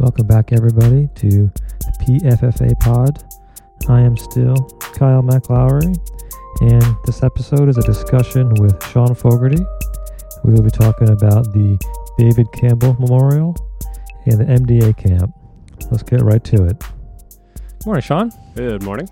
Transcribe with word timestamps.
Welcome 0.00 0.26
back, 0.26 0.52
everybody, 0.52 1.08
to 1.16 1.28
the 1.28 1.92
PFFA 2.00 2.78
pod. 2.80 3.22
I 3.88 4.00
am 4.00 4.16
still 4.16 4.56
Kyle 4.94 5.22
McLowry, 5.22 5.96
and 6.62 6.96
this 7.04 7.22
episode 7.22 7.68
is 7.68 7.76
a 7.76 7.82
discussion 7.82 8.50
with 8.54 8.82
Sean 8.88 9.14
Fogarty. 9.14 9.62
We 10.44 10.54
will 10.54 10.62
be 10.62 10.70
talking 10.70 11.10
about 11.10 11.44
the 11.52 11.78
David 12.18 12.50
Campbell 12.52 12.96
Memorial 12.98 13.54
and 14.26 14.40
the 14.40 14.44
MDA 14.44 14.96
camp. 14.96 15.34
Let's 15.90 16.02
get 16.02 16.22
right 16.22 16.42
to 16.44 16.64
it. 16.64 16.78
Good 16.78 17.86
Morning, 17.86 18.02
Sean. 18.02 18.32
Good 18.54 18.82
morning. 18.82 19.08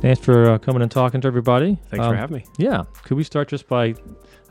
Thanks 0.00 0.20
for 0.20 0.50
uh, 0.52 0.58
coming 0.58 0.82
and 0.82 0.90
talking 0.90 1.20
to 1.22 1.26
everybody. 1.28 1.78
Thanks 1.90 2.04
Um, 2.04 2.12
for 2.12 2.16
having 2.16 2.36
me. 2.38 2.44
Yeah. 2.58 2.84
Could 3.04 3.16
we 3.16 3.24
start 3.24 3.48
just 3.48 3.66
by, 3.66 3.86
I 3.86 3.94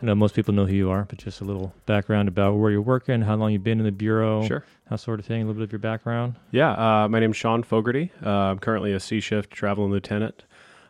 know 0.02 0.16
most 0.16 0.36
people 0.36 0.54
know 0.54 0.66
who 0.66 0.74
you 0.74 0.90
are, 0.90 1.06
but 1.06 1.18
just 1.20 1.40
a 1.40 1.46
little 1.46 1.74
background 1.86 2.28
about 2.28 2.56
where 2.58 2.72
you're 2.72 2.82
working, 2.82 3.22
how 3.22 3.36
long 3.36 3.52
you've 3.54 3.64
been 3.64 3.80
in 3.80 3.86
the 3.86 3.92
Bureau, 3.92 4.46
Sure. 4.48 4.66
that 4.90 5.00
sort 5.00 5.20
of 5.20 5.26
thing, 5.26 5.44
a 5.44 5.46
little 5.46 5.60
bit 5.60 5.64
of 5.66 5.72
your 5.72 5.80
background. 5.80 6.36
Yeah, 6.52 6.72
uh, 6.72 7.08
my 7.08 7.20
name's 7.20 7.38
Sean 7.38 7.64
Fogarty. 7.64 8.12
Uh, 8.26 8.30
I'm 8.30 8.60
currently 8.60 8.92
a 8.92 9.00
C 9.00 9.20
shift 9.20 9.52
traveling 9.52 9.92
lieutenant. 9.92 10.44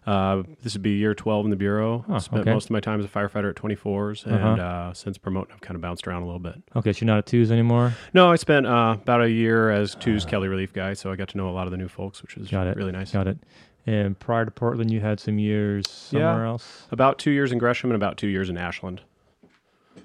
Uh, 0.08 0.44
this 0.64 0.74
would 0.74 0.84
be 0.84 0.92
year 0.92 1.14
12 1.16 1.46
in 1.46 1.50
the 1.50 1.56
Bureau. 1.58 2.06
Oh, 2.08 2.20
Spent 2.20 2.42
okay. 2.42 2.54
most 2.54 2.66
of 2.66 2.72
my 2.72 2.80
time 2.80 3.00
as 3.00 3.06
a 3.06 3.10
firefighter 3.10 3.50
at 3.50 3.56
24s, 3.56 4.24
and 4.26 4.36
Uh-huh. 4.36 4.62
uh, 4.62 4.94
since 4.94 5.18
promoting, 5.18 5.52
I've 5.54 5.62
kind 5.62 5.76
of 5.76 5.82
bounced 5.82 6.08
around 6.08 6.22
a 6.22 6.26
little 6.26 6.40
bit. 6.40 6.62
Okay, 6.76 6.94
so 6.94 7.00
you're 7.04 7.08
not 7.08 7.18
at 7.20 7.26
twos 7.26 7.52
anymore? 7.52 7.94
No, 8.14 8.32
I 8.32 8.36
spent 8.36 8.68
uh, 8.68 8.98
about 9.02 9.22
a 9.24 9.30
year 9.30 9.70
as 9.72 9.96
two's 9.96 10.24
Kelly 10.24 10.48
Relief 10.48 10.74
guy, 10.74 10.94
so 10.94 11.12
I 11.12 11.16
got 11.16 11.28
to 11.30 11.38
know 11.38 11.50
a 11.50 11.52
lot 11.52 11.66
of 11.68 11.72
the 11.72 11.78
new 11.78 11.88
folks, 11.88 12.22
which 12.22 12.36
was 12.38 12.50
Got 12.50 12.68
it. 12.68 12.78
really 12.78 12.92
nice. 12.92 13.12
Got 13.12 13.28
it. 13.28 13.40
And 13.88 14.18
prior 14.20 14.46
to 14.46 14.52
Portland, 14.52 14.92
you 14.92 15.00
had 15.00 15.20
some 15.20 15.38
years 15.40 16.10
Yeah. 16.12 16.32
somewhere 16.32 16.46
else? 16.46 16.88
About 16.92 17.20
two 17.20 17.32
years 17.32 17.52
in 17.52 17.58
Gresham 17.60 17.92
and 17.92 17.96
about 17.96 18.18
two 18.18 18.28
years 18.28 18.50
in 18.50 18.58
Ashland. 18.58 19.02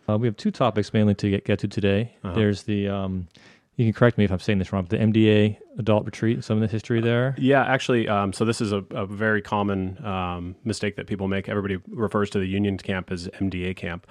Uh, 0.09 0.19
we 0.19 0.27
have 0.27 0.37
two 0.37 0.51
topics 0.51 0.93
mainly 0.93 1.15
to 1.15 1.31
get, 1.31 1.45
get 1.45 1.59
to 1.61 1.69
today. 1.69 2.15
Uh-huh. 2.25 2.35
There's 2.35 2.65
the, 2.65 2.89
um, 2.89 3.29
you 3.77 3.87
can 3.87 3.93
correct 3.93 4.19
me 4.19 4.25
if 4.25 4.31
I'm 4.33 4.39
saying 4.41 4.59
this 4.59 4.73
wrong, 4.73 4.83
but 4.83 4.91
the 4.91 4.99
MDA 4.99 5.57
adult 5.79 6.05
retreat, 6.05 6.45
some 6.45 6.57
of 6.57 6.61
the 6.61 6.67
history 6.69 7.01
there. 7.01 7.35
Yeah, 7.39 7.65
actually, 7.65 8.07
um, 8.09 8.33
so 8.33 8.45
this 8.45 8.61
is 8.61 8.73
a, 8.73 8.85
a 8.91 9.07
very 9.07 9.41
common 9.41 10.05
um, 10.05 10.57
mistake 10.65 10.97
that 10.97 11.07
people 11.07 11.29
make. 11.29 11.49
Everybody 11.49 11.79
refers 11.89 12.29
to 12.31 12.39
the 12.39 12.47
Union 12.47 12.77
camp 12.77 13.11
as 13.11 13.29
MDA 13.29 13.77
camp. 13.77 14.07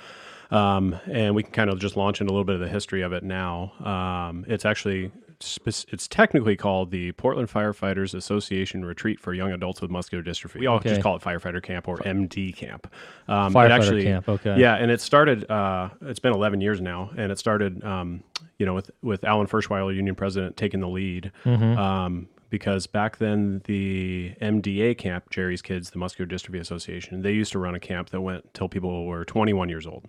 Um, 0.51 0.99
and 1.05 1.35
we 1.35 1.43
can 1.43 1.51
kind 1.51 1.69
of 1.69 1.77
just 1.79 1.95
launch 1.95 2.21
into 2.21 2.31
a 2.31 2.33
little 2.33 2.45
bit 2.45 2.55
of 2.55 2.61
the 2.61 2.67
history 2.69 3.03
of 3.03 3.13
it 3.13 3.23
now. 3.23 3.73
Um, 3.85 4.45
it's 4.47 4.65
actually 4.65 5.11
it's 5.43 6.07
technically 6.07 6.55
called 6.57 6.91
the 6.91 7.11
Portland 7.13 7.47
Firefighters 7.49 8.13
Association 8.13 8.83
Retreat 8.83 9.19
for 9.19 9.33
Young 9.33 9.51
Adults 9.53 9.81
with 9.81 9.89
Muscular 9.89 10.23
Dystrophy. 10.23 10.59
We 10.59 10.67
all 10.67 10.77
Okay. 10.77 10.89
just 10.89 11.01
call 11.01 11.15
it 11.15 11.21
firefighter 11.21 11.63
camp 11.63 11.87
or 11.87 11.97
MD 12.05 12.51
camp. 12.53 12.91
Um, 13.27 13.53
Firefighter 13.53 13.69
actually- 13.69 14.03
camp, 14.03 14.27
okay. 14.27 14.59
Yeah, 14.59 14.75
and 14.75 14.91
it 14.91 14.99
started. 15.01 15.49
Uh, 15.49 15.89
it's 16.01 16.19
been 16.19 16.33
11 16.33 16.59
years 16.61 16.81
now, 16.81 17.11
and 17.17 17.31
it 17.31 17.39
started. 17.39 17.83
Um, 17.83 18.23
you 18.57 18.65
know, 18.65 18.73
with 18.73 18.91
with 19.01 19.23
Alan 19.23 19.47
Ferschweiler, 19.47 19.95
union 19.95 20.15
president, 20.15 20.57
taking 20.57 20.81
the 20.81 20.89
lead. 20.89 21.31
Um, 21.45 22.27
because 22.49 22.87
back 22.87 23.17
then 23.17 23.61
the 23.65 24.33
MDA 24.41 24.95
camp, 24.97 25.29
Jerry's 25.29 25.61
Kids, 25.61 25.91
the 25.91 25.99
Muscular 25.99 26.27
Dystrophy 26.27 26.59
Association, 26.59 27.21
they 27.21 27.31
used 27.31 27.51
to 27.53 27.59
run 27.59 27.75
a 27.75 27.79
camp 27.79 28.09
that 28.09 28.19
went 28.21 28.53
till 28.53 28.67
people 28.67 29.05
were 29.05 29.23
21 29.23 29.69
years 29.69 29.85
old. 29.87 30.05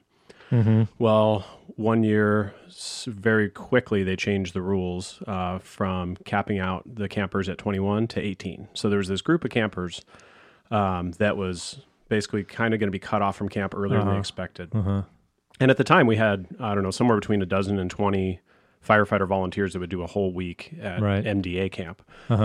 Well, 0.99 1.45
one 1.77 2.03
year, 2.05 2.55
very 3.07 3.49
quickly, 3.49 4.03
they 4.03 4.17
changed 4.17 4.53
the 4.55 4.61
rules 4.63 5.23
uh, 5.27 5.59
from 5.59 6.17
capping 6.25 6.59
out 6.59 6.83
the 6.87 7.09
campers 7.09 7.49
at 7.49 7.59
21 7.59 8.09
to 8.09 8.21
18. 8.21 8.69
So 8.75 8.89
there 8.91 8.99
was 8.99 9.09
this 9.09 9.23
group 9.23 9.45
of 9.45 9.51
campers 9.51 10.03
um, 10.71 11.13
that 11.13 11.37
was 11.37 11.81
basically 12.09 12.45
kind 12.45 12.75
of 12.75 12.81
going 12.81 12.89
to 12.89 12.93
be 12.93 12.99
cut 12.99 13.23
off 13.23 13.37
from 13.37 13.49
camp 13.49 13.75
earlier 13.75 13.99
than 14.01 14.09
they 14.15 14.19
expected. 14.19 14.73
And 15.61 15.71
at 15.71 15.77
the 15.77 15.85
time, 15.85 16.07
we 16.07 16.17
had, 16.17 16.47
I 16.59 16.75
don't 16.75 16.83
know, 16.83 16.91
somewhere 16.91 17.17
between 17.19 17.41
a 17.43 17.47
dozen 17.47 17.79
and 17.79 17.91
20 17.91 18.41
firefighter 18.87 19.29
volunteers 19.29 19.75
that 19.75 19.79
would 19.79 19.91
do 19.91 20.03
a 20.03 20.07
whole 20.07 20.33
week 20.33 20.73
at 20.81 21.03
Right. 21.03 21.23
MDA 21.23 21.71
camp. 21.71 22.03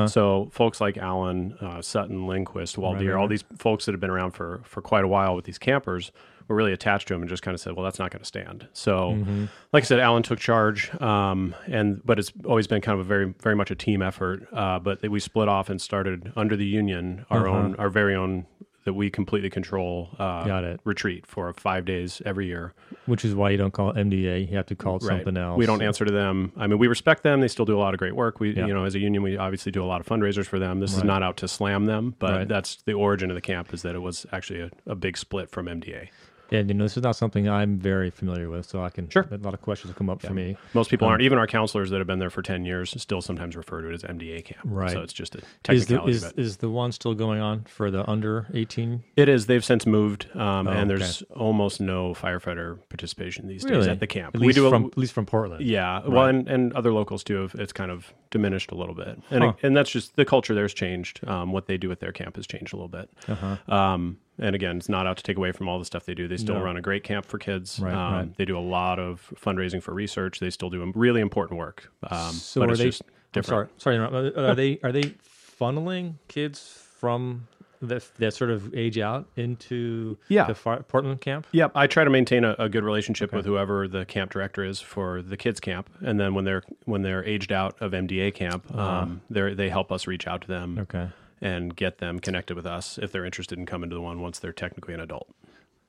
So 0.08 0.50
folks 0.52 0.81
like 0.81 0.97
Alan, 0.97 1.53
uh, 1.62 1.81
Sutton, 1.81 2.28
Lindquist, 2.28 2.75
Waldier, 2.75 3.08
right, 3.08 3.14
all 3.16 3.19
right. 3.22 3.30
these 3.30 3.44
folks 3.58 3.86
that 3.86 3.94
have 3.94 4.02
been 4.02 4.09
around 4.09 4.31
for, 4.31 4.62
for 4.66 4.81
quite 4.81 5.03
a 5.06 5.08
while 5.08 5.36
with 5.36 5.45
these 5.45 5.58
campers 5.58 6.12
were 6.47 6.56
really 6.56 6.73
attached 6.73 7.07
to 7.07 7.13
him 7.13 7.22
and 7.22 7.29
just 7.29 7.41
kind 7.44 7.53
of 7.56 7.61
said, 7.61 7.73
well, 7.73 7.83
that's 7.83 8.00
not 8.00 8.11
going 8.11 8.19
to 8.22 8.25
stand. 8.25 8.67
So, 8.73 9.11
Mm-hmm. 9.11 9.45
like 9.73 9.83
I 9.83 9.85
said, 9.85 10.00
Alan 10.00 10.23
took 10.23 10.39
charge, 10.39 10.94
um, 11.01 11.56
and 11.67 12.01
but 12.06 12.19
it's 12.19 12.31
always 12.45 12.67
been 12.67 12.81
kind 12.81 13.00
of 13.00 13.06
a 13.06 13.07
very, 13.07 13.33
very 13.41 13.56
much 13.56 13.72
a 13.72 13.75
team 13.75 14.01
effort. 14.01 14.47
Uh, 14.53 14.79
but 14.79 15.01
we 15.09 15.19
split 15.19 15.47
off 15.47 15.69
and 15.69 15.81
started 15.81 16.31
under 16.35 16.55
the 16.55 16.66
union 16.66 17.25
our 17.29 17.47
Uh-huh. 17.47 17.57
own, 17.57 17.75
our 17.78 17.89
very 17.89 18.16
own 18.16 18.45
that 18.84 18.94
we 18.94 19.09
completely 19.09 19.50
control 19.50 20.09
uh, 20.19 20.44
Got 20.45 20.63
it. 20.63 20.79
retreat 20.84 21.25
for 21.25 21.51
five 21.53 21.85
days 21.85 22.22
every 22.23 22.45
year. 22.45 22.75
Which 23.07 23.25
is 23.25 23.34
why 23.34 23.50
you 23.50 23.57
don't 23.57 23.72
call 23.73 23.89
it 23.89 23.95
MDA. 23.95 24.47
You 24.47 24.57
have 24.57 24.67
to 24.67 24.75
call 24.75 24.97
it 24.97 25.01
something 25.01 25.35
else. 25.35 25.57
We 25.57 25.66
don't 25.66 25.81
answer 25.81 26.05
to 26.05 26.11
them. 26.11 26.51
I 26.55 26.67
mean, 26.67 26.78
we 26.78 26.85
respect 26.88 27.23
them. 27.23 27.41
They 27.41 27.47
still 27.47 27.66
do 27.66 27.75
a 27.75 27.81
lot 27.81 27.95
of 27.95 27.97
great 27.97 28.16
work. 28.16 28.39
We, 28.39 28.55
Yeah. 28.55 28.67
you 28.67 28.75
know, 28.75 28.84
as 28.85 28.94
a 28.94 29.00
union, 29.00 29.23
we 29.23 29.38
obviously 29.38 29.72
do 29.72 29.84
a 29.84 29.88
lot 29.88 30.01
of 30.01 30.05
fundraisers 30.05 30.45
for 30.45 30.59
them. 30.59 30.81
This 30.81 30.95
is 30.95 31.03
not 31.03 31.23
out 31.23 31.35
to 31.38 31.47
slam 31.47 31.85
them, 31.85 32.13
but 32.19 32.31
Right. 32.31 32.47
that's 32.47 32.84
the 32.84 32.94
origin 32.94 33.31
of 33.31 33.35
the 33.35 33.41
camp 33.41 33.73
is 33.73 33.81
that 33.81 33.95
it 33.95 34.03
was 34.03 34.28
actually 34.31 34.61
a, 34.61 34.69
a 34.85 34.94
big 34.94 35.17
split 35.17 35.50
from 35.50 35.66
MDA. 35.67 36.09
And, 36.51 36.69
you 36.69 36.73
know, 36.75 36.83
this 36.85 36.95
is 36.97 37.03
not 37.03 37.16
something 37.16 37.50
I'm 37.50 37.78
very 37.79 38.09
familiar 38.11 38.50
with, 38.50 38.66
so 38.67 38.83
I 38.83 38.89
can, 38.89 39.09
Sure. 39.09 39.25
a 39.31 39.38
lot 39.38 39.53
of 39.53 39.61
questions 39.61 39.94
come 39.97 40.09
up 40.09 40.22
for 40.22 40.33
me. 40.33 40.57
Most 40.73 40.88
Um, 40.88 40.89
people 40.91 41.07
aren't. 41.07 41.22
Even 41.23 41.38
our 41.38 41.47
counselors 41.47 41.89
that 41.89 41.97
have 41.97 42.07
been 42.07 42.19
there 42.19 42.29
for 42.29 42.41
ten 42.41 42.66
years 42.66 42.94
still 43.01 43.22
sometimes 43.22 43.56
refer 43.56 43.81
to 43.81 43.89
it 43.89 43.94
as 43.94 44.03
MDA 44.03 44.41
camp. 44.44 44.59
Right. 44.63 44.91
So 44.91 45.01
it's 45.01 45.13
just 45.13 45.35
a 45.35 45.39
Is 45.39 45.44
the, 45.88 45.95
technicality. 45.95 46.11
is, 46.11 46.23
of 46.23 46.31
it. 46.31 46.39
is 46.39 46.57
the 46.57 46.69
one 46.69 46.91
still 46.91 47.13
going 47.16 47.41
on 47.41 47.63
for 47.63 47.89
the 47.89 48.07
under 48.09 48.47
18? 48.53 49.03
It 49.16 49.28
is. 49.29 49.47
They've 49.47 49.66
since 49.66 49.85
moved, 49.85 50.28
um, 50.35 50.67
Oh, 50.67 50.72
and 50.72 50.89
there's 50.89 51.22
almost 51.35 51.81
no 51.81 52.13
firefighter 52.13 52.78
participation 52.89 53.47
these 53.47 53.63
days 53.66 53.88
at 53.88 54.00
the 54.00 54.07
camp. 54.07 54.35
At 54.35 54.41
we 54.41 54.47
least, 54.47 54.57
do 54.57 54.67
a- 54.67 54.69
from, 54.69 54.85
at 54.85 54.97
least 54.97 55.13
from 55.13 55.25
Portland. 55.25 55.66
Yeah, 55.66 56.01
well, 56.07 56.25
and, 56.25 56.47
and 56.47 56.73
other 56.73 56.94
locals 56.94 57.23
too. 57.23 57.41
Have, 57.41 57.55
it's 57.55 57.73
kind 57.73 57.89
of 57.91 58.13
diminished 58.31 58.72
a 58.72 58.75
little 58.75 58.95
bit, 58.95 59.19
and 59.31 59.44
Huh. 59.44 59.53
and 59.63 59.75
that's 59.75 59.89
just 59.89 60.16
the 60.16 60.25
culture 60.25 60.53
there's 60.53 60.73
changed. 60.73 61.25
Um, 61.28 61.51
what 61.51 61.67
they 61.67 61.78
do 61.78 61.91
at 61.91 62.00
their 62.01 62.11
camp 62.11 62.35
has 62.35 62.45
changed 62.45 62.73
a 62.73 62.75
little 62.75 62.88
bit. 62.89 63.09
Uh-huh. 63.28 63.73
Um, 63.73 64.17
and 64.40 64.56
again, 64.56 64.78
it's 64.78 64.90
not 64.90 65.07
out 65.07 65.18
to 65.18 65.23
take 65.23 65.38
away 65.38 65.51
from 65.51 65.68
all 65.69 65.79
the 65.79 65.85
stuff 65.85 66.06
they 66.06 66.13
do. 66.13 66.28
They 66.28 66.38
still 66.38 66.56
No. 66.56 66.63
run 66.63 66.78
a 66.78 66.81
great 66.81 67.03
camp 67.03 67.25
for 67.25 67.38
kids. 67.38 67.79
Right, 67.79 67.94
um, 67.94 68.13
right. 68.13 68.38
They 68.38 68.46
do 68.46 68.57
a 68.57 68.59
lot 68.59 69.00
of 69.00 69.31
fundraising 69.35 69.81
for 69.81 69.94
research. 69.94 70.40
They 70.40 70.50
still 70.50 70.69
do 70.69 70.84
a 70.84 70.91
really 70.96 71.22
important 71.22 71.59
work. 71.59 71.91
Um, 72.09 72.31
So 72.34 72.62
but 72.62 72.69
are 72.69 72.85
it's 72.88 73.01
they? 73.34 73.41
sorry, 73.41 73.68
sorry. 73.78 73.97
Are 73.97 74.56
they 74.56 74.79
are 74.84 74.91
they 74.91 75.13
funneling 75.59 76.16
kids 76.28 76.81
from 77.00 77.47
that 77.81 78.09
that 78.18 78.34
sort 78.34 78.50
of 78.50 78.73
age 78.73 78.97
out 78.97 79.28
into 79.35 80.18
Yeah. 80.29 80.46
the 80.47 80.56
far, 80.56 80.81
Portland 80.84 81.22
camp? 81.22 81.46
Yep, 81.52 81.72
I 81.75 81.88
try 81.88 82.03
to 82.03 82.09
maintain 82.09 82.44
a, 82.44 82.56
a 82.57 82.69
good 82.69 82.84
relationship 82.84 83.29
Okay. 83.29 83.38
with 83.38 83.46
whoever 83.46 83.88
the 83.88 84.06
camp 84.06 84.31
director 84.31 84.63
is 84.63 84.79
for 84.79 85.22
the 85.22 85.38
kids 85.38 85.59
camp, 85.59 85.90
and 86.02 86.19
then 86.19 86.34
when 86.34 86.46
they're 86.46 86.63
when 86.85 87.02
they're 87.03 87.23
aged 87.25 87.52
out 87.52 87.75
of 87.81 87.91
MDA 87.94 88.31
camp, 88.34 88.73
um, 88.75 89.22
they 89.29 89.53
they 89.53 89.69
help 89.69 89.91
us 89.91 90.07
reach 90.07 90.25
out 90.28 90.41
to 90.41 90.47
them 90.47 90.79
Okay. 90.79 91.07
And 91.41 91.75
get 91.75 91.97
them 92.00 92.19
connected 92.19 92.56
with 92.56 92.66
us 92.66 92.97
if 92.97 93.12
they're 93.12 93.25
interested 93.25 93.57
in 93.57 93.66
coming 93.66 93.90
to 93.90 93.96
the 93.96 94.01
one 94.01 94.22
once 94.22 94.40
they're 94.40 94.53
technically 94.53 94.94
an 94.94 95.00
adult. 95.00 95.29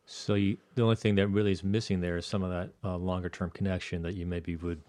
So 0.05 0.35
you, 0.35 0.57
the 0.77 0.83
only 0.83 0.97
thing 0.97 1.17
that 1.17 1.29
really 1.29 1.51
is 1.53 1.65
missing 1.65 2.01
there 2.01 2.17
is 2.17 2.27
some 2.27 2.43
of 2.45 2.51
that 2.51 2.71
uh, 2.85 2.97
longer 2.97 3.29
term 3.29 3.51
connection 3.51 4.03
that 4.03 4.15
you 4.15 4.25
maybe 4.27 4.55
would, 4.57 4.81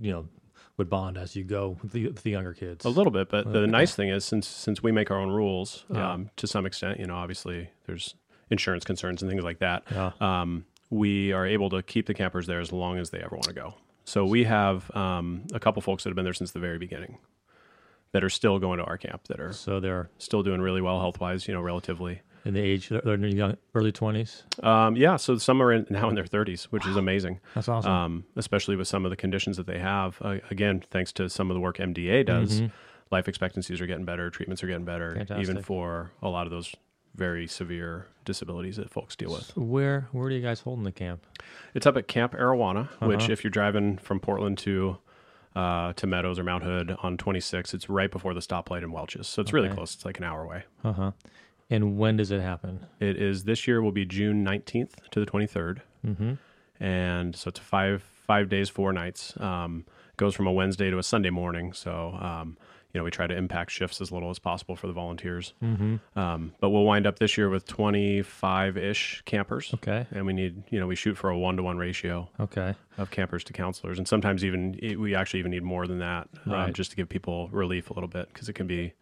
you 0.00 0.12
know, 0.12 0.28
would 0.76 0.88
bond 0.90 1.16
as 1.18 1.34
you 1.36 1.44
go 1.44 1.76
with 1.82 1.92
the, 1.92 2.06
with 2.06 2.22
the 2.22 2.30
younger 2.30 2.52
kids. 2.52 2.84
A 2.84 2.88
little 2.88 3.10
bit, 3.12 3.28
but 3.28 3.52
the 3.52 3.66
nice 3.66 3.94
thing 3.94 4.08
is 4.08 4.24
since 4.24 4.46
since 4.46 4.82
we 4.82 4.90
make 4.92 5.10
our 5.10 5.18
own 5.18 5.30
rules, 5.30 5.84
Yeah. 5.92 6.12
um, 6.12 6.30
to 6.36 6.46
some 6.46 6.66
extent, 6.66 6.98
you 7.00 7.06
know, 7.06 7.14
obviously 7.16 7.70
there's 7.86 8.14
insurance 8.50 8.84
concerns 8.84 9.22
and 9.22 9.30
things 9.30 9.42
like 9.44 9.58
that. 9.58 9.84
Yeah. 9.90 10.12
Um, 10.20 10.66
we 10.90 11.32
are 11.32 11.46
able 11.46 11.70
to 11.70 11.82
keep 11.82 12.06
the 12.06 12.14
campers 12.14 12.46
there 12.46 12.60
as 12.60 12.72
long 12.72 12.98
as 12.98 13.10
they 13.10 13.18
ever 13.20 13.34
want 13.36 13.44
to 13.48 13.52
go. 13.54 13.74
So 14.04 14.24
we 14.24 14.44
have 14.44 14.94
um, 14.94 15.44
a 15.52 15.58
couple 15.60 15.80
folks 15.82 16.04
that 16.04 16.10
have 16.10 16.14
been 16.16 16.24
there 16.24 16.34
since 16.34 16.50
the 16.52 16.60
very 16.60 16.78
beginning 16.78 17.18
that 18.14 18.22
are 18.24 18.30
still 18.30 18.58
going 18.60 18.78
to 18.78 18.84
our 18.84 18.96
camp 18.96 19.26
that 19.26 19.40
are 19.40 19.52
So 19.52 19.80
they're 19.80 20.08
still 20.18 20.42
doing 20.44 20.60
really 20.60 20.80
well 20.80 21.00
health 21.00 21.18
wise, 21.20 21.48
you 21.48 21.52
know, 21.54 21.60
relatively. 21.60 22.22
in 22.44 22.54
the 22.54 22.60
age, 22.60 22.88
they're 22.88 23.14
in 23.14 23.22
the 23.22 23.34
young, 23.34 23.56
early 23.74 23.90
twenties. 23.90 24.44
Um, 24.62 24.94
yeah, 24.96 25.16
so 25.16 25.36
some 25.36 25.60
are 25.60 25.72
in, 25.72 25.86
now 25.90 26.08
in 26.08 26.14
their 26.14 26.24
30s, 26.24 26.64
which 26.66 26.86
is 26.86 26.94
amazing. 26.96 27.40
That's 27.54 27.68
awesome. 27.68 27.90
Um, 27.90 28.24
especially 28.36 28.76
with 28.76 28.86
some 28.86 29.04
of 29.04 29.10
the 29.10 29.16
conditions 29.16 29.56
that 29.56 29.66
they 29.66 29.78
have. 29.80 30.16
Uh, 30.22 30.36
again, 30.50 30.82
thanks 30.90 31.10
to 31.14 31.28
some 31.28 31.50
of 31.50 31.54
the 31.54 31.60
work 31.60 31.78
MDA 31.78 32.24
does, 32.26 32.62
life 33.10 33.26
expectancies 33.28 33.80
are 33.80 33.86
getting 33.86 34.04
better, 34.04 34.30
treatments 34.30 34.62
are 34.62 34.68
getting 34.68 34.84
better, 34.84 35.26
even 35.38 35.60
for 35.62 36.12
a 36.22 36.28
lot 36.28 36.46
of 36.46 36.50
those 36.52 36.72
very 37.16 37.46
severe 37.46 38.08
disabilities 38.24 38.76
that 38.76 38.90
folks 38.90 39.14
deal 39.16 39.30
with. 39.32 39.56
where 39.56 40.08
where 40.12 40.28
do 40.28 40.34
you 40.34 40.40
guys 40.42 40.60
hold 40.60 40.78
in 40.78 40.84
the 40.84 40.90
camp? 40.92 41.24
It's 41.74 41.86
up 41.86 41.96
at 41.96 42.08
Camp 42.08 42.32
Arrah 42.34 42.56
Wanna, 42.56 42.88
which 43.00 43.22
Uh-huh. 43.24 43.32
if 43.32 43.44
you're 43.44 43.50
driving 43.52 43.98
from 43.98 44.18
Portland 44.20 44.58
to 44.58 44.98
uh, 45.54 45.92
to 45.94 46.06
Meadows 46.06 46.38
or 46.38 46.44
Mount 46.44 46.64
Hood 46.64 46.96
on 47.02 47.16
26, 47.16 47.74
it's 47.74 47.88
right 47.88 48.10
before 48.10 48.34
the 48.34 48.40
stoplight 48.40 48.82
in 48.82 48.90
Welches. 48.92 49.26
So 49.28 49.40
it's 49.42 49.52
really 49.52 49.68
close. 49.68 49.94
It's 49.94 50.04
like 50.04 50.18
an 50.18 50.24
hour 50.24 50.42
away. 50.42 50.64
Uh 50.82 50.92
huh. 50.92 51.10
And 51.70 51.96
when 51.96 52.16
does 52.16 52.30
it 52.30 52.40
happen? 52.40 52.86
It 53.00 53.16
is 53.20 53.44
this 53.44 53.66
year 53.66 53.80
will 53.82 53.92
be 53.92 54.04
June 54.04 54.44
19th 54.44 55.08
to 55.10 55.20
the 55.20 55.26
23rd. 55.26 55.80
Mm-hmm. 56.06 56.34
and 56.84 57.34
so 57.34 57.48
it's 57.48 57.58
five 57.60 58.02
five 58.02 58.48
days, 58.50 58.68
four 58.68 58.92
nights. 58.92 59.32
Um, 59.40 59.84
goes 60.16 60.34
from 60.34 60.46
a 60.46 60.52
Wednesday 60.52 60.90
to 60.90 60.98
a 60.98 61.02
Sunday 61.02 61.30
morning. 61.30 61.72
So 61.72 62.16
um, 62.20 62.56
you 62.94 63.00
know 63.00 63.04
we 63.04 63.10
try 63.10 63.26
to 63.26 63.36
impact 63.36 63.72
shifts 63.72 64.00
as 64.00 64.10
little 64.12 64.30
as 64.30 64.38
possible 64.38 64.76
for 64.76 64.86
the 64.86 64.92
volunteers. 64.92 65.52
Mm-hmm. 65.62 66.18
Um, 66.18 66.54
but 66.60 66.70
we'll 66.70 66.84
wind 66.84 67.06
up 67.06 67.18
this 67.18 67.36
year 67.36 67.50
with 67.50 67.66
25 67.66 68.76
ish 68.76 69.22
campers. 69.24 69.72
Okay. 69.74 70.06
And 70.12 70.24
we 70.26 70.32
need, 70.32 70.62
you 70.70 70.78
know, 70.78 70.86
we 70.86 70.94
shoot 70.94 71.16
for 71.18 71.28
a 71.30 71.36
one 71.38 71.56
to 71.56 71.62
one 71.62 71.76
ratio 71.76 72.28
Okay. 72.38 72.74
of 72.96 73.10
campers 73.10 73.42
to 73.44 73.52
counselors. 73.52 73.98
And 73.98 74.06
sometimes 74.06 74.44
even, 74.44 74.78
we 74.98 75.14
actually 75.14 75.40
even 75.40 75.50
need 75.50 75.64
more 75.64 75.86
than 75.86 75.98
that 75.98 76.28
um, 76.46 76.72
just 76.72 76.90
to 76.90 76.96
give 76.96 77.08
people 77.08 77.48
relief 77.48 77.90
a 77.90 77.94
little 77.94 78.08
bit 78.08 78.28
because 78.32 78.48
it 78.48 78.52
can 78.54 78.66
be, 78.68 78.92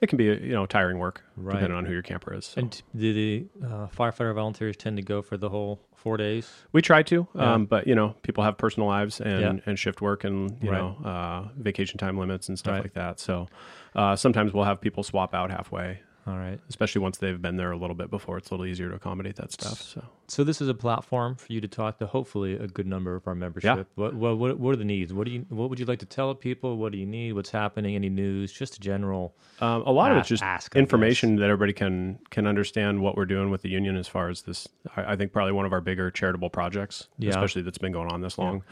it 0.00 0.08
can 0.08 0.16
be, 0.18 0.24
you 0.24 0.52
know, 0.52 0.66
tiring 0.66 0.98
work 0.98 1.22
Right. 1.36 1.54
depending 1.54 1.76
on 1.78 1.84
who 1.86 1.92
your 1.92 2.02
camper 2.02 2.34
is. 2.34 2.46
So. 2.46 2.60
And 2.60 2.82
do 2.94 3.12
the 3.12 3.46
uh, 3.64 3.86
firefighter 3.88 4.34
volunteers 4.34 4.76
tend 4.76 4.96
to 4.98 5.02
go 5.02 5.22
for 5.22 5.36
the 5.36 5.48
whole 5.48 5.80
four 5.94 6.16
days? 6.16 6.52
we 6.72 6.82
try 6.82 7.02
to, 7.04 7.26
Yeah. 7.34 7.54
um, 7.54 7.66
but 7.66 7.86
you 7.86 7.94
know, 7.94 8.14
people 8.22 8.44
have 8.44 8.58
personal 8.58 8.88
lives 8.88 9.20
and, 9.20 9.40
Yeah. 9.58 9.62
and 9.66 9.78
shift 9.78 10.00
work 10.00 10.24
and, 10.24 10.56
you 10.62 10.70
Right. 10.70 10.78
know, 10.78 10.98
uh, 11.04 11.48
vacation 11.56 11.98
time 11.98 12.18
limits 12.18 12.48
and 12.48 12.58
stuff 12.58 12.72
Right. 12.74 12.82
like 12.84 12.94
that. 12.94 13.18
So 13.20 13.48
uh, 13.94 14.14
sometimes 14.16 14.52
we'll 14.52 14.64
have 14.64 14.80
people 14.80 15.02
swap 15.02 15.34
out 15.34 15.50
halfway, 15.50 16.00
All 16.26 16.36
right. 16.36 16.58
especially 16.68 17.00
once 17.02 17.18
they've 17.18 17.40
been 17.40 17.56
there 17.56 17.70
a 17.70 17.76
little 17.76 17.94
bit 17.94 18.10
before. 18.10 18.36
It's 18.38 18.50
a 18.50 18.54
little 18.54 18.66
easier 18.66 18.88
to 18.88 18.96
accommodate 18.96 19.36
that 19.36 19.52
stuff. 19.52 19.80
So. 19.80 20.02
So 20.28 20.42
this 20.42 20.60
is 20.60 20.68
a 20.68 20.74
platform 20.74 21.36
for 21.36 21.52
you 21.52 21.60
to 21.60 21.68
talk 21.68 21.98
to 21.98 22.06
hopefully 22.06 22.54
a 22.54 22.66
good 22.66 22.86
number 22.86 23.14
of 23.14 23.28
our 23.28 23.34
membership. 23.36 23.86
What, 23.94 24.14
what 24.14 24.36
what 24.36 24.58
what 24.58 24.72
are 24.72 24.76
the 24.76 24.84
needs? 24.84 25.12
What 25.12 25.24
do 25.26 25.30
you 25.30 25.46
what 25.50 25.70
would 25.70 25.78
you 25.78 25.84
like 25.86 26.00
to 26.00 26.06
tell 26.06 26.34
people? 26.34 26.78
What 26.78 26.90
do 26.90 26.98
you 26.98 27.06
need? 27.06 27.34
What's 27.34 27.50
happening? 27.50 27.94
Any 27.94 28.08
news? 28.08 28.52
Just 28.52 28.76
a 28.76 28.80
general. 28.80 29.36
Um, 29.60 29.82
a 29.86 29.92
lot 29.92 30.10
of 30.10 30.16
it's 30.18 30.28
just 30.28 30.42
ask, 30.42 30.74
information 30.74 31.36
that 31.36 31.44
everybody 31.44 31.72
can 31.72 32.18
can 32.30 32.46
understand 32.48 33.00
what 33.00 33.16
we're 33.16 33.24
doing 33.26 33.50
with 33.50 33.62
the 33.62 33.68
union 33.68 33.96
as 33.96 34.08
far 34.08 34.28
as 34.28 34.42
this. 34.42 34.66
I, 34.96 35.12
I 35.12 35.16
think 35.16 35.32
probably 35.32 35.52
one 35.52 35.64
of 35.64 35.72
our 35.72 35.80
bigger 35.80 36.10
charitable 36.10 36.50
projects, 36.50 37.06
Yeah. 37.18 37.30
especially 37.30 37.62
that's 37.62 37.78
been 37.78 37.92
going 37.92 38.10
on 38.10 38.20
this 38.20 38.36
long. 38.36 38.64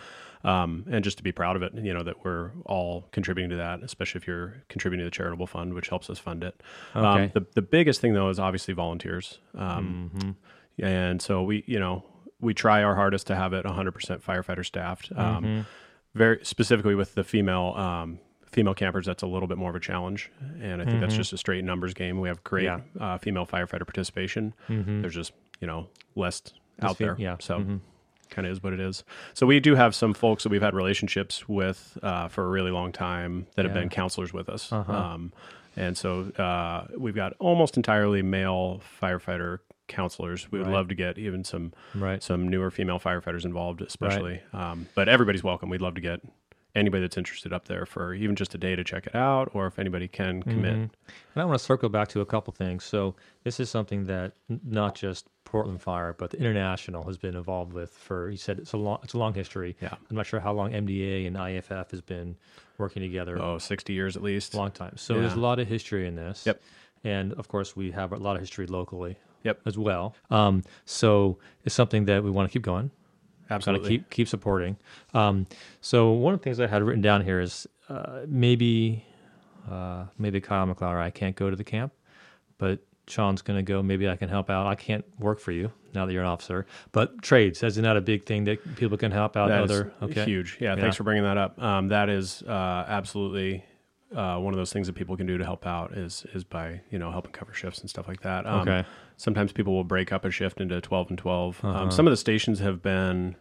Um, 0.44 0.85
and 0.91 1.02
just 1.02 1.17
to 1.17 1.23
be 1.23 1.32
proud 1.32 1.56
of 1.56 1.62
it, 1.62 1.73
you 1.75 1.94
know 1.94 2.02
that 2.02 2.25
we're 2.25 2.50
all 2.67 3.08
contributing 3.12 3.50
to 3.50 3.56
that, 3.56 3.82
especially 3.82 4.19
if 4.20 4.26
you're 4.26 4.62
contributing 4.69 5.05
to 5.05 5.06
the 5.11 5.11
charitable 5.17 5.46
fund, 5.46 5.73
which 5.75 5.88
helps 5.88 6.11
us 6.11 6.19
fund 6.19 6.44
it. 6.44 6.61
Okay. 6.94 7.25
Um, 7.25 7.31
the 7.35 7.46
the 7.55 7.62
biggest 7.62 8.00
thing 8.00 8.12
though 8.14 8.29
is 8.29 8.38
obviously 8.38 8.75
volunteers, 8.75 9.38
um, 9.56 10.11
Mm-hmm. 10.14 10.85
and 10.85 11.23
so 11.23 11.43
we 11.43 11.64
you 11.67 11.79
know 11.79 12.05
we 12.41 12.52
try 12.52 12.82
our 12.82 12.94
hardest 12.94 13.26
to 13.29 13.35
have 13.37 13.52
it 13.55 13.64
100% 13.64 14.20
firefighter 14.23 14.64
staffed. 14.64 15.11
Um, 15.17 15.44
Mm-hmm. 15.44 15.61
very 16.14 16.41
specifically 16.44 16.94
with 16.94 17.14
the 17.14 17.25
female 17.25 17.73
um, 17.76 18.19
female 18.46 18.75
campers 18.75 19.06
that's 19.06 19.23
a 19.23 19.26
little 19.26 19.49
bit 19.49 19.58
more 19.58 19.70
of 19.70 19.75
a 19.76 19.81
challenge 19.81 20.31
and 20.62 20.81
i 20.81 20.85
think 20.85 21.00
that's 21.00 21.17
just 21.17 21.32
a 21.32 21.37
straight 21.37 21.64
numbers 21.64 21.93
game 21.93 22.20
we 22.20 22.29
have 22.29 22.44
great 22.44 22.69
Mm-hmm. 22.69 22.99
Yeah. 23.00 23.14
uh, 23.14 23.19
female 23.19 23.46
firefighter 23.46 23.85
participation 23.85 24.55
there's 24.69 25.14
just 25.14 25.32
you 25.61 25.67
know 25.67 25.88
less 26.14 26.41
out 26.81 26.96
fe- 26.99 27.05
there 27.06 27.17
yeah. 27.19 27.37
so 27.41 27.58
Mhm. 27.58 27.81
Kind 28.31 28.47
of 28.47 28.53
is 28.53 28.62
what 28.62 28.73
it 28.73 28.81
is 28.81 29.05
so 29.35 29.47
we 29.47 29.61
do 29.61 29.75
have 29.75 29.94
some 29.94 30.12
folks 30.15 30.43
that 30.43 30.49
we've 30.50 30.62
had 30.62 30.75
relationships 30.75 31.49
with 31.49 31.99
uh, 32.03 32.29
for 32.29 32.44
a 32.44 32.49
really 32.49 32.71
long 32.71 32.93
time 32.93 33.47
that 33.56 33.65
have 33.65 33.75
been 33.75 33.88
counselors 33.88 34.32
with 34.32 34.49
us 34.49 34.73
Uh-huh. 34.73 34.93
um, 34.93 35.32
and 35.76 35.97
so 35.97 36.31
uh, 36.38 36.87
we've 36.97 37.15
got 37.17 37.32
almost 37.41 37.76
entirely 37.76 38.23
male 38.23 38.81
firefighter 39.03 39.59
counselors 39.88 40.50
we 40.50 40.59
would 40.59 40.69
Right. 40.69 40.75
love 40.75 40.88
to 40.88 40.94
get 40.94 41.19
even 41.19 41.44
some 41.44 41.73
Right. 41.94 42.23
some 42.23 42.49
newer 42.49 42.71
female 42.71 42.99
firefighters 42.99 43.44
involved, 43.44 43.82
especially. 43.82 44.41
Um, 44.55 44.87
but 44.94 45.09
everybody's 45.11 45.44
welcome. 45.44 45.69
We'd 45.69 45.82
love 45.82 45.94
to 45.97 46.00
get 46.00 46.20
anybody 46.75 47.03
that's 47.03 47.19
interested 47.19 47.53
up 47.53 47.67
there 47.67 47.85
for 47.87 48.15
even 48.15 48.35
just 48.35 48.55
a 48.55 48.59
day 48.59 48.75
to 48.75 48.82
check 48.82 49.06
it 49.06 49.15
out, 49.15 49.50
or 49.53 49.67
if 49.67 49.79
anybody 49.79 50.09
can 50.09 50.43
commit. 50.43 50.75
Mhm. 50.75 50.91
And 51.35 51.37
I 51.37 51.44
want 51.44 51.59
to 51.59 51.65
circle 51.65 51.88
back 51.91 52.09
to 52.09 52.20
a 52.23 52.27
couple 52.27 52.53
things. 52.53 52.82
So 52.85 53.15
this 53.44 53.61
is 53.61 53.69
something 53.69 54.06
that 54.06 54.32
not 54.49 54.94
just 54.94 55.29
Portland 55.55 55.81
Fire, 55.81 56.17
but 56.19 56.31
the 56.31 56.39
international 56.39 57.05
has 57.05 57.17
been 57.17 57.37
involved 57.37 57.73
with 57.73 57.91
for. 57.91 58.29
He 58.29 58.37
said 58.37 58.59
it's 58.59 58.73
a 58.73 58.77
long, 58.77 58.99
it's 59.05 59.15
a 59.15 59.19
long 59.19 59.35
history. 59.35 59.77
Yeah. 59.81 59.95
I'm 60.11 60.17
not 60.17 60.27
sure 60.27 60.41
how 60.41 60.53
long 60.53 60.73
MDA 60.73 61.29
and 61.29 61.37
IAFF 61.37 61.93
has 61.93 62.01
been 62.01 62.35
working 62.77 63.03
together. 63.03 63.41
Oh, 63.41 63.59
60 63.59 63.93
years 63.93 64.17
at 64.17 64.23
least. 64.25 64.53
long 64.55 64.73
time. 64.73 64.97
So 64.97 65.15
there's 65.15 65.35
a 65.35 65.39
lot 65.39 65.61
of 65.61 65.69
history 65.69 66.09
in 66.09 66.17
this. 66.17 66.45
Yep. 66.45 66.61
And 67.05 67.35
of 67.35 67.47
course, 67.47 67.77
we 67.77 67.93
have 67.93 68.12
a 68.12 68.17
lot 68.17 68.35
of 68.35 68.43
history 68.43 68.67
locally. 68.67 69.17
Yep. 69.45 69.61
As 69.65 69.79
well. 69.79 70.17
Um, 70.29 70.65
so 70.87 71.39
it's 71.65 71.75
something 71.77 72.06
that 72.06 72.25
we 72.25 72.33
want 72.33 72.51
to 72.51 72.53
keep 72.53 72.62
going. 72.62 72.91
Absolutely. 73.49 73.91
keep 73.91 74.11
keep 74.11 74.27
supporting. 74.27 74.77
Um, 75.12 75.47
so 75.81 76.11
one 76.11 76.35
of 76.35 76.41
the 76.41 76.45
things 76.45 76.59
I 76.59 76.67
had 76.67 76.83
written 76.83 77.03
down 77.03 77.23
here 77.23 77.41
is 77.41 77.69
uh, 77.89 78.23
maybe 78.27 79.05
uh, 79.71 80.06
maybe 80.19 80.41
Kyle 80.41 80.67
McLaurin. 80.67 81.01
I 81.01 81.11
can't 81.11 81.37
go 81.37 81.49
to 81.49 81.55
the 81.55 81.62
camp, 81.62 81.93
but 82.59 82.81
Sean's 83.09 83.43
going 83.43 83.59
to 83.59 83.62
go. 83.62 83.83
Maybe 83.83 84.09
I 84.09 84.17
can 84.17 84.29
help 84.29 84.49
out. 84.51 84.67
I 84.67 84.75
can't 84.75 85.05
work 85.19 85.39
for 85.41 85.53
you 85.53 85.71
now 85.95 86.06
that 86.06 86.12
you're 86.12 86.23
an 86.23 86.29
officer, 86.29 86.67
but 86.93 87.23
trades 87.23 87.62
isn't 87.62 87.83
that 87.85 87.97
a 87.97 88.01
big 88.01 88.25
thing 88.25 88.45
that 88.45 88.77
people 88.77 88.97
can 88.97 89.12
help 89.12 89.37
out 89.37 89.49
That 89.49 89.65
is 89.65 89.71
other? 89.71 89.93
Okay. 90.03 90.25
huge. 90.25 90.56
Yeah, 90.61 90.75
Yeah. 90.75 90.81
thanks 90.83 90.97
for 90.97 91.05
bringing 91.05 91.25
that 91.25 91.37
up. 91.37 91.61
Um, 91.62 91.89
that 91.89 92.09
is 92.09 92.43
uh, 92.43 92.85
absolutely 92.89 93.65
uh, 94.15 94.39
one 94.39 94.55
of 94.55 94.59
those 94.59 94.73
things 94.73 94.87
that 94.87 94.93
people 94.95 95.17
can 95.17 95.27
do 95.27 95.39
to 95.39 95.45
help 95.45 95.67
out 95.67 95.93
is 95.97 96.25
is 96.35 96.45
by 96.45 96.81
you 96.91 96.99
know 96.99 97.11
helping 97.11 97.33
cover 97.33 97.53
shifts 97.53 97.81
and 97.81 97.91
stuff 97.91 98.06
like 98.09 98.21
that. 98.23 98.47
Um, 98.47 98.61
Okay. 98.61 98.85
Sometimes 99.17 99.53
people 99.53 99.73
will 99.75 99.85
break 99.85 100.12
up 100.12 100.25
a 100.25 100.31
shift 100.31 100.61
into 100.61 100.81
12 100.81 101.11
and 101.11 101.19
12. 101.19 101.61
Uh-huh. 101.65 101.79
Um, 101.83 101.91
some 101.91 102.06
of 102.06 102.11
the 102.11 102.17
stations 102.17 102.59
have 102.61 102.83
been, 102.83 103.37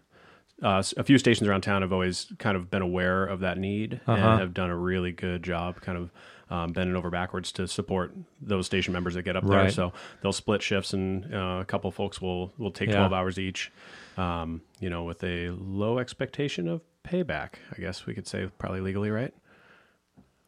uh, 0.62 0.84
a 0.98 1.04
few 1.04 1.18
stations 1.18 1.48
around 1.50 1.62
town 1.62 1.82
have 1.82 1.92
always 1.92 2.32
kind 2.38 2.56
of 2.56 2.70
been 2.70 2.82
aware 2.84 3.24
of 3.26 3.40
that 3.40 3.58
need 3.58 4.00
Uh-huh. 4.08 4.14
and 4.14 4.40
have 4.40 4.54
done 4.54 4.70
a 4.70 4.78
really 4.78 5.12
good 5.12 5.42
job 5.44 5.82
kind 5.82 5.98
of 5.98 6.12
um, 6.50 6.72
bending 6.72 6.96
over 6.96 7.10
backwards 7.10 7.52
to 7.54 7.68
support 7.68 8.14
those 8.42 8.66
station 8.66 8.94
members 8.94 9.14
that 9.16 9.24
get 9.24 9.36
up 9.36 9.46
there. 9.46 9.70
So 9.72 9.94
they'll 10.22 10.34
split 10.34 10.62
shifts 10.62 10.94
and 10.94 11.34
uh, 11.34 11.60
a 11.62 11.66
couple 11.66 11.90
folks 11.92 12.22
will, 12.22 12.54
will 12.58 12.72
take 12.72 12.90
Yeah. 12.90 12.98
12 12.98 13.14
hours 13.14 13.40
each, 13.40 13.72
um, 14.18 14.62
you 14.80 14.90
know, 14.90 15.04
with 15.04 15.24
a 15.24 15.50
low 15.50 15.98
expectation 16.00 16.68
of 16.68 16.82
payback, 17.04 17.56
I 17.76 17.80
guess 17.82 18.06
we 18.06 18.14
could 18.14 18.28
say 18.28 18.50
probably 18.58 18.82
legally, 18.82 19.10
right? 19.10 19.34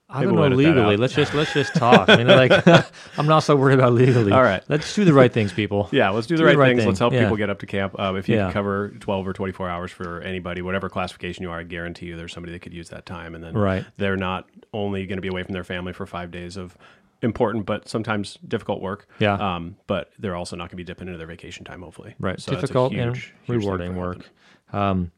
I 0.08 0.20
Maybe 0.20 0.26
don't 0.28 0.36
know 0.36 0.42
we'll 0.42 0.58
legally. 0.58 0.98
Let's 0.98 1.16
just 1.16 1.34
let's 1.34 1.52
just 1.52 1.74
talk. 1.74 2.10
I 2.10 2.18
mean, 2.18 2.28
like, 2.28 2.52
I'm 3.18 3.26
not 3.26 3.40
so 3.40 3.56
worried 3.56 3.80
about 3.80 3.94
legally. 3.94 4.32
All 4.32 4.44
right. 4.44 4.64
let's 4.70 4.94
do 4.94 5.04
the 5.04 5.14
right 5.14 5.34
things, 5.34 5.52
people. 5.52 5.90
Yeah, 5.96 6.12
let's 6.12 6.28
do 6.28 6.36
the 6.36 6.44
Do 6.44 6.46
right, 6.46 6.52
the 6.54 6.58
right 6.60 6.68
things. 6.70 6.82
thing. 6.82 6.88
Let's 6.90 7.00
help 7.00 7.14
Yeah. 7.14 7.24
people 7.24 7.38
get 7.38 7.50
up 7.50 7.58
to 7.60 7.66
camp. 7.66 7.98
Um, 8.00 8.16
if 8.16 8.30
you 8.30 8.36
Yeah. 8.36 8.44
can 8.46 8.54
cover 8.54 8.90
12 9.00 9.28
or 9.28 9.34
24 9.34 9.68
hours 9.68 9.92
for 9.92 10.22
anybody, 10.22 10.62
whatever 10.62 10.90
classification 10.90 11.42
you 11.44 11.50
are, 11.50 11.60
I 11.60 11.64
guarantee 11.64 12.06
you 12.06 12.18
there's 12.18 12.34
somebody 12.34 12.54
that 12.54 12.60
could 12.62 12.74
use 12.74 12.90
that 12.90 13.06
time. 13.08 13.34
And 13.34 13.44
then 13.44 13.56
Right. 13.56 13.84
they're 13.98 14.16
not 14.18 14.46
only 14.74 15.08
going 15.08 15.18
to 15.18 15.22
be 15.24 15.28
away 15.28 15.42
from 15.42 15.54
their 15.54 15.64
family 15.64 15.92
for 15.92 16.06
five 16.06 16.30
days 16.30 16.56
of 16.56 16.78
important 17.24 17.66
but 17.66 17.90
sometimes 17.90 18.38
difficult 18.48 18.82
work. 18.82 19.08
Yeah. 19.18 19.34
Um, 19.34 19.78
but 19.88 20.12
they're 20.20 20.36
also 20.36 20.56
not 20.56 20.64
going 20.66 20.72
to 20.72 20.76
be 20.78 20.84
dipping 20.84 21.08
into 21.08 21.18
their 21.18 21.26
vacation 21.28 21.66
time, 21.66 21.82
hopefully. 21.82 22.14
Right. 22.20 22.40
So 22.40 22.52
Difficult 22.52 22.92
huge, 22.94 23.02
and 23.02 23.16
huge 23.16 23.34
rewarding 23.64 23.96
work. 23.96 24.30
Um, 24.72 25.12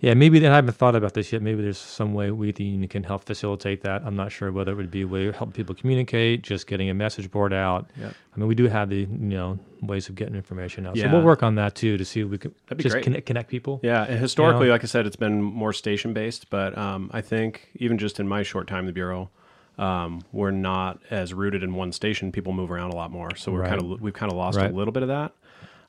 yeah, 0.00 0.12
maybe 0.14 0.46
I 0.46 0.54
haven't 0.54 0.74
thought 0.74 0.94
about 0.96 1.14
this 1.14 1.32
yet. 1.32 1.40
Maybe 1.40 1.62
there's 1.62 1.78
some 1.78 2.12
way 2.14 2.30
we 2.30 2.52
the 2.52 2.64
union 2.64 2.88
can 2.88 3.04
help 3.04 3.24
facilitate 3.24 3.80
that. 3.82 4.02
I'm 4.04 4.16
not 4.16 4.32
sure 4.32 4.52
whether 4.52 4.72
it 4.72 4.74
would 4.74 4.90
be 4.90 5.02
a 5.02 5.06
way 5.06 5.24
to 5.26 5.32
help 5.32 5.54
people 5.54 5.74
communicate, 5.74 6.42
just 6.42 6.66
getting 6.66 6.90
a 6.90 6.94
message 6.94 7.30
board 7.30 7.52
out. 7.52 7.88
Yeah. 7.98 8.08
I 8.34 8.38
mean, 8.38 8.48
we 8.48 8.54
do 8.54 8.66
have 8.68 8.90
the 8.90 8.96
you 9.00 9.06
know 9.08 9.58
ways 9.80 10.08
of 10.08 10.14
getting 10.14 10.34
information 10.34 10.86
out. 10.86 10.96
So 10.96 11.04
Yeah. 11.04 11.12
we'll 11.12 11.22
work 11.22 11.42
on 11.42 11.54
that 11.56 11.74
too 11.74 11.96
to 11.96 12.04
see 12.04 12.20
if 12.20 12.28
we 12.28 12.38
can 12.38 12.52
just 12.76 12.92
great. 12.94 13.04
connect, 13.04 13.26
connect 13.26 13.48
people. 13.50 13.80
Yeah, 13.82 14.04
and 14.04 14.18
historically, 14.18 14.68
like 14.68 14.82
I 14.82 14.86
said, 14.86 15.06
it's 15.06 15.16
been 15.16 15.40
more 15.42 15.72
station 15.72 16.12
based, 16.12 16.50
but 16.50 16.76
um, 16.76 17.10
I 17.12 17.20
think 17.22 17.68
even 17.76 17.96
just 17.98 18.20
in 18.20 18.28
my 18.28 18.42
short 18.42 18.66
time 18.66 18.80
in 18.80 18.86
the 18.86 18.92
bureau, 18.92 19.30
um, 19.78 20.22
we're 20.32 20.50
not 20.52 21.00
as 21.10 21.32
rooted 21.34 21.62
in 21.62 21.74
one 21.74 21.92
station. 21.92 22.30
People 22.30 22.52
move 22.52 22.70
around 22.70 22.90
a 22.92 22.96
lot 22.96 23.10
more, 23.10 23.34
so 23.36 23.50
we're 23.52 23.60
Right. 23.60 23.70
kind 23.70 23.80
of 23.92 24.00
we've 24.00 24.12
kind 24.14 24.30
of 24.30 24.36
lost 24.38 24.58
Right. 24.58 24.70
a 24.70 24.74
little 24.74 24.92
bit 24.92 25.02
of 25.02 25.08
that. 25.08 25.32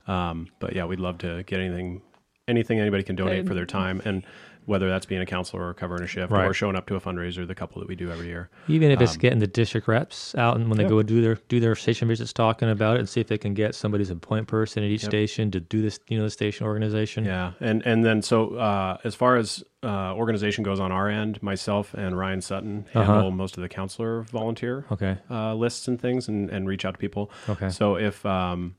Um, 0.07 0.47
but 0.59 0.73
yeah, 0.75 0.85
we'd 0.85 0.99
love 0.99 1.17
to 1.19 1.43
get 1.43 1.59
anything, 1.59 2.01
anything 2.47 2.79
anybody 2.79 3.03
can 3.03 3.15
donate 3.15 3.47
for 3.47 3.53
their 3.53 3.65
time, 3.65 4.01
and 4.05 4.23
whether 4.65 4.87
that's 4.89 5.05
being 5.05 5.21
a 5.21 5.25
counselor 5.25 5.67
or 5.67 5.73
covering 5.75 6.03
a 6.03 6.07
shift 6.07 6.31
Right. 6.31 6.45
or 6.47 6.53
showing 6.53 6.75
up 6.75 6.87
to 6.87 6.95
a 6.95 6.99
fundraiser, 6.99 7.45
the 7.47 7.53
couple 7.53 7.79
that 7.81 7.87
we 7.87 7.95
do 7.95 8.09
every 8.11 8.27
year. 8.27 8.49
Even 8.67 8.89
if 8.89 8.99
it's 8.99 9.15
getting 9.15 9.37
the 9.37 9.45
district 9.47 9.87
reps 9.87 10.33
out 10.35 10.55
and 10.57 10.67
when 10.69 10.77
they 10.77 10.83
Um, 10.85 10.89
Yeah. 10.91 10.97
go 10.97 11.03
do 11.03 11.21
their 11.21 11.35
do 11.47 11.59
their 11.59 11.75
station 11.75 12.07
visits, 12.07 12.33
talking 12.33 12.69
about 12.69 12.95
it, 12.97 12.99
and 12.99 13.09
see 13.09 13.21
if 13.21 13.27
they 13.27 13.37
can 13.37 13.53
get 13.53 13.75
somebody's 13.75 14.09
a 14.09 14.15
point 14.15 14.47
person 14.47 14.83
at 14.83 14.89
each 14.89 15.03
Yep. 15.03 15.11
station 15.11 15.51
to 15.51 15.59
do 15.59 15.81
this, 15.83 15.99
you 16.07 16.17
know, 16.17 16.23
the 16.23 16.29
station 16.31 16.65
organization. 16.65 17.25
Yeah, 17.25 17.51
and 17.59 17.85
and 17.85 18.03
then 18.03 18.21
so 18.23 18.55
uh, 18.55 18.97
as 19.03 19.13
far 19.15 19.37
as 19.37 19.63
uh, 19.83 20.13
organization 20.15 20.63
goes 20.63 20.79
on 20.79 20.91
our 20.91 21.09
end, 21.09 21.41
myself 21.43 21.93
and 21.93 22.17
Ryan 22.17 22.41
Sutton 22.41 22.85
Uh-huh. 22.95 23.03
handle 23.05 23.29
most 23.31 23.55
of 23.57 23.61
the 23.61 23.69
counselor 23.69 24.21
volunteer 24.31 24.85
Okay. 24.91 25.17
uh, 25.29 25.53
lists 25.53 25.87
and 25.87 26.01
things, 26.01 26.27
and, 26.27 26.49
and 26.49 26.67
reach 26.67 26.85
out 26.85 26.95
to 26.95 26.99
people. 26.99 27.29
Okay. 27.49 27.69
So 27.69 27.95
if 27.97 28.25
um, 28.25 28.73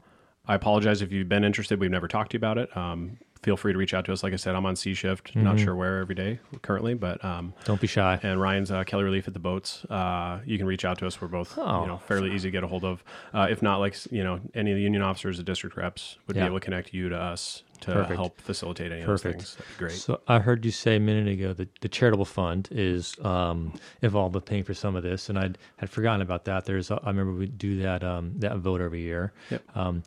I 0.48 0.54
apologize 0.56 1.00
if 1.02 1.12
you've 1.12 1.28
been 1.28 1.44
interested, 1.44 1.78
we've 1.80 1.90
never 1.92 2.08
talked 2.08 2.32
to 2.32 2.34
you 2.34 2.38
about 2.38 2.58
it. 2.58 2.76
Um, 2.76 3.18
feel 3.46 3.56
free 3.56 3.72
to 3.72 3.78
reach 3.78 3.94
out 3.94 4.04
to 4.04 4.12
us. 4.12 4.24
Like 4.24 4.32
I 4.32 4.36
said, 4.36 4.56
I'm 4.56 4.66
on 4.66 4.74
C 4.74 4.92
shift, 4.92 5.28
Mm-hmm. 5.30 5.44
not 5.44 5.60
sure 5.60 5.76
where 5.76 6.00
every 6.00 6.16
day 6.16 6.40
currently, 6.62 6.94
but 6.94 7.24
um, 7.24 7.54
Don't 7.64 7.80
be 7.80 7.86
shy. 7.86 8.18
and 8.24 8.40
Ryan's 8.40 8.72
uh, 8.72 8.82
Kelly 8.82 9.04
Relief 9.04 9.28
at 9.28 9.34
the 9.34 9.38
boats. 9.40 9.84
Uh, 9.84 10.40
you 10.44 10.58
can 10.58 10.66
reach 10.66 10.84
out 10.84 10.98
to 10.98 11.06
us. 11.06 11.20
We're 11.20 11.28
both 11.28 11.56
Oh. 11.56 11.82
you 11.82 11.86
know 11.86 11.98
fairly 11.98 12.34
easy 12.34 12.48
to 12.48 12.50
get 12.50 12.64
a 12.64 12.66
hold 12.66 12.84
of. 12.84 13.04
Uh, 13.32 13.46
if 13.48 13.62
not, 13.62 13.76
like 13.78 13.94
you 14.10 14.24
know, 14.24 14.40
any 14.54 14.72
of 14.72 14.76
the 14.76 14.82
union 14.82 15.00
officers, 15.02 15.36
the 15.36 15.44
district 15.44 15.76
reps 15.76 16.18
would 16.26 16.34
Yeah. 16.36 16.42
be 16.42 16.46
able 16.48 16.56
to 16.58 16.64
connect 16.64 16.92
you 16.92 17.08
to 17.08 17.16
us 17.16 17.62
to 17.82 17.92
Perfect. 17.92 18.16
help 18.16 18.40
facilitate 18.40 18.90
any 18.90 19.04
Perfect. 19.04 19.34
of 19.36 19.40
those 19.42 19.54
things. 19.54 19.66
Great. 19.78 19.92
So 19.92 20.20
I 20.26 20.40
heard 20.40 20.64
you 20.64 20.72
say 20.72 20.96
a 20.96 21.00
minute 21.00 21.28
ago 21.28 21.52
that 21.52 21.68
the 21.82 21.88
charitable 21.88 22.24
fund 22.24 22.68
is 22.72 23.14
um, 23.24 23.72
involved 24.02 24.34
with 24.34 24.44
paying 24.44 24.64
for 24.64 24.74
some 24.74 24.96
of 24.96 25.04
this, 25.04 25.28
and 25.28 25.38
I 25.38 25.50
had 25.76 25.88
forgotten 25.88 26.20
about 26.22 26.46
that. 26.46 26.64
There's, 26.64 26.90
I 26.90 26.98
remember 27.06 27.32
we 27.34 27.46
do 27.46 27.80
that 27.82 28.02
um, 28.02 28.32
that 28.38 28.56
vote 28.58 28.80
every 28.80 29.02
year. 29.02 29.32
Yep. 29.50 29.62
Um, 29.76 30.02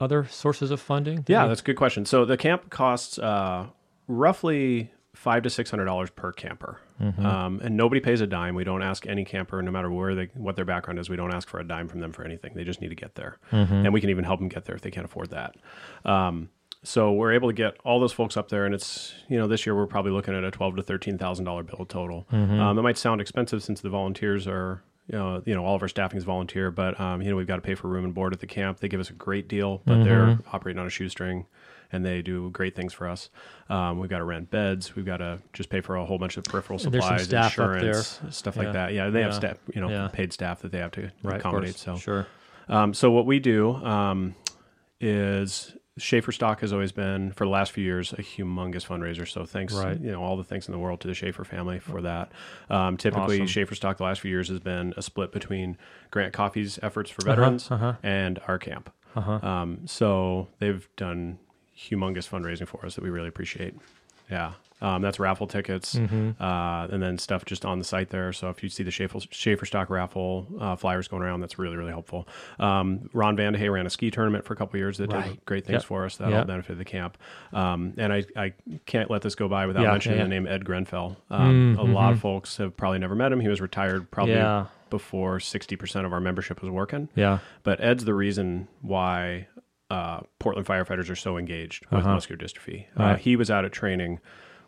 other 0.00 0.26
sources 0.30 0.70
of 0.70 0.80
funding? 0.80 1.24
Yeah, 1.26 1.46
that's 1.46 1.60
a 1.60 1.64
good 1.64 1.76
question. 1.76 2.04
So 2.04 2.24
the 2.24 2.36
camp 2.36 2.70
costs 2.70 3.18
uh, 3.18 3.66
roughly 4.06 4.90
five 5.14 5.42
to 5.42 5.50
six 5.50 5.70
hundred 5.70 5.84
dollars 5.86 6.10
per 6.10 6.32
camper, 6.32 6.80
Mm-hmm. 7.00 7.24
um, 7.24 7.60
and 7.62 7.76
nobody 7.76 8.00
pays 8.00 8.20
a 8.20 8.26
dime. 8.26 8.56
We 8.56 8.64
don't 8.64 8.82
ask 8.82 9.06
any 9.06 9.24
camper, 9.24 9.62
no 9.62 9.70
matter 9.70 9.88
where 9.90 10.14
they 10.16 10.30
what 10.34 10.56
their 10.56 10.64
background 10.64 10.98
is. 10.98 11.08
We 11.08 11.16
don't 11.16 11.32
ask 11.32 11.48
for 11.48 11.60
a 11.60 11.64
dime 11.64 11.86
from 11.88 12.00
them 12.00 12.12
for 12.12 12.24
anything. 12.24 12.52
They 12.54 12.64
just 12.64 12.80
need 12.80 12.88
to 12.88 12.96
get 12.96 13.14
there, 13.14 13.38
Mm-hmm. 13.52 13.74
and 13.74 13.92
we 13.92 14.00
can 14.00 14.10
even 14.10 14.24
help 14.24 14.40
them 14.40 14.48
get 14.48 14.64
there 14.64 14.74
if 14.74 14.82
they 14.82 14.90
can't 14.90 15.04
afford 15.06 15.30
that. 15.30 15.54
Um, 16.04 16.48
so 16.84 17.12
we're 17.12 17.32
able 17.32 17.48
to 17.48 17.52
get 17.52 17.76
all 17.84 17.98
those 18.00 18.12
folks 18.12 18.36
up 18.36 18.48
there, 18.48 18.64
and 18.64 18.74
it's 18.74 19.14
you 19.28 19.38
know 19.38 19.46
this 19.48 19.64
year 19.66 19.74
we're 19.76 19.86
probably 19.86 20.12
looking 20.12 20.34
at 20.34 20.42
a 20.44 20.50
twelve 20.50 20.76
to 20.76 20.82
thirteen 20.82 21.18
thousand 21.18 21.44
dollar 21.44 21.62
bill 21.62 21.84
total. 21.86 22.26
Mm-hmm. 22.32 22.58
Um, 22.60 22.78
it 22.78 22.82
might 22.82 22.98
sound 22.98 23.20
expensive 23.20 23.62
since 23.62 23.80
the 23.80 23.90
volunteers 23.90 24.46
are 24.48 24.82
you 25.10 25.16
know 25.18 25.42
you 25.46 25.54
know 25.54 25.64
all 25.64 25.74
of 25.74 25.82
our 25.82 25.88
staffing 25.88 26.18
is 26.18 26.24
volunteer, 26.24 26.70
but 26.70 26.98
um, 27.00 27.22
you 27.22 27.30
know 27.30 27.36
we've 27.36 27.46
got 27.46 27.56
to 27.56 27.62
pay 27.62 27.74
for 27.74 27.88
room 27.88 28.04
and 28.04 28.14
board 28.14 28.32
at 28.32 28.40
the 28.40 28.46
camp. 28.46 28.78
They 28.80 28.88
give 28.88 29.00
us 29.00 29.10
a 29.10 29.14
great 29.14 29.48
deal, 29.48 29.82
but 29.86 30.02
they're 30.04 30.26
Mm-hmm. 30.26 30.48
operating 30.54 30.78
on 30.80 30.86
a 30.86 30.90
shoestring, 30.90 31.46
and 31.90 32.04
they 32.04 32.20
do 32.22 32.50
great 32.50 32.74
things 32.76 32.92
for 32.92 33.08
us. 33.08 33.30
Um, 33.70 33.98
we've 33.98 34.10
got 34.10 34.18
to 34.18 34.24
rent 34.24 34.50
beds. 34.50 34.94
We've 34.94 35.06
got 35.06 35.16
to 35.18 35.40
just 35.52 35.70
pay 35.70 35.80
for 35.80 35.96
a 35.96 36.04
whole 36.04 36.18
bunch 36.18 36.36
of 36.36 36.44
peripheral 36.44 36.78
supplies, 36.78 37.32
insurance, 37.32 38.20
stuff 38.30 38.56
Yeah. 38.56 38.62
like 38.62 38.72
that. 38.74 38.92
Yeah, 38.92 39.10
they 39.10 39.22
have 39.22 39.34
staff, 39.34 39.58
you 39.74 39.80
know, 39.80 39.88
Yeah. 39.88 40.08
paid 40.12 40.32
staff 40.32 40.60
that 40.62 40.72
they 40.72 40.78
have 40.78 40.92
to 40.92 41.10
Right. 41.22 41.40
accommodate. 41.40 41.76
So 41.78 41.96
Sure. 41.96 42.26
um, 42.68 42.92
so 42.92 43.10
what 43.10 43.24
we 43.24 43.40
do 43.40 43.74
um, 43.76 44.34
is 45.00 45.76
Schaefer 45.98 46.32
Stock 46.32 46.60
has 46.60 46.72
always 46.72 46.92
been 46.92 47.32
for 47.32 47.44
the 47.44 47.50
last 47.50 47.72
few 47.72 47.84
years 47.84 48.12
a 48.12 48.16
humongous 48.16 48.86
fundraiser. 48.86 49.28
So 49.28 49.44
thanks, 49.44 49.74
Right. 49.74 50.00
you 50.00 50.10
know, 50.10 50.22
all 50.22 50.36
the 50.36 50.44
thanks 50.44 50.68
in 50.68 50.72
the 50.72 50.78
world 50.78 51.00
to 51.00 51.08
the 51.08 51.14
Schaefer 51.14 51.44
family 51.44 51.78
for 51.78 52.00
that. 52.02 52.32
Um, 52.70 52.96
typically, 52.96 53.36
Awesome. 53.36 53.46
Schaefer 53.46 53.74
Stock 53.74 53.98
the 53.98 54.04
last 54.04 54.20
few 54.20 54.30
years 54.30 54.48
has 54.48 54.60
been 54.60 54.94
a 54.96 55.02
split 55.02 55.32
between 55.32 55.76
Grant 56.10 56.32
Coffee's 56.32 56.78
efforts 56.82 57.10
for 57.10 57.24
veterans 57.24 57.70
uh-huh. 57.70 57.94
and 58.02 58.38
our 58.48 58.58
camp. 58.58 58.90
Uh-huh. 59.14 59.46
Um, 59.46 59.86
so 59.86 60.48
they've 60.58 60.88
done 60.96 61.38
humongous 61.76 62.28
fundraising 62.28 62.66
for 62.66 62.84
us 62.84 62.94
that 62.94 63.04
we 63.04 63.10
really 63.10 63.28
appreciate. 63.28 63.74
Yeah. 64.30 64.52
Um, 64.80 65.02
that's 65.02 65.18
raffle 65.18 65.46
tickets, 65.48 65.94
Mm-hmm. 65.96 66.40
uh, 66.42 66.86
and 66.86 67.02
then 67.02 67.18
stuff 67.18 67.44
just 67.44 67.64
on 67.64 67.78
the 67.78 67.84
site 67.84 68.10
there. 68.10 68.32
So 68.32 68.48
if 68.48 68.62
you 68.62 68.68
see 68.68 68.82
the 68.84 68.90
Schaefer, 68.92 69.18
Schaefer 69.30 69.66
Stock 69.66 69.90
raffle 69.90 70.46
uh, 70.60 70.76
flyers 70.76 71.08
going 71.08 71.22
around, 71.22 71.40
that's 71.40 71.58
really 71.58 71.76
really 71.76 71.90
helpful. 71.90 72.28
Um, 72.60 73.10
Ron 73.12 73.36
Vandehey 73.36 73.72
ran 73.72 73.86
a 73.86 73.90
ski 73.90 74.10
tournament 74.10 74.44
for 74.44 74.54
a 74.54 74.56
couple 74.56 74.78
years 74.78 74.98
that 74.98 75.10
did 75.10 75.44
great 75.44 75.64
things 75.66 75.76
Yep. 75.80 75.84
for 75.84 76.04
us. 76.04 76.16
That 76.16 76.30
Yep. 76.30 76.38
all 76.38 76.44
benefited 76.44 76.78
the 76.78 76.84
camp. 76.84 77.18
Um, 77.52 77.94
and 77.98 78.12
I, 78.12 78.24
I 78.36 78.52
can't 78.86 79.10
let 79.10 79.22
this 79.22 79.34
go 79.34 79.48
by 79.48 79.66
without 79.66 79.82
Yeah, 79.82 79.90
mentioning 79.92 80.18
yeah, 80.18 80.24
the 80.24 80.30
name 80.30 80.46
Ed 80.46 80.64
Grenfell. 80.64 81.16
Um, 81.30 81.76
Mm, 81.76 81.78
A 81.78 81.82
lot 81.82 82.12
of 82.12 82.18
mhm. 82.18 82.22
folks 82.22 82.56
have 82.58 82.76
probably 82.76 82.98
never 82.98 83.14
met 83.14 83.32
him. 83.32 83.40
He 83.40 83.48
was 83.48 83.60
retired 83.60 84.10
probably 84.10 84.34
Yeah. 84.34 84.66
before 84.90 85.40
sixty 85.40 85.76
percent 85.76 86.06
of 86.06 86.12
our 86.12 86.20
membership 86.20 86.60
was 86.62 86.70
working. 86.70 87.08
Yeah. 87.16 87.38
But 87.62 87.80
Ed's 87.82 88.04
the 88.04 88.14
reason 88.14 88.68
why 88.80 89.48
uh, 89.90 90.20
Portland 90.38 90.66
firefighters 90.68 91.10
are 91.10 91.16
so 91.16 91.38
engaged 91.38 91.86
with 91.86 92.00
Uh-huh. 92.04 92.12
muscular 92.14 92.38
dystrophy. 92.38 92.84
Uh, 92.98 93.02
Right. 93.02 93.18
he 93.18 93.36
was 93.36 93.50
out 93.50 93.64
at 93.64 93.72
training 93.72 94.20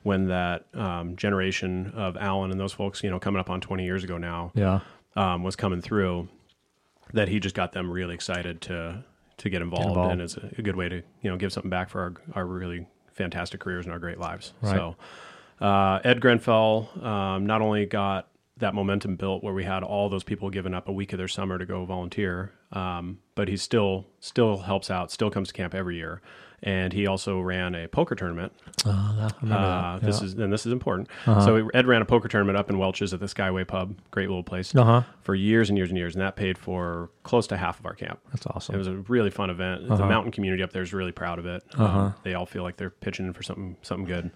when 0.02 0.28
that 0.28 0.66
um, 0.74 1.16
generation 1.16 1.92
of 1.94 2.16
Alan 2.16 2.50
and 2.50 2.58
those 2.58 2.72
folks, 2.72 3.02
you 3.02 3.10
know, 3.10 3.18
coming 3.18 3.38
up 3.40 3.50
on 3.50 3.60
20 3.60 3.84
years 3.84 4.02
ago 4.04 4.16
now, 4.18 4.50
Yeah. 4.54 4.80
um, 5.16 5.42
was 5.42 5.56
coming 5.56 5.80
through. 5.80 6.28
That 7.12 7.28
he 7.28 7.40
just 7.40 7.56
got 7.56 7.72
them 7.72 7.90
really 7.90 8.14
excited 8.14 8.60
to 8.62 9.04
to 9.38 9.50
get 9.50 9.62
involved, 9.62 9.88
involved. 9.88 10.12
and 10.12 10.20
it's 10.22 10.36
a, 10.36 10.48
a 10.58 10.62
good 10.62 10.76
way 10.76 10.88
to 10.88 10.96
you 11.22 11.30
know 11.30 11.36
give 11.36 11.52
something 11.52 11.70
back 11.70 11.90
for 11.90 12.00
our 12.02 12.14
our 12.36 12.46
really 12.46 12.86
fantastic 13.14 13.58
careers 13.60 13.84
and 13.84 13.92
our 13.92 13.98
great 13.98 14.18
lives. 14.18 14.52
Right. 14.62 14.76
So 14.76 14.96
uh, 15.60 15.98
Ed 16.04 16.20
Grenfell 16.20 16.88
um, 17.04 17.46
not 17.46 17.60
only 17.62 17.84
got 17.84 18.28
that 18.58 18.74
momentum 18.74 19.16
built 19.16 19.42
where 19.42 19.52
we 19.54 19.64
had 19.64 19.82
all 19.82 20.08
those 20.08 20.22
people 20.22 20.50
giving 20.50 20.72
up 20.74 20.88
a 20.88 20.92
week 20.92 21.12
of 21.12 21.18
their 21.18 21.26
summer 21.28 21.58
to 21.58 21.66
go 21.66 21.84
volunteer, 21.84 22.52
um, 22.72 23.18
but 23.34 23.48
he 23.48 23.56
still 23.56 24.06
still 24.20 24.58
helps 24.58 24.88
out, 24.90 25.10
still 25.10 25.30
comes 25.30 25.48
to 25.48 25.54
camp 25.54 25.74
every 25.74 25.96
year, 25.96 26.20
and 26.62 26.92
he 26.92 27.06
also 27.06 27.40
ran 27.40 27.74
a 27.74 27.88
poker 27.88 28.14
tournament. 28.14 28.52
Uh, 28.84 29.16
that, 29.16 29.34
I 29.42 29.54
Uh. 29.54 29.98
This 29.98 30.20
yeah. 30.20 30.26
is 30.26 30.34
and 30.34 30.52
this 30.52 30.66
is 30.66 30.72
important. 30.72 31.08
Uh-huh. 31.26 31.40
So 31.40 31.68
Ed 31.74 31.86
ran 31.86 32.02
a 32.02 32.04
poker 32.04 32.28
tournament 32.28 32.58
up 32.58 32.70
in 32.70 32.78
Welches 32.78 33.12
at 33.14 33.20
the 33.20 33.26
Skyway 33.26 33.66
Pub, 33.66 33.94
great 34.10 34.28
little 34.28 34.42
place, 34.42 34.74
Uh-huh. 34.74 35.02
for 35.22 35.34
years 35.34 35.68
and 35.68 35.76
years 35.78 35.90
and 35.90 35.98
years, 35.98 36.14
and 36.14 36.22
that 36.22 36.36
paid 36.36 36.56
for 36.58 37.10
close 37.22 37.46
to 37.48 37.56
half 37.56 37.78
of 37.80 37.86
our 37.86 37.94
camp. 37.94 38.18
That's 38.32 38.46
awesome. 38.46 38.74
It 38.74 38.78
was 38.78 38.86
a 38.88 38.96
really 39.08 39.30
fun 39.30 39.50
event. 39.50 39.86
The 39.88 39.94
Uh-huh. 39.94 40.06
mountain 40.06 40.32
community 40.32 40.62
up 40.62 40.72
there 40.72 40.82
is 40.82 40.92
really 40.92 41.12
proud 41.12 41.38
of 41.38 41.46
it. 41.46 41.62
Um, 41.74 41.84
Uh-huh. 41.86 42.10
they 42.24 42.34
all 42.34 42.46
feel 42.46 42.62
like 42.62 42.76
they're 42.76 42.90
pitching 42.90 43.26
in 43.26 43.32
for 43.32 43.42
something 43.42 43.76
something 43.82 44.06
good. 44.06 44.30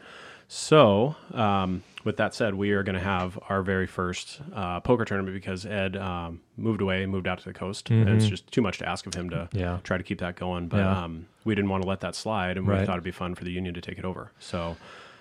So, 0.49 1.17
um, 1.33 1.83
with 2.05 2.19
that 2.19 2.35
said, 2.35 2.55
we 2.55 2.73
are 2.73 2.83
going 2.83 2.95
to 2.95 3.01
have 3.05 3.39
our 3.49 3.63
very 3.63 3.87
first 3.87 4.41
uh, 4.55 4.81
poker 4.81 5.05
tournament 5.05 5.35
because 5.35 5.65
Ed 5.65 5.97
um, 5.97 6.41
moved 6.57 6.81
away, 6.83 7.07
moved 7.07 7.27
out 7.27 7.39
to 7.39 7.45
the 7.45 7.55
coast, 7.55 7.91
and 7.91 8.09
it's 8.11 8.27
Mhm. 8.27 8.31
just 8.31 8.53
too 8.53 8.61
much 8.61 8.79
to 8.79 8.89
ask 8.89 9.07
of 9.07 9.15
him 9.15 9.31
to 9.31 9.49
Yeah. 9.53 9.79
try 9.85 9.97
to 9.97 10.05
keep 10.05 10.19
that 10.19 10.37
going. 10.37 10.69
But 10.69 10.79
Yeah. 10.79 11.05
um, 11.05 11.27
we 11.45 11.55
didn't 11.55 11.71
want 11.71 11.83
to 11.83 11.89
let 11.89 12.01
that 12.01 12.15
slide, 12.15 12.57
and 12.59 12.67
we 12.67 12.75
Right. 12.75 12.87
thought 12.87 12.93
it'd 12.95 13.05
be 13.05 13.11
fun 13.11 13.35
for 13.35 13.45
the 13.45 13.53
union 13.53 13.75
to 13.75 13.81
take 13.81 13.99
it 13.99 14.05
over. 14.05 14.33
So, 14.39 14.77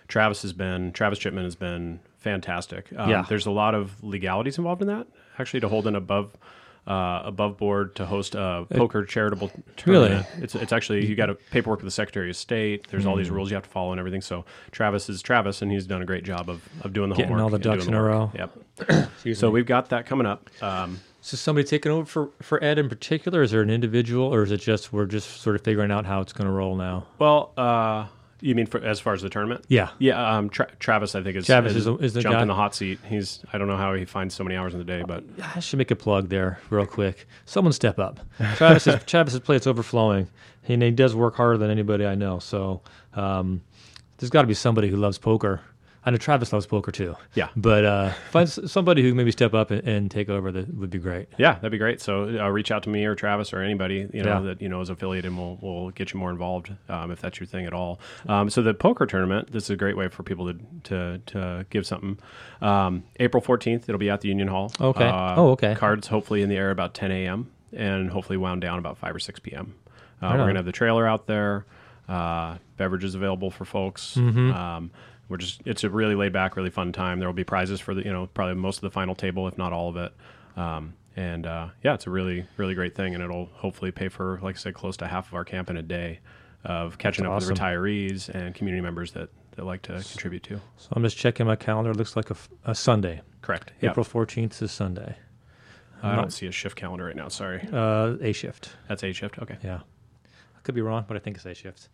Travis 0.10 0.42
has 0.42 0.52
been 0.52 0.92
Travis 0.92 1.20
Chipman 1.20 1.46
has 1.46 1.56
been 1.56 2.02
fantastic. 2.18 2.92
Um, 2.98 3.10
Yeah. 3.10 3.26
there's 3.30 3.46
a 3.46 3.52
lot 3.52 3.74
of 3.76 4.04
legalities 4.04 4.58
involved 4.58 4.82
in 4.82 4.88
that. 4.90 5.08
Actually, 5.40 5.62
to 5.62 5.70
hold 5.70 5.88
an 5.88 5.96
above 5.96 6.36
uh, 6.86 7.22
above 7.24 7.58
board 7.58 7.96
to 7.96 8.06
host 8.06 8.36
a 8.36 8.66
poker 8.72 9.06
charitable 9.06 9.50
Really? 9.86 10.12
It's 10.40 10.54
it's 10.56 10.74
actually 10.74 11.06
you 11.06 11.16
got 11.16 11.28
to 11.28 11.36
paperwork 11.36 11.80
with 11.80 11.86
the 11.88 11.92
Secretary 11.92 12.30
of 12.30 12.36
State. 12.36 12.88
There's 12.90 13.06
all 13.06 13.16
these 13.16 13.30
Hmm. 13.30 13.36
rules 13.36 13.50
you 13.52 13.56
have 13.56 13.64
to 13.64 13.70
follow 13.70 13.92
and 13.92 14.00
everything. 14.00 14.22
So 14.22 14.46
Travis 14.72 15.10
is 15.10 15.22
Travis, 15.22 15.62
and 15.62 15.72
he's 15.72 15.86
done 15.88 16.02
a 16.02 16.06
great 16.06 16.24
job 16.26 16.50
of, 16.50 16.62
of 16.82 16.92
doing 16.94 17.10
the 17.10 17.16
whole. 17.16 17.24
Getting 17.24 17.38
homework, 17.38 17.44
all 17.44 17.50
the 17.50 17.56
and 17.56 17.64
doing 17.64 17.76
ducks 17.78 17.86
the 17.86 17.92
in 17.92 17.98
a 17.98 18.04
row. 18.04 18.32
Yep. 18.36 19.36
So 19.36 19.48
me. 19.48 19.54
we've 19.54 19.66
got 19.66 19.90
that 19.90 20.06
coming 20.06 20.28
up. 20.28 20.50
Um, 20.62 21.00
So 21.22 21.38
somebody 21.38 21.66
taking 21.66 21.90
over 21.92 22.06
for, 22.06 22.30
for 22.42 22.62
Ed 22.62 22.78
in 22.78 22.90
particular? 22.90 23.42
Is 23.44 23.52
there 23.52 23.62
an 23.62 23.70
individual, 23.70 24.26
or 24.34 24.44
is 24.44 24.52
it 24.52 24.60
just 24.60 24.92
we're 24.92 25.06
just 25.06 25.42
sort 25.42 25.56
of 25.56 25.62
figuring 25.62 25.90
out 25.92 26.06
how 26.06 26.20
it's 26.20 26.34
going 26.34 26.48
to 26.48 26.52
roll 26.54 26.76
now? 26.76 27.06
well, 27.18 27.54
uh, 27.56 28.08
you 28.44 28.56
mean 28.56 28.66
for, 28.66 28.84
as 28.84 29.00
far 29.00 29.14
as 29.14 29.22
the 29.22 29.30
tournament? 29.30 29.66
Yeah. 29.70 29.90
Yeah, 30.00 30.36
um, 30.38 30.50
Tra- 30.50 30.70
Travis, 30.80 31.16
I 31.16 31.24
think 31.24 31.36
is 31.38 31.46
Travis 31.46 31.72
is, 31.72 31.78
is 31.78 31.86
the- 31.86 31.96
is 31.98 32.14
the 32.14 32.22
jumped 32.22 32.38
guy. 32.38 32.42
in 32.42 32.48
the 32.48 32.54
hot 32.56 32.76
seat. 32.76 33.00
He's 33.08 33.44
I 33.54 33.58
don't 33.58 33.68
know 33.68 33.78
how 33.78 33.94
he 33.94 34.06
finds 34.06 34.36
so 34.36 34.44
many 34.44 34.56
hours 34.56 34.74
in 34.74 34.80
the 34.80 34.86
day, 34.86 35.04
but 35.08 35.24
I 35.56 35.60
should 35.60 35.78
make 35.78 35.92
a 35.92 35.96
plug 35.96 36.30
there 36.30 36.60
real 36.70 36.86
quick. 36.86 37.28
Someone 37.46 37.74
step 37.74 37.98
up. 38.00 38.20
Travis 38.56 38.58
Travis's 38.84 39.04
Travis's 39.06 39.40
plate's 39.40 39.66
overflowing, 39.68 40.28
and 40.68 40.82
he 40.84 40.92
does 40.92 41.16
work 41.16 41.36
harder 41.36 41.58
than 41.58 41.72
anybody 41.72 42.06
I 42.06 42.16
know. 42.16 42.40
So 42.40 42.82
um, 43.14 43.62
there's 44.18 44.30
got 44.30 44.42
to 44.42 44.48
be 44.48 44.54
somebody 44.54 44.90
who 44.90 44.98
loves 44.98 45.18
poker. 45.18 45.62
I 46.06 46.12
know 46.12 46.18
Travis 46.18 46.52
loves 46.52 46.66
poker 46.66 46.92
too. 46.92 47.16
Yeah. 47.34 47.48
But 47.56 47.86
uh, 47.86 48.10
find 48.32 48.50
somebody 48.50 49.02
who 49.04 49.14
maybe 49.16 49.32
step 49.32 49.54
up 49.54 49.72
and, 49.72 49.88
and 49.88 50.12
take 50.12 50.28
over 50.30 50.52
that 50.52 50.76
would 50.76 50.90
be 50.90 50.98
great. 51.00 51.30
Yeah, 51.38 51.54
that'd 51.56 51.72
be 51.72 51.78
great. 51.78 52.02
So 52.02 52.24
uh, 52.40 52.50
reach 52.50 52.72
out 52.72 52.84
to 52.84 52.90
me 52.90 53.06
or 53.06 53.16
Travis 53.16 53.54
or 53.54 53.62
anybody 53.62 54.08
you 54.14 54.22
know 54.24 54.34
Yeah. 54.34 54.40
that 54.42 54.62
you 54.62 54.68
know 54.70 54.82
is 54.82 54.90
affiliated, 54.90 55.30
and 55.32 55.38
we'll 55.38 55.58
we'll 55.62 55.90
get 55.92 56.14
you 56.14 56.20
more 56.20 56.30
involved 56.32 56.72
um, 56.90 57.12
if 57.12 57.22
that's 57.22 57.40
your 57.40 57.48
thing 57.48 57.66
at 57.66 57.74
all. 57.74 58.00
Um, 58.28 58.50
so 58.50 58.62
the 58.62 58.74
poker 58.74 59.06
tournament, 59.06 59.52
this 59.54 59.64
is 59.64 59.70
a 59.70 59.76
great 59.78 59.96
way 59.96 60.08
for 60.10 60.24
people 60.24 60.54
to 60.54 60.60
to, 60.84 61.22
to 61.28 61.66
give 61.70 61.86
something. 61.86 62.20
Um, 62.62 63.04
April 63.20 63.42
fourteenth, 63.42 63.88
it'll 63.88 64.00
be 64.00 64.10
at 64.10 64.22
the 64.22 64.28
Union 64.28 64.48
Hall. 64.50 64.72
Okay. 64.82 65.08
Uh, 65.08 65.36
Oh, 65.38 65.50
okay. 65.52 65.76
Cards 65.76 66.08
hopefully 66.08 66.42
in 66.42 66.50
the 66.50 66.58
air 66.58 66.72
about 66.72 66.94
ten 66.94 67.12
a.m. 67.12 67.50
and 67.72 68.10
hopefully 68.10 68.38
wound 68.38 68.62
down 68.62 68.78
about 68.78 68.98
five 68.98 69.16
or 69.16 69.20
six 69.20 69.40
p.m. 69.40 69.74
Uh, 70.22 70.32
we're 70.34 70.46
gonna 70.48 70.60
have 70.60 70.66
the 70.66 70.72
trailer 70.72 71.08
out 71.08 71.28
there. 71.28 71.66
Uh, 72.10 72.58
beverages 72.76 73.16
available 73.16 73.50
for 73.50 73.64
folks. 73.64 74.16
Mm-hmm. 74.16 74.52
We're 75.34 75.38
just 75.38 75.64
it's 75.66 75.84
a 75.84 75.90
really 75.90 76.14
laid 76.14 76.32
back, 76.32 76.56
really 76.56 76.70
fun 76.70 76.92
time. 76.92 77.18
There 77.18 77.28
will 77.28 77.34
be 77.34 77.44
prizes 77.44 77.80
for 77.80 77.96
the 77.96 78.04
you 78.06 78.14
know 78.14 78.28
probably 78.36 78.54
most 78.54 78.78
of 78.78 78.82
the 78.82 78.92
final 78.92 79.16
table, 79.16 79.48
if 79.48 79.58
not 79.58 79.74
all 79.74 79.90
of 79.90 79.98
it. 79.98 80.14
Um, 80.56 80.94
and 81.16 81.48
uh, 81.48 81.70
yeah, 81.84 81.96
it's 81.96 82.06
a 82.06 82.12
really 82.12 82.46
really 82.58 82.76
great 82.76 82.94
thing, 82.94 83.16
and 83.16 83.24
it'll 83.24 83.48
hopefully 83.48 83.90
pay 83.90 84.10
for 84.10 84.40
like 84.44 84.58
I 84.58 84.60
said, 84.60 84.76
close 84.76 84.96
to 84.98 85.08
half 85.08 85.30
of 85.30 85.34
our 85.34 85.44
camp 85.44 85.72
in 85.72 85.78
a 85.78 85.82
day 85.82 86.20
of 86.64 87.00
catching 87.00 87.26
That's 87.26 87.46
up 87.46 87.50
with 87.50 87.60
retirees 87.60 88.30
and 88.30 88.54
community 88.54 88.84
members 88.84 89.14
that 89.14 89.30
that 89.56 89.66
like 89.66 89.82
to 89.84 89.94
contribute 89.94 90.44
to. 90.44 90.62
So 90.78 90.90
I'm 90.92 91.02
just 91.02 91.18
checking 91.18 91.48
my 91.48 91.56
calendar. 91.56 91.90
It 91.90 91.98
looks 91.98 92.16
like 92.16 92.30
a 92.66 92.76
Sunday. 92.76 93.22
Correct. 93.42 93.72
April 93.82 94.06
14th 94.06 94.62
is 94.62 94.72
Sunday. 94.72 95.16
I 96.04 96.16
don't 96.16 96.32
see 96.32 96.46
a 96.46 96.52
shift 96.52 96.76
calendar 96.76 97.06
right 97.06 97.16
now. 97.16 97.30
Sorry, 97.30 97.68
Uh, 97.74 98.18
A 98.22 98.34
shift. 98.34 98.70
that's 98.88 99.04
a 99.04 99.12
shift. 99.14 99.40
Okay. 99.40 99.58
Yeah. 99.64 99.80
I 100.56 100.60
could 100.62 100.76
be 100.76 100.82
wrong, 100.82 101.06
but 101.08 101.18
I 101.18 101.20
think 101.22 101.38
it's 101.38 101.46
A 101.48 101.56
shift. 101.56 101.90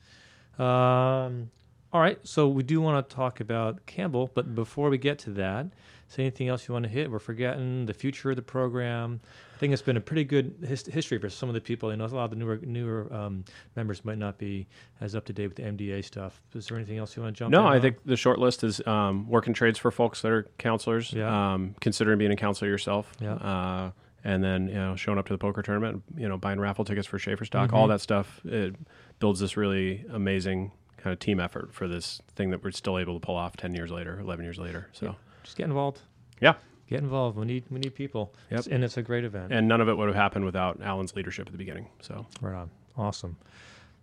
Um, 0.60 1.52
all 1.92 2.02
right. 2.02 2.20
So 2.24 2.48
we 2.48 2.64
do 2.64 2.82
want 2.82 3.08
to 3.10 3.16
talk 3.16 3.40
about 3.40 3.86
Campbell, 3.86 4.30
but 4.34 4.54
before 4.56 4.90
we 4.90 4.98
get 4.98 5.18
to 5.20 5.30
that, 5.32 5.66
is 6.10 6.16
there 6.16 6.24
anything 6.24 6.48
else 6.48 6.68
you 6.68 6.74
want 6.74 6.84
to 6.84 6.90
hit? 6.90 7.10
We're 7.12 7.20
forgetting 7.20 7.86
the 7.86 7.94
future 7.94 8.32
of 8.32 8.36
the 8.36 8.42
program. 8.42 9.22
I 9.56 9.60
think 9.60 9.74
it's 9.74 9.82
been 9.82 9.98
a 9.98 10.02
pretty 10.02 10.24
good 10.24 10.56
his- 10.66 10.86
history 10.88 11.18
for 11.20 11.30
some 11.30 11.50
of 11.50 11.54
the 11.56 11.62
people. 11.62 11.92
You 11.92 11.98
know, 11.98 12.06
a 12.06 12.08
lot 12.08 12.24
of 12.26 12.30
the 12.32 12.36
newer 12.38 12.58
newer 12.64 13.14
um, 13.14 13.44
members 13.76 14.04
might 14.06 14.18
not 14.18 14.38
be 14.38 14.68
as 15.02 15.16
up 15.16 15.26
to 15.26 15.34
date 15.34 15.48
with 15.48 15.58
the 15.58 15.64
MDA 15.64 16.04
stuff. 16.06 16.42
Is 16.56 16.68
there 16.68 16.78
anything 16.78 16.98
else 16.98 17.16
you 17.16 17.22
want 17.24 17.36
to 17.36 17.40
jump? 17.40 17.54
On? 17.56 17.62
No, 17.64 17.68
I 17.68 17.76
on? 17.76 17.82
think 17.82 17.98
the 18.06 18.16
short 18.18 18.40
list 18.40 18.64
is 18.64 18.86
um, 18.88 19.28
working 19.28 19.54
trades 19.54 19.78
for 19.78 19.92
folks 19.92 20.22
that 20.22 20.32
are 20.32 20.44
counselors. 20.58 21.12
Yeah. 21.14 21.54
Um, 21.54 21.76
considering 21.82 22.18
being 22.18 22.32
a 22.32 22.36
counselor 22.38 22.70
yourself. 22.72 23.12
Yeah. 23.20 23.34
Uh, 23.34 23.92
and 24.24 24.44
then 24.44 24.68
you 24.68 24.74
know 24.76 24.96
showing 24.96 25.18
up 25.20 25.28
to 25.28 25.34
the 25.34 25.38
poker 25.38 25.62
tournament, 25.62 26.04
you 26.18 26.28
know 26.28 26.38
buying 26.38 26.60
raffle 26.60 26.86
tickets 26.86 27.08
for 27.08 27.20
Schaefer 27.20 27.46
stock, 27.46 27.70
Mhm. 27.70 27.74
all 27.74 27.88
that 27.88 28.02
stuff. 28.02 28.42
It 28.46 28.76
builds 29.20 29.40
this 29.40 29.56
really 29.58 30.06
amazing 30.12 30.72
kind 31.00 31.14
of 31.14 31.20
team 31.20 31.40
effort 31.40 31.74
for 31.74 31.88
this 31.88 32.22
thing 32.36 32.50
that 32.52 32.64
we're 32.64 32.72
still 32.72 32.98
able 33.00 33.14
to 33.20 33.26
pull 33.26 33.36
off 33.36 33.56
ten 33.58 33.74
years 33.74 33.92
later, 33.92 34.20
eleven 34.20 34.44
years 34.46 34.58
later. 34.60 34.90
So 34.94 35.16
just 35.44 35.58
get 35.58 35.66
involved. 35.66 36.02
yeah, 36.42 36.54
Get 36.88 37.00
involved. 37.02 37.38
We 37.38 37.46
need 37.46 37.64
we 37.70 37.80
need 37.80 37.94
people. 37.96 38.34
Yep. 38.52 38.66
And 38.72 38.84
it's 38.84 38.98
a 38.98 39.02
great 39.04 39.24
event. 39.24 39.52
and 39.54 39.68
none 39.68 39.80
of 39.82 39.90
it 39.90 39.98
would 39.98 40.08
have 40.08 40.16
happened 40.16 40.46
without 40.46 40.82
Alan's 40.82 41.16
leadership 41.16 41.48
at 41.48 41.52
the 41.52 41.58
beginning. 41.58 41.88
So 42.02 42.26
Right 42.42 42.56
on. 42.56 42.70
Awesome. 42.98 43.38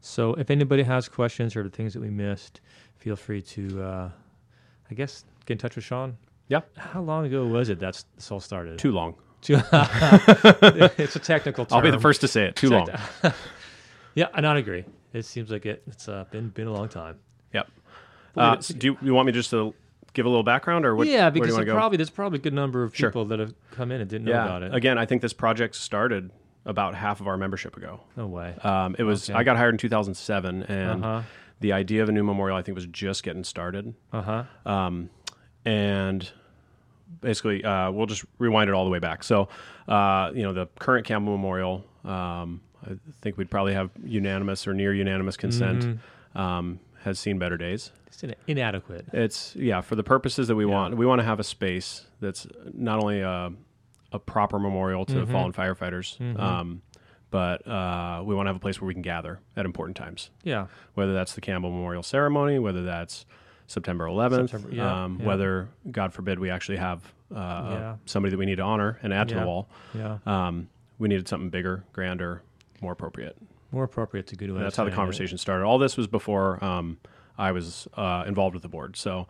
So 0.01 0.35
if 0.35 0.51
anybody 0.51 0.83
has 0.85 1.09
questions 1.09 1.57
or 1.57 1.63
the 1.65 1.71
things 1.71 1.95
that 1.95 2.01
we 2.01 2.11
missed, 2.11 2.61
feel 2.99 3.17
free 3.17 3.43
to 3.43 3.83
uh, 3.83 4.11
I 4.91 4.95
guess 4.95 5.25
get 5.47 5.55
in 5.55 5.59
touch 5.59 5.75
with 5.77 5.85
Sean. 5.85 6.17
Yeah. 6.49 6.61
How 6.77 7.01
long 7.03 7.27
ago 7.27 7.45
was 7.47 7.69
it 7.71 7.81
that 7.81 8.03
this 8.15 8.31
all 8.31 8.39
started? 8.41 8.79
Too 8.79 8.93
long. 8.93 9.15
Too- 9.43 9.57
it's 9.73 11.17
a 11.17 11.19
technical 11.19 11.67
term. 11.67 11.77
I'll 11.77 11.83
be 11.83 11.91
the 11.91 11.99
first 11.99 12.21
to 12.23 12.29
say 12.29 12.47
it. 12.47 12.57
Too 12.57 12.71
long. 12.71 12.89
Yeah, 14.15 14.29
and 14.33 14.47
I 14.47 14.57
agree. 14.59 14.85
It 15.13 15.25
seems 15.25 15.51
like 15.51 15.67
it, 15.67 15.83
it's 15.87 16.09
uh, 16.09 16.25
been 16.31 16.49
been 16.51 16.67
a 16.67 16.73
long 16.73 16.89
time. 16.89 17.19
Yep. 17.55 17.69
Uh, 18.37 18.61
so 18.61 18.75
do 18.75 18.87
you, 18.89 18.99
you 19.01 19.15
want 19.15 19.27
me 19.27 19.33
just 19.33 19.51
to 19.51 19.75
give 20.13 20.27
a 20.27 20.29
little 20.29 20.43
background, 20.43 20.85
or 20.85 20.95
what? 20.95 21.07
yeah, 21.07 21.31
because 21.31 21.49
you 21.49 21.55
want 21.55 21.67
go? 21.67 21.75
probably 21.75 21.97
there's 21.97 22.11
probably 22.11 22.39
a 22.39 22.43
good 22.43 22.53
number 22.55 22.83
of 22.83 22.95
Sure. 22.95 23.11
people 23.11 23.25
that 23.27 23.39
have 23.39 23.55
come 23.71 23.91
in 23.93 24.01
and 24.01 24.11
didn't 24.11 24.27
know 24.27 24.33
about 24.33 24.63
it. 24.63 24.75
Again, 24.75 24.99
I 24.99 25.07
think 25.07 25.23
this 25.23 25.33
project 25.33 25.75
started 25.75 26.31
about 26.67 26.95
half 26.95 27.21
of 27.21 27.29
our 27.29 27.37
membership 27.37 27.77
ago. 27.77 28.01
no 28.17 28.27
way. 28.27 28.55
Um, 28.63 28.97
it 28.99 29.05
was 29.05 29.31
Okay. 29.31 29.39
I 29.39 29.43
got 29.45 29.57
hired 29.57 29.75
in 29.75 29.79
2007, 29.79 30.65
and 30.65 31.05
Uh 31.05 31.21
huh. 31.21 31.23
the 31.61 31.73
idea 31.73 32.03
of 32.03 32.09
a 32.09 32.13
new 32.13 32.25
memorial 32.25 32.57
I 32.59 32.63
think 32.63 32.75
was 32.75 32.87
just 32.87 33.23
getting 33.23 33.45
started. 33.45 33.95
Uh 34.13 34.23
huh. 34.23 34.45
Um, 34.71 35.11
and 35.65 36.29
basically, 37.21 37.65
uh, 37.65 37.91
we'll 37.91 38.07
just 38.07 38.25
rewind 38.39 38.69
it 38.69 38.75
all 38.75 38.85
the 38.85 38.91
way 38.91 38.99
back. 38.99 39.23
So, 39.25 39.49
uh, 39.89 40.31
you 40.35 40.43
know, 40.43 40.53
the 40.53 40.67
current 40.79 41.07
Campbell 41.07 41.33
Memorial, 41.33 41.85
um, 42.05 42.61
I 42.89 42.97
think 43.21 43.37
we'd 43.37 43.51
probably 43.51 43.75
have 43.75 43.91
unanimous 44.05 44.67
or 44.67 44.75
near 44.75 44.93
unanimous 44.95 45.37
consent. 45.37 45.83
Mm-hmm. 45.85 46.39
Um, 46.39 46.81
has 47.03 47.19
seen 47.21 47.39
better 47.39 47.57
days. 47.57 47.93
It's 48.09 48.25
in- 48.25 48.35
inadequate. 48.49 49.07
It's 49.13 49.55
yeah 49.55 49.81
for 49.81 49.95
the 49.95 50.03
purposes 50.03 50.49
that 50.49 50.57
we 50.57 50.65
Yeah. 50.67 50.73
want. 50.73 50.97
We 50.97 51.07
want 51.07 51.21
to 51.21 51.25
have 51.25 51.39
a 51.39 51.45
space 51.45 52.05
that's 52.21 52.49
not 52.75 52.99
only 53.01 53.21
a, 53.21 53.53
a 54.13 54.19
proper 54.19 54.59
memorial 54.59 55.05
to 55.07 55.15
Mhm. 55.15 55.31
fallen 55.31 55.53
firefighters, 55.53 56.19
Mhm. 56.19 56.39
um, 56.41 56.83
but 57.31 57.67
uh, 57.67 58.23
we 58.25 58.35
want 58.35 58.47
to 58.47 58.49
have 58.51 58.57
a 58.57 58.61
place 58.61 58.81
where 58.81 58.89
we 58.89 58.93
can 58.95 59.03
gather 59.03 59.39
at 59.57 59.65
important 59.65 59.97
times. 59.97 60.31
Yeah. 60.43 60.67
Whether 60.95 61.15
that's 61.15 61.35
the 61.35 61.41
Campbell 61.41 61.71
Memorial 61.71 62.03
Ceremony, 62.03 62.59
whether 62.59 62.83
that's 62.83 63.25
September 63.69 64.07
11th, 64.07 64.51
September- 64.51 64.75
yeah, 64.75 65.05
um, 65.05 65.19
yeah. 65.21 65.27
whether 65.27 65.69
God 65.91 66.13
forbid 66.13 66.39
we 66.41 66.51
actually 66.51 66.79
have 66.79 67.13
uh, 67.35 67.95
somebody 68.05 68.31
that 68.31 68.39
we 68.39 68.47
need 68.47 68.57
to 68.57 68.63
honor 68.63 68.99
and 69.03 69.13
add 69.13 69.29
to 69.29 69.35
the 69.37 69.47
wall. 69.47 69.69
Yeah. 69.95 70.19
Um, 70.27 70.69
we 70.99 71.09
needed 71.09 71.27
something 71.29 71.51
bigger, 71.51 71.85
grander, 71.93 72.43
more 72.83 72.93
appropriate. 72.93 73.37
More 73.73 73.85
appropriate 73.85 74.27
to 74.29 74.37
good 74.37 74.51
way. 74.53 74.61
That's 74.61 74.77
how 74.77 74.85
the 74.85 74.91
saying 74.91 74.95
it. 74.95 74.97
conversation 74.97 75.39
started. 75.39 75.65
All 75.65 75.79
this 75.79 75.97
was 75.97 76.07
before 76.07 76.63
um, 76.65 76.99
I 77.37 77.53
was 77.53 77.89
uh, 77.95 78.25
involved 78.27 78.55
with 78.55 78.63
the 78.63 78.69
board. 78.69 78.97
So 78.97 79.27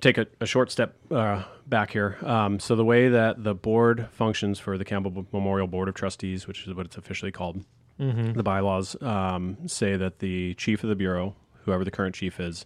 take 0.00 0.16
a, 0.18 0.26
a 0.40 0.46
short 0.46 0.70
step 0.70 0.96
uh, 1.10 1.42
back 1.66 1.92
here. 1.92 2.16
Um, 2.22 2.58
so 2.58 2.74
the 2.74 2.84
way 2.84 3.08
that 3.10 3.44
the 3.44 3.54
board 3.54 4.08
functions 4.12 4.58
for 4.58 4.78
the 4.78 4.84
Campbell 4.84 5.26
Memorial 5.32 5.66
Board 5.66 5.88
of 5.88 5.94
Trustees, 5.94 6.46
which 6.46 6.66
is 6.66 6.74
what 6.74 6.86
it's 6.86 6.96
officially 6.96 7.30
called, 7.32 7.64
Mhm. 8.00 8.32
the 8.34 8.42
bylaws 8.42 8.96
um, 9.02 9.58
say 9.68 9.94
that 9.94 10.20
the 10.20 10.54
chief 10.54 10.82
of 10.82 10.88
the 10.88 10.96
bureau, 10.96 11.36
whoever 11.66 11.84
the 11.84 11.90
current 11.90 12.14
chief 12.14 12.40
is, 12.40 12.64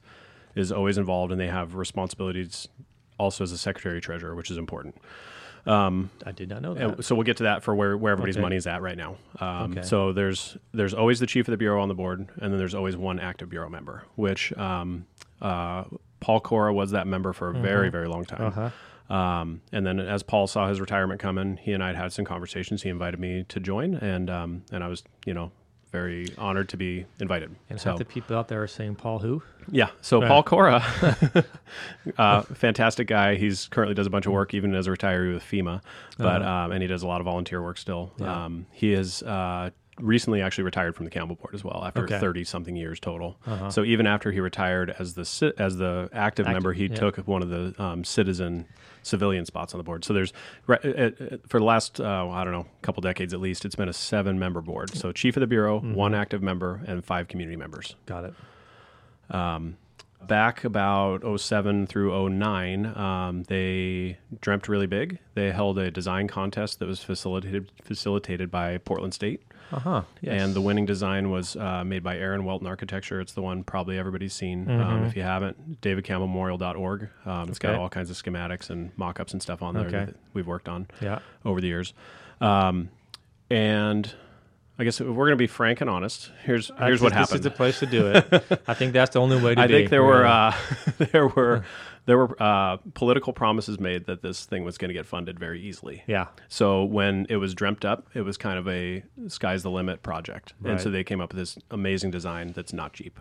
is 0.54 0.70
always 0.70 0.96
involved, 0.96 1.32
and 1.32 1.40
they 1.40 1.48
have 1.48 1.74
responsibilities 1.74 2.68
also 3.18 3.42
as 3.42 3.50
a 3.50 3.58
secretary 3.58 4.00
treasurer, 4.00 4.36
which 4.36 4.48
is 4.48 4.56
important. 4.56 4.94
Um, 5.66 6.10
I 6.26 6.32
did 6.32 6.48
not 6.50 6.60
know 6.62 6.74
that. 6.74 7.04
so 7.04 7.14
we'll 7.14 7.24
get 7.24 7.38
to 7.38 7.44
that 7.44 7.62
for 7.62 7.74
where, 7.74 7.96
where 7.96 8.12
everybody's 8.12 8.36
Okay. 8.36 8.42
money 8.42 8.56
is 8.56 8.66
at 8.66 8.82
right 8.82 8.96
now. 8.98 9.16
Um, 9.40 9.72
Okay. 9.72 9.82
So 9.82 10.12
there's 10.12 10.56
there's 10.72 10.92
always 10.94 11.20
the 11.20 11.26
chief 11.26 11.48
of 11.48 11.52
the 11.52 11.56
bureau 11.56 11.80
on 11.82 11.88
the 11.88 11.94
board, 11.94 12.20
and 12.40 12.52
then 12.52 12.58
there's 12.58 12.74
always 12.74 12.96
one 12.96 13.18
active 13.18 13.48
bureau 13.48 13.68
member, 13.70 14.04
which 14.16 14.52
um, 14.58 15.06
uh, 15.40 15.84
Paul 16.20 16.40
Cora 16.40 16.72
was 16.74 16.90
that 16.90 17.06
member 17.06 17.32
for 17.32 17.48
a 17.50 17.54
very 17.54 17.88
very 17.90 18.08
long 18.08 18.24
time. 18.24 18.42
Uh-huh. 18.42 18.70
Um, 19.14 19.60
and 19.72 19.86
then 19.86 20.00
as 20.00 20.22
Paul 20.22 20.46
saw 20.46 20.68
his 20.68 20.80
retirement 20.80 21.20
coming, 21.20 21.58
he 21.58 21.72
and 21.72 21.82
I 21.84 21.88
had 21.88 21.96
had 21.96 22.12
some 22.12 22.24
conversations. 22.24 22.82
He 22.82 22.88
invited 22.88 23.20
me 23.20 23.44
to 23.48 23.60
join, 23.60 23.94
and 23.94 24.30
um, 24.30 24.62
and 24.72 24.82
I 24.84 24.88
was 24.88 25.02
you 25.26 25.34
know 25.34 25.50
very 25.94 26.26
honored 26.36 26.68
to 26.70 26.76
be 26.76 27.06
invited. 27.20 27.54
And 27.70 27.80
so 27.80 27.96
the 27.96 28.04
people 28.04 28.36
out 28.36 28.48
there 28.48 28.60
are 28.62 28.66
saying 28.66 28.96
Paul 28.96 29.20
who? 29.20 29.42
yeah, 29.70 29.90
so 30.02 30.20
Right. 30.20 30.26
Paul 30.28 30.42
Cora, 30.42 30.82
uh, 32.18 32.42
fantastic 32.42 33.06
guy. 33.06 33.36
He's 33.36 33.68
currently 33.68 33.94
does 33.94 34.06
a 34.06 34.10
bunch 34.10 34.26
of 34.26 34.32
work 34.32 34.54
even 34.54 34.74
as 34.74 34.86
a 34.88 34.90
retiree 34.90 35.32
with 35.32 35.42
FEMA, 35.44 35.80
but 36.18 36.42
Uh-huh. 36.42 36.50
um, 36.66 36.72
and 36.72 36.82
he 36.82 36.88
does 36.88 37.02
a 37.04 37.06
lot 37.06 37.20
of 37.20 37.24
volunteer 37.26 37.62
work 37.62 37.78
still. 37.78 38.12
Yeah. 38.18 38.44
Um, 38.44 38.66
he 38.72 38.92
is 38.92 39.22
uh, 39.22 39.70
recently 40.00 40.40
actually 40.42 40.64
retired 40.64 40.94
from 40.96 41.04
the 41.04 41.10
Campbell 41.10 41.36
Board 41.36 41.54
as 41.54 41.62
well 41.64 41.84
after 41.84 42.04
Okay. 42.04 42.18
thirty 42.18 42.44
something 42.44 42.76
years 42.76 42.98
total. 43.00 43.36
Uh-huh. 43.46 43.70
So 43.70 43.84
even 43.84 44.06
after 44.06 44.32
he 44.32 44.40
retired 44.40 44.94
as 44.98 45.14
the 45.14 45.54
as 45.58 45.76
the 45.76 46.08
active, 46.12 46.46
Active, 46.46 46.52
member, 46.52 46.72
he 46.72 46.86
yeah. 46.86 46.96
took 46.96 47.16
one 47.28 47.42
of 47.42 47.48
the 47.50 47.74
um, 47.82 48.04
citizen 48.04 48.66
civilian 49.02 49.44
spots 49.44 49.74
on 49.74 49.78
the 49.78 49.84
board. 49.84 50.04
So 50.04 50.14
there's 50.14 50.32
re- 50.66 50.78
uh, 50.82 50.88
uh, 51.24 51.36
for 51.46 51.58
the 51.60 51.64
last 51.66 52.00
uh, 52.00 52.28
I 52.30 52.42
don't 52.44 52.52
know 52.52 52.66
couple 52.82 53.00
decades 53.02 53.34
at 53.34 53.40
least, 53.40 53.64
it's 53.64 53.76
been 53.76 53.88
a 53.88 53.92
seven 53.92 54.38
member 54.38 54.60
board. 54.60 54.94
So 54.96 55.12
chief 55.12 55.36
of 55.36 55.40
the 55.42 55.46
bureau, 55.46 55.78
Mm-hmm. 55.80 55.94
one 55.94 56.14
active 56.14 56.42
member, 56.42 56.80
and 56.86 57.04
five 57.04 57.28
community 57.28 57.56
members 57.56 57.94
Got 58.06 58.24
it. 58.24 58.34
um, 59.30 59.76
back 60.26 60.64
about 60.64 61.22
07 61.38 61.86
through 61.86 62.30
09 62.30 62.86
um, 62.96 63.42
they 63.44 64.16
dreamt 64.40 64.68
really 64.68 64.86
big 64.86 65.18
they 65.34 65.50
held 65.50 65.78
a 65.78 65.90
design 65.90 66.26
contest 66.28 66.78
that 66.78 66.86
was 66.86 67.02
facilitated 67.04 67.70
facilitated 67.82 68.50
by 68.50 68.78
portland 68.78 69.12
state 69.12 69.42
Uh 69.72 69.78
huh. 69.80 70.02
Yes. 70.20 70.40
and 70.42 70.54
the 70.54 70.60
winning 70.60 70.86
design 70.86 71.30
was 71.30 71.56
uh, 71.56 71.82
made 71.84 72.02
by 72.02 72.16
aaron 72.18 72.44
welton 72.44 72.66
architecture 72.66 73.20
it's 73.20 73.32
the 73.32 73.42
one 73.42 73.64
probably 73.64 73.98
everybody's 73.98 74.32
seen 74.34 74.70
um, 74.70 75.02
Mhm. 75.02 75.06
if 75.08 75.16
you 75.16 75.22
haven't 75.22 75.80
davidcampbellmemorial.org 75.80 77.08
um, 77.26 77.48
it's 77.48 77.58
got 77.58 77.74
all 77.74 77.88
kinds 77.88 78.10
of 78.10 78.16
schematics 78.16 78.70
and 78.70 78.90
mock-ups 78.96 79.32
and 79.32 79.42
stuff 79.42 79.62
on 79.62 79.74
there 79.74 79.86
Okay. 79.86 80.04
that 80.06 80.14
we've 80.32 80.46
worked 80.46 80.68
on 80.68 80.86
yeah. 81.00 81.18
over 81.44 81.60
the 81.60 81.66
years 81.66 81.92
um, 82.40 82.88
and 83.50 84.14
I 84.78 84.84
guess 84.84 85.00
if 85.00 85.06
we're 85.06 85.26
going 85.26 85.30
to 85.30 85.36
be 85.36 85.46
frank 85.46 85.80
and 85.80 85.88
honest. 85.88 86.32
Here's 86.42 86.70
here's 86.78 86.98
this, 86.98 87.00
what 87.00 87.10
This 87.10 87.18
happened. 87.18 87.40
is 87.40 87.44
the 87.44 87.50
place 87.50 87.78
to 87.78 87.86
do 87.86 88.08
it. 88.08 88.62
I 88.66 88.74
think 88.74 88.92
that's 88.92 89.12
the 89.12 89.20
only 89.20 89.40
way 89.40 89.54
to 89.54 89.60
I 89.60 89.66
be. 89.66 89.74
I 89.74 89.78
think 89.78 89.90
there 89.90 90.02
were 90.02 90.26
uh, 90.26 90.54
there 91.12 91.28
were 91.28 91.64
there 92.06 92.18
were 92.18 92.42
uh, 92.42 92.78
political 92.94 93.32
promises 93.32 93.78
made 93.78 94.06
that 94.06 94.22
this 94.22 94.44
thing 94.44 94.64
was 94.64 94.76
going 94.76 94.88
to 94.88 94.94
get 94.94 95.06
funded 95.06 95.38
very 95.38 95.60
easily. 95.60 96.02
yeah. 96.06 96.26
So 96.48 96.84
when 96.84 97.26
it 97.28 97.36
was 97.36 97.54
dreamt 97.54 97.84
up, 97.84 98.08
it 98.14 98.22
was 98.22 98.36
kind 98.36 98.58
of 98.58 98.66
a 98.68 99.04
sky's 99.28 99.62
the 99.62 99.70
limit 99.70 100.02
project, 100.02 100.54
right. 100.60 100.72
and 100.72 100.80
so 100.80 100.90
they 100.90 101.04
came 101.04 101.20
up 101.20 101.32
with 101.32 101.38
this 101.38 101.56
amazing 101.70 102.10
design 102.10 102.52
that's 102.52 102.72
not 102.72 102.92
cheap. 102.92 103.20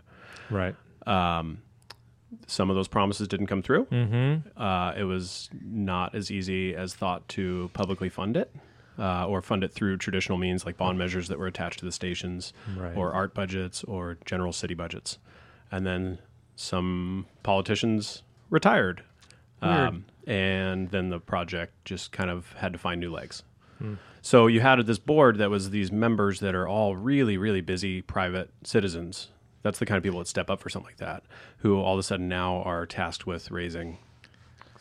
Right. 0.49 0.75
Um, 1.05 1.61
some 2.47 2.69
of 2.71 2.75
those 2.75 2.87
promises 2.87 3.27
didn't 3.27 3.47
come 3.47 3.61
through. 3.61 3.85
Mm-hmm. 3.85 4.59
Uh, 4.59 4.93
it 4.93 5.03
was 5.03 5.49
not 5.63 6.15
as 6.15 6.31
easy 6.31 6.75
as 6.75 6.95
thought 6.95 7.27
to 7.29 7.69
publicly 7.73 8.09
fund 8.09 8.35
it. 8.35 8.53
Uh, 8.99 9.25
or 9.27 9.41
fund 9.41 9.63
it 9.63 9.71
through 9.73 9.97
traditional 9.97 10.37
means 10.37 10.67
like 10.67 10.77
bond 10.77 10.99
measures 10.99 11.27
that 11.27 11.39
were 11.39 11.47
attached 11.47 11.79
to 11.79 11.85
the 11.85 11.91
stations, 11.91 12.53
Right. 12.77 12.95
or 12.95 13.11
art 13.11 13.33
budgets, 13.33 13.83
or 13.85 14.17
general 14.23 14.53
city 14.53 14.75
budgets. 14.75 15.17
And 15.71 15.83
then 15.83 16.19
some 16.55 17.25
politicians 17.41 18.21
retired. 18.51 19.01
Um, 19.63 20.05
and 20.27 20.91
then 20.91 21.09
the 21.09 21.19
project 21.19 21.73
just 21.85 22.11
kind 22.11 22.29
of 22.29 22.53
had 22.53 22.71
to 22.73 22.79
find 22.79 22.99
new 23.01 23.11
legs. 23.11 23.43
Hmm. 23.79 23.95
So 24.21 24.47
you 24.47 24.61
had 24.61 24.79
this 24.85 24.99
board 24.99 25.37
that 25.39 25.49
was 25.49 25.71
these 25.71 25.91
members 25.91 26.39
that 26.41 26.53
are 26.53 26.67
all 26.67 26.95
really, 26.95 27.37
really 27.37 27.61
busy 27.61 28.01
private 28.01 28.51
citizens. 28.63 29.29
That's 29.63 29.79
the 29.79 29.85
kind 29.85 29.97
of 29.97 30.03
people 30.03 30.19
that 30.19 30.27
step 30.27 30.49
up 30.49 30.61
for 30.61 30.69
something 30.69 30.89
like 30.89 30.97
that, 30.97 31.23
who 31.59 31.79
all 31.79 31.93
of 31.93 31.99
a 31.99 32.03
sudden 32.03 32.27
now 32.27 32.61
are 32.63 32.85
tasked 32.85 33.25
with 33.25 33.49
raising 33.51 33.97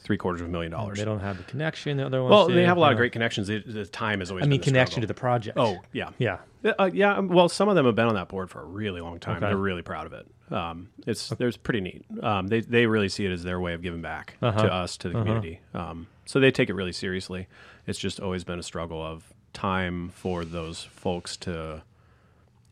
three 0.03 0.17
quarters 0.17 0.41
of 0.41 0.49
a 0.49 0.51
million 0.51 0.73
dollars. 0.73 0.99
They 0.99 1.05
don't 1.05 1.21
have 1.21 1.37
the 1.39 1.45
connection. 1.45 1.97
The 1.97 2.07
other 2.07 2.23
ones. 2.23 2.31
Well, 2.31 2.49
they 2.49 2.65
have 2.65 2.77
a 2.77 2.81
lot 2.81 2.93
of 2.93 2.99
great 2.99 3.13
connections. 3.13 3.47
They, 3.49 3.59
the 3.59 3.87
time 3.87 4.21
is 4.23 4.31
always. 4.31 4.45
I 4.45 4.49
mean, 4.49 4.61
connection 4.61 5.01
to 5.01 5.07
the 5.07 5.15
project. 5.15 5.57
Oh 5.59 5.79
yeah, 5.93 6.11
Yeah. 6.19 6.39
uh, 6.79 6.91
yeah. 6.93 7.17
um, 7.17 7.29
Well, 7.29 7.49
some 7.49 7.69
of 7.69 7.75
them 7.77 7.87
have 7.87 7.95
been 7.95 8.09
on 8.09 8.15
that 8.15 8.29
board 8.29 8.51
for 8.51 8.61
a 8.61 8.65
really 8.65 9.01
long 9.01 9.19
time. 9.21 9.37
Okay. 9.37 9.47
They're 9.47 9.57
really 9.57 9.83
proud 9.83 10.07
of 10.07 10.13
it. 10.13 10.27
Um, 10.53 10.89
it's 11.07 11.29
there's 11.31 11.57
pretty 11.57 11.81
neat. 11.81 12.05
Um, 12.23 12.49
they 12.49 12.61
they 12.61 12.87
really 12.87 13.09
see 13.09 13.25
it 13.25 13.33
as 13.33 13.43
their 13.45 13.61
way 13.61 13.75
of 13.75 13.83
giving 13.83 14.03
back 14.03 14.37
Uh-huh. 14.43 14.63
to 14.63 14.73
us 14.73 14.97
to 14.99 15.09
the 15.09 15.15
Uh-huh. 15.15 15.25
community. 15.25 15.61
Um, 15.75 16.09
so 16.27 16.41
they 16.41 16.51
take 16.51 16.69
it 16.69 16.75
really 16.75 16.93
seriously. 16.93 17.47
It's 17.87 17.99
just 17.99 18.21
always 18.21 18.45
been 18.45 18.59
a 18.59 18.63
struggle 18.63 19.01
of 19.03 19.33
time 19.53 20.09
for 20.11 20.45
those 20.45 20.83
folks 20.85 21.37
to 21.39 21.83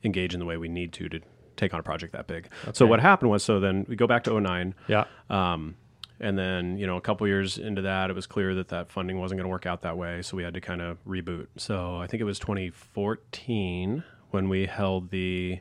engage 0.05 0.33
in 0.35 0.41
the 0.41 0.47
way 0.47 0.57
we 0.57 0.69
need 0.69 0.93
to 0.95 1.09
to 1.09 1.21
take 1.57 1.75
on 1.75 1.81
a 1.81 1.83
project 1.83 2.13
that 2.15 2.27
big. 2.27 2.49
So 2.73 2.87
what 2.87 3.01
happened 3.01 3.31
was, 3.31 3.43
so 3.43 3.61
then 3.61 3.85
we 3.89 3.95
go 3.97 4.07
back 4.07 4.25
to 4.25 4.41
09. 4.41 4.75
Yeah. 4.89 5.05
Um, 5.29 5.75
and 6.21 6.39
then, 6.39 6.79
you 6.79 6.87
know, 6.87 6.97
a 6.97 7.01
couple 7.01 7.27
years 7.27 7.59
into 7.59 7.83
that, 7.83 8.11
it 8.11 8.13
was 8.15 8.27
clear 8.27 8.55
that 8.55 8.69
that 8.69 8.91
funding 8.91 9.19
wasn't 9.19 9.39
going 9.39 9.47
to 9.47 9.51
work 9.51 9.67
out 9.67 9.83
that 9.83 9.97
way. 9.97 10.23
So 10.23 10.37
we 10.37 10.43
had 10.43 10.55
to 10.55 10.61
kind 10.61 10.81
of 10.83 10.99
reboot. 11.07 11.47
So 11.57 11.97
I 11.97 12.07
think 12.07 12.21
it 12.21 12.25
was 12.25 12.39
2014 12.39 14.05
when 14.31 14.49
we 14.49 14.67
held 14.67 15.11
the 15.11 15.61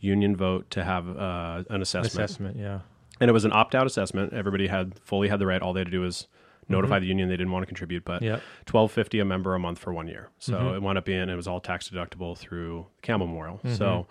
union 0.00 0.36
vote 0.36 0.70
to 0.70 0.84
have 0.84 1.08
uh, 1.16 1.64
an 1.70 1.82
assessment. 1.82 2.06
Assessment. 2.24 2.56
Yeah. 2.56 2.80
And 3.20 3.28
it 3.30 3.32
was 3.32 3.44
an 3.44 3.52
opt 3.52 3.74
out 3.74 3.86
assessment. 3.86 4.32
Everybody 4.32 4.66
had 4.66 4.98
fully 5.00 5.28
had 5.28 5.38
the 5.38 5.46
right. 5.46 5.60
All 5.62 5.72
they 5.72 5.80
had 5.80 5.86
to 5.86 5.90
do 5.90 6.00
was 6.02 6.26
notify 6.68 6.98
the 6.98 7.06
union 7.06 7.28
they 7.28 7.36
didn't 7.36 7.52
want 7.52 7.62
to 7.62 7.66
contribute, 7.66 8.04
but 8.04 8.20
Yep. 8.22 8.42
twelve 8.66 8.90
fifty 8.92 9.20
a 9.20 9.24
member 9.24 9.54
a 9.54 9.58
month 9.58 9.78
for 9.78 9.92
one 9.92 10.08
year. 10.08 10.30
So 10.38 10.54
Mhm. 10.58 10.76
it 10.76 10.82
wound 10.82 10.98
up 10.98 11.04
being 11.04 11.28
it 11.28 11.34
was 11.36 11.46
all 11.46 11.60
tax 11.60 11.88
deductible 11.88 12.36
through 12.36 12.86
Campbell 13.02 13.26
Memorial. 13.28 13.60
Mhm. 13.64 13.76
So 13.76 14.06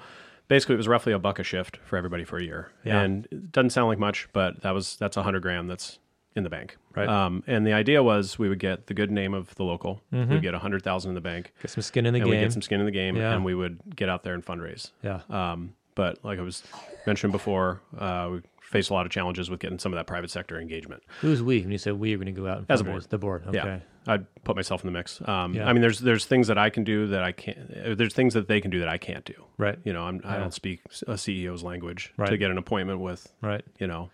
basically, 0.47 0.73
it 0.73 0.77
was 0.77 0.87
roughly 0.87 1.13
a 1.13 1.19
buck 1.19 1.39
a 1.39 1.43
shift 1.43 1.77
for 1.85 1.97
everybody 1.97 2.23
for 2.23 2.37
a 2.37 2.43
year. 2.43 2.71
Yeah. 2.83 3.01
And 3.01 3.27
it 3.31 3.51
doesn't 3.51 3.71
sound 3.71 3.87
like 3.87 3.99
much, 3.99 4.27
but 4.33 4.61
that 4.61 4.71
was 4.71 4.95
that's 4.97 5.17
a 5.17 5.23
hundred 5.23 5.41
grand 5.41 5.69
that's 5.69 5.99
in 6.35 6.43
the 6.43 6.49
bank. 6.49 6.77
Right. 6.95 7.07
Um, 7.07 7.43
and 7.47 7.65
the 7.65 7.71
idea 7.73 8.03
was 8.03 8.37
we 8.37 8.49
would 8.49 8.59
get 8.59 8.87
the 8.87 8.93
good 8.93 9.09
name 9.11 9.33
of 9.33 9.55
the 9.55 9.63
local. 9.63 10.01
Mhm. 10.13 10.29
We'd 10.29 10.41
get 10.41 10.53
a 10.53 10.59
hundred 10.59 10.83
thousand 10.83 11.11
in 11.11 11.15
the 11.15 11.21
bank, 11.21 11.53
Get 11.61 11.71
some 11.71 11.81
skin 11.81 12.05
in 12.05 12.13
the 12.13 12.19
and 12.21 12.29
game. 12.29 12.41
get 12.41 12.51
some 12.53 12.61
skin 12.61 12.79
in 12.81 12.85
the 12.85 12.91
game, 12.91 13.15
Yeah. 13.15 13.33
and 13.33 13.45
we 13.45 13.55
would 13.55 13.79
get 13.95 14.09
out 14.09 14.23
there 14.23 14.33
and 14.33 14.45
fundraise. 14.45 14.91
yeah. 15.01 15.21
Um, 15.29 15.73
but 15.95 16.23
like 16.25 16.37
I 16.39 16.41
was 16.41 16.63
mentioned 17.07 17.31
before, 17.31 17.79
uh, 17.97 18.29
we 18.33 18.41
faced 18.65 18.89
a 18.89 18.93
lot 18.93 19.05
of 19.05 19.11
challenges 19.11 19.49
with 19.49 19.59
getting 19.59 19.79
some 19.79 19.93
of 19.93 19.97
that 19.97 20.07
private 20.07 20.29
sector 20.31 20.59
engagement. 20.59 21.03
Who's 21.21 21.41
we? 21.41 21.61
When 21.61 21.71
you 21.71 21.77
said 21.77 21.93
we, 21.93 22.13
are 22.13 22.17
going 22.17 22.25
to 22.27 22.31
go 22.31 22.47
out 22.47 22.57
and 22.59 22.71
As 22.71 22.81
a 22.81 22.83
board. 22.83 23.03
The 23.09 23.17
board. 23.17 23.43
Okay. 23.47 23.57
Yeah, 23.57 23.79
I'd 24.07 24.43
put 24.43 24.55
myself 24.55 24.83
in 24.83 24.87
the 24.87 24.91
mix. 24.97 25.21
Um, 25.27 25.53
Yeah. 25.53 25.67
I 25.69 25.73
mean, 25.73 25.81
there's 25.81 25.99
there's 25.99 26.25
things 26.25 26.47
that 26.47 26.57
I 26.57 26.69
can 26.69 26.83
do 26.83 27.07
that 27.07 27.23
I 27.23 27.31
can't. 27.31 27.97
There's 27.97 28.13
things 28.13 28.33
that 28.33 28.47
they 28.47 28.59
can 28.61 28.71
do 28.71 28.79
that 28.79 28.89
I 28.89 28.97
can't 28.97 29.23
do. 29.25 29.33
Right. 29.57 29.77
You 29.83 29.93
know, 29.93 30.03
I'm, 30.03 30.21
I 30.23 30.37
don't 30.37 30.53
speak 30.53 30.81
a 31.07 31.13
CEO's 31.13 31.63
language 31.63 32.13
to 32.25 32.37
get 32.37 32.51
an 32.51 32.57
appointment 32.57 32.99
with 32.99 33.31
Right. 33.41 33.63
you 33.79 33.87
know 33.87 34.09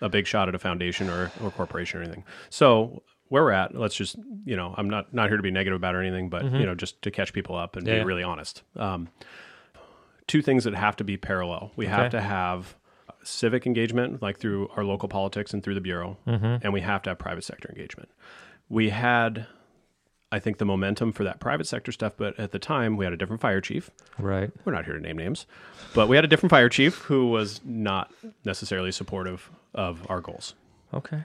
a 0.00 0.08
big 0.08 0.26
shot 0.26 0.48
at 0.48 0.54
a 0.54 0.58
foundation 0.58 1.10
or 1.10 1.30
or 1.42 1.50
corporation 1.50 2.00
or 2.00 2.02
anything. 2.04 2.24
So 2.48 3.02
where 3.28 3.44
we're 3.44 3.52
at, 3.52 3.74
let's 3.76 3.94
just 3.94 4.16
you 4.44 4.56
know, 4.56 4.74
I'm 4.76 4.88
not 4.88 5.12
not 5.12 5.28
here 5.28 5.36
to 5.36 5.42
be 5.42 5.50
negative 5.50 5.76
about 5.76 5.94
or 5.94 6.00
anything, 6.00 6.28
but 6.30 6.44
you 6.44 6.64
know, 6.66 6.74
just 6.74 7.00
to 7.02 7.10
catch 7.10 7.32
people 7.32 7.56
up 7.56 7.76
and 7.76 7.84
Mm-hmm. 7.86 7.96
Yeah, 7.96 8.02
be 8.02 8.06
really 8.06 8.22
honest. 8.22 8.62
Um, 8.76 9.08
two 10.26 10.42
things 10.42 10.64
that 10.64 10.74
have 10.74 10.96
to 10.96 11.04
be 11.04 11.16
parallel. 11.16 11.72
We 11.76 11.86
have 11.86 12.10
to 12.12 12.20
have 12.20 12.76
civic 13.30 13.66
engagement, 13.66 14.20
like 14.22 14.38
through 14.38 14.68
our 14.76 14.84
local 14.84 15.08
politics 15.08 15.52
and 15.54 15.62
through 15.62 15.74
the 15.74 15.80
bureau, 15.80 16.16
Mm-hmm. 16.26 16.56
and 16.64 16.72
we 16.72 16.80
have 16.82 17.02
to 17.02 17.10
have 17.10 17.18
private 17.18 17.44
sector 17.44 17.68
engagement. 17.68 18.08
We 18.68 18.90
had, 18.90 19.46
I 20.32 20.38
think, 20.38 20.58
the 20.58 20.64
momentum 20.64 21.12
for 21.12 21.24
that 21.24 21.40
private 21.40 21.66
sector 21.66 21.92
stuff, 21.92 22.12
but 22.16 22.38
at 22.38 22.52
the 22.52 22.58
time 22.58 22.96
we 22.96 23.04
had 23.04 23.12
a 23.12 23.16
different 23.16 23.40
fire 23.40 23.60
chief. 23.60 23.90
Right. 24.18 24.50
We're 24.64 24.72
not 24.72 24.84
here 24.84 24.94
to 24.94 25.00
name 25.00 25.16
names, 25.18 25.46
but 25.94 26.08
we 26.08 26.16
had 26.16 26.24
a 26.24 26.28
different 26.28 26.50
fire 26.50 26.68
chief 26.68 26.98
who 27.02 27.26
was 27.28 27.60
not 27.64 28.12
necessarily 28.44 28.92
supportive 28.92 29.50
of 29.74 30.08
our 30.10 30.20
goals. 30.20 30.54
Okay. 30.94 31.24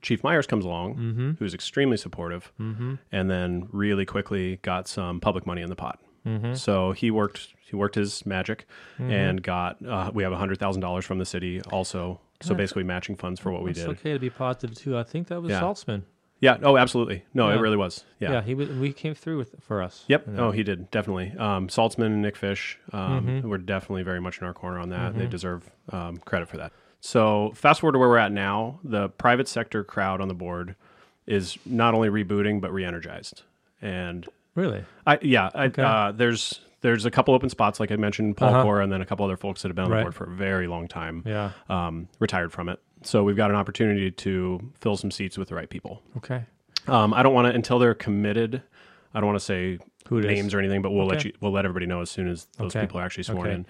Chief 0.00 0.22
Myers 0.24 0.46
comes 0.46 0.64
along, 0.64 0.94
Mm-hmm. 0.96 1.30
who's 1.38 1.54
extremely 1.54 1.96
supportive, 1.96 2.52
and 2.58 2.98
then 3.30 3.68
really 3.72 4.04
quickly 4.04 4.56
got 4.62 4.88
some 4.88 5.20
public 5.20 5.46
money 5.46 5.62
in 5.62 5.68
the 5.68 5.76
pot. 5.76 5.98
Mm-hmm. 6.26 6.54
So 6.54 6.92
he 6.92 7.10
worked 7.10 7.48
he 7.64 7.76
worked 7.76 7.94
his 7.94 8.24
magic 8.26 8.66
and 8.98 9.42
got 9.42 9.84
uh, 9.84 10.10
we 10.12 10.22
have 10.22 10.32
hundred 10.32 10.58
thousand 10.58 10.80
dollars 10.82 11.04
from 11.04 11.18
the 11.18 11.24
city 11.26 11.60
also. 11.70 12.20
So 12.40 12.54
basically 12.56 12.82
matching 12.82 13.14
funds 13.16 13.38
for 13.38 13.52
what 13.52 13.62
we 13.62 13.70
It's 13.70 13.80
did. 13.80 13.88
okay 13.90 14.12
to 14.12 14.18
be 14.18 14.28
positive 14.30 14.76
too. 14.76 14.98
I 14.98 15.04
think 15.04 15.28
that 15.28 15.40
was 15.40 15.50
Yeah. 15.50 15.60
Saltzman. 15.60 16.02
Yeah. 16.40 16.58
Oh, 16.60 16.76
absolutely. 16.76 17.24
No, 17.34 17.48
Yeah. 17.48 17.54
it 17.56 17.60
really 17.60 17.76
was. 17.76 18.04
Yeah. 18.18 18.32
Yeah. 18.32 18.42
he 18.42 18.54
was, 18.56 18.68
we 18.68 18.92
came 18.92 19.14
through 19.14 19.38
with 19.38 19.54
for 19.60 19.80
us. 19.80 20.04
Yep. 20.08 20.26
Oh, 20.38 20.50
he 20.50 20.64
did 20.64 20.90
definitely. 20.90 21.32
Um, 21.38 21.68
Saltzman 21.68 22.06
and 22.06 22.20
Nick 22.22 22.36
Fish 22.36 22.78
um, 22.92 23.26
Mhm. 23.26 23.42
were 23.42 23.58
definitely 23.58 24.02
very 24.02 24.20
much 24.20 24.38
in 24.40 24.44
our 24.46 24.52
corner 24.52 24.80
on 24.80 24.88
that. 24.88 25.16
They 25.16 25.26
Mhm. 25.26 25.30
deserve 25.30 25.70
um, 25.92 26.16
credit 26.18 26.48
for 26.48 26.56
that. 26.56 26.72
So 27.00 27.52
fast 27.54 27.80
forward 27.80 27.92
to 27.92 27.98
where 28.00 28.08
we're 28.08 28.18
at 28.18 28.32
now. 28.32 28.80
The 28.82 29.08
private 29.10 29.46
sector 29.46 29.84
crowd 29.84 30.20
on 30.20 30.26
the 30.26 30.34
board 30.34 30.74
is 31.28 31.58
not 31.64 31.94
only 31.94 32.08
rebooting 32.08 32.60
but 32.60 32.72
re-energized. 32.72 33.42
And 33.80 34.26
really. 34.54 34.84
I 35.06 35.18
yeah, 35.22 35.50
I, 35.54 35.64
Okay. 35.66 35.82
uh, 35.82 36.12
there's 36.12 36.60
there's 36.80 37.04
a 37.04 37.10
couple 37.10 37.32
open 37.34 37.48
spots 37.48 37.78
like 37.78 37.92
I 37.92 37.96
mentioned, 37.96 38.36
Paul 38.36 38.48
Uh-huh. 38.48 38.62
Cora, 38.64 38.82
and 38.84 38.92
then 38.92 39.00
a 39.00 39.06
couple 39.06 39.24
other 39.24 39.36
folks 39.36 39.62
that 39.62 39.68
have 39.68 39.76
been 39.76 39.84
on 39.84 39.90
Right. 39.92 39.98
the 39.98 40.04
board 40.04 40.14
for 40.16 40.24
a 40.24 40.30
very 40.34 40.66
long 40.66 40.88
time, 40.88 41.22
Yeah. 41.24 41.50
um, 41.68 42.08
retired 42.18 42.50
from 42.52 42.68
it. 42.68 42.80
So 43.02 43.22
we've 43.22 43.36
got 43.36 43.50
an 43.50 43.56
opportunity 43.56 44.10
to 44.10 44.72
fill 44.80 44.96
some 44.96 45.10
seats 45.12 45.38
with 45.38 45.48
the 45.48 45.54
right 45.54 45.70
people. 45.70 46.02
Okay. 46.16 46.42
Um, 46.88 47.14
I 47.14 47.22
don't 47.22 47.34
want 47.34 47.46
to 47.48 47.54
until 47.54 47.78
they're 47.78 47.94
committed. 47.94 48.62
I 49.14 49.20
don't 49.20 49.28
want 49.28 49.38
to 49.38 49.44
say 49.44 49.78
Who 50.08 50.18
it 50.18 50.24
is? 50.24 50.30
names 50.32 50.54
or 50.54 50.58
anything, 50.58 50.82
but 50.82 50.90
we'll 50.90 51.06
let 51.06 51.24
you 51.24 51.32
we'll 51.40 51.52
let 51.52 51.64
everybody 51.64 51.86
know 51.86 52.00
as 52.00 52.10
soon 52.10 52.26
as 52.28 52.46
those 52.58 52.74
Okay. 52.74 52.84
people 52.86 52.98
are 52.98 53.04
actually 53.04 53.24
sworn 53.24 53.46
Okay. 53.46 53.54
in. 53.54 53.66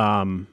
Um, 0.00 0.48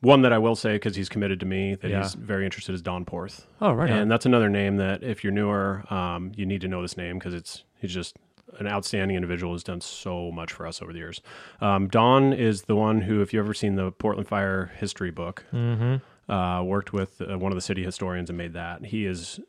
one 0.00 0.22
that 0.22 0.32
I 0.32 0.38
will 0.38 0.54
say 0.54 0.74
because 0.74 0.94
he's 0.94 1.08
committed 1.08 1.40
to 1.40 1.46
me 1.46 1.74
that 1.74 1.90
Yeah. 1.90 2.02
he's 2.02 2.14
very 2.14 2.44
interested 2.44 2.72
is 2.72 2.82
Don 2.82 3.04
Porth, 3.04 3.48
Oh, 3.60 3.72
right. 3.72 3.90
and 3.90 4.02
on. 4.02 4.08
that's 4.08 4.26
another 4.26 4.48
name 4.48 4.76
that 4.76 5.02
if 5.02 5.24
you're 5.24 5.32
newer, 5.32 5.82
um, 5.92 6.30
you 6.36 6.46
need 6.46 6.60
to 6.60 6.68
know 6.68 6.82
this 6.82 6.96
name 6.96 7.18
because 7.18 7.34
it's 7.34 7.64
he's 7.80 7.92
just 7.92 8.16
an 8.58 8.66
outstanding 8.66 9.16
individual 9.16 9.52
who's 9.52 9.62
done 9.64 9.80
so 9.80 10.30
much 10.32 10.52
for 10.52 10.66
us 10.66 10.80
over 10.82 10.92
the 10.92 10.98
years. 10.98 11.20
Um, 11.60 11.88
Don 11.88 12.32
is 12.32 12.62
the 12.62 12.76
one 12.76 13.02
who, 13.02 13.20
if 13.22 13.32
you've 13.32 13.44
ever 13.44 13.54
seen 13.54 13.76
the 13.76 13.90
Portland 13.92 14.28
Fire 14.28 14.72
history 14.76 15.10
book, 15.10 15.44
Mm-hmm. 15.52 16.32
uh, 16.32 16.62
worked 16.62 16.92
with 16.92 17.20
uh, 17.20 17.38
one 17.38 17.52
of 17.52 17.56
the 17.56 17.62
city 17.62 17.84
historians 17.84 18.30
and 18.30 18.36
made 18.36 18.52
that. 18.54 18.84
He 18.86 19.06
is 19.06 19.40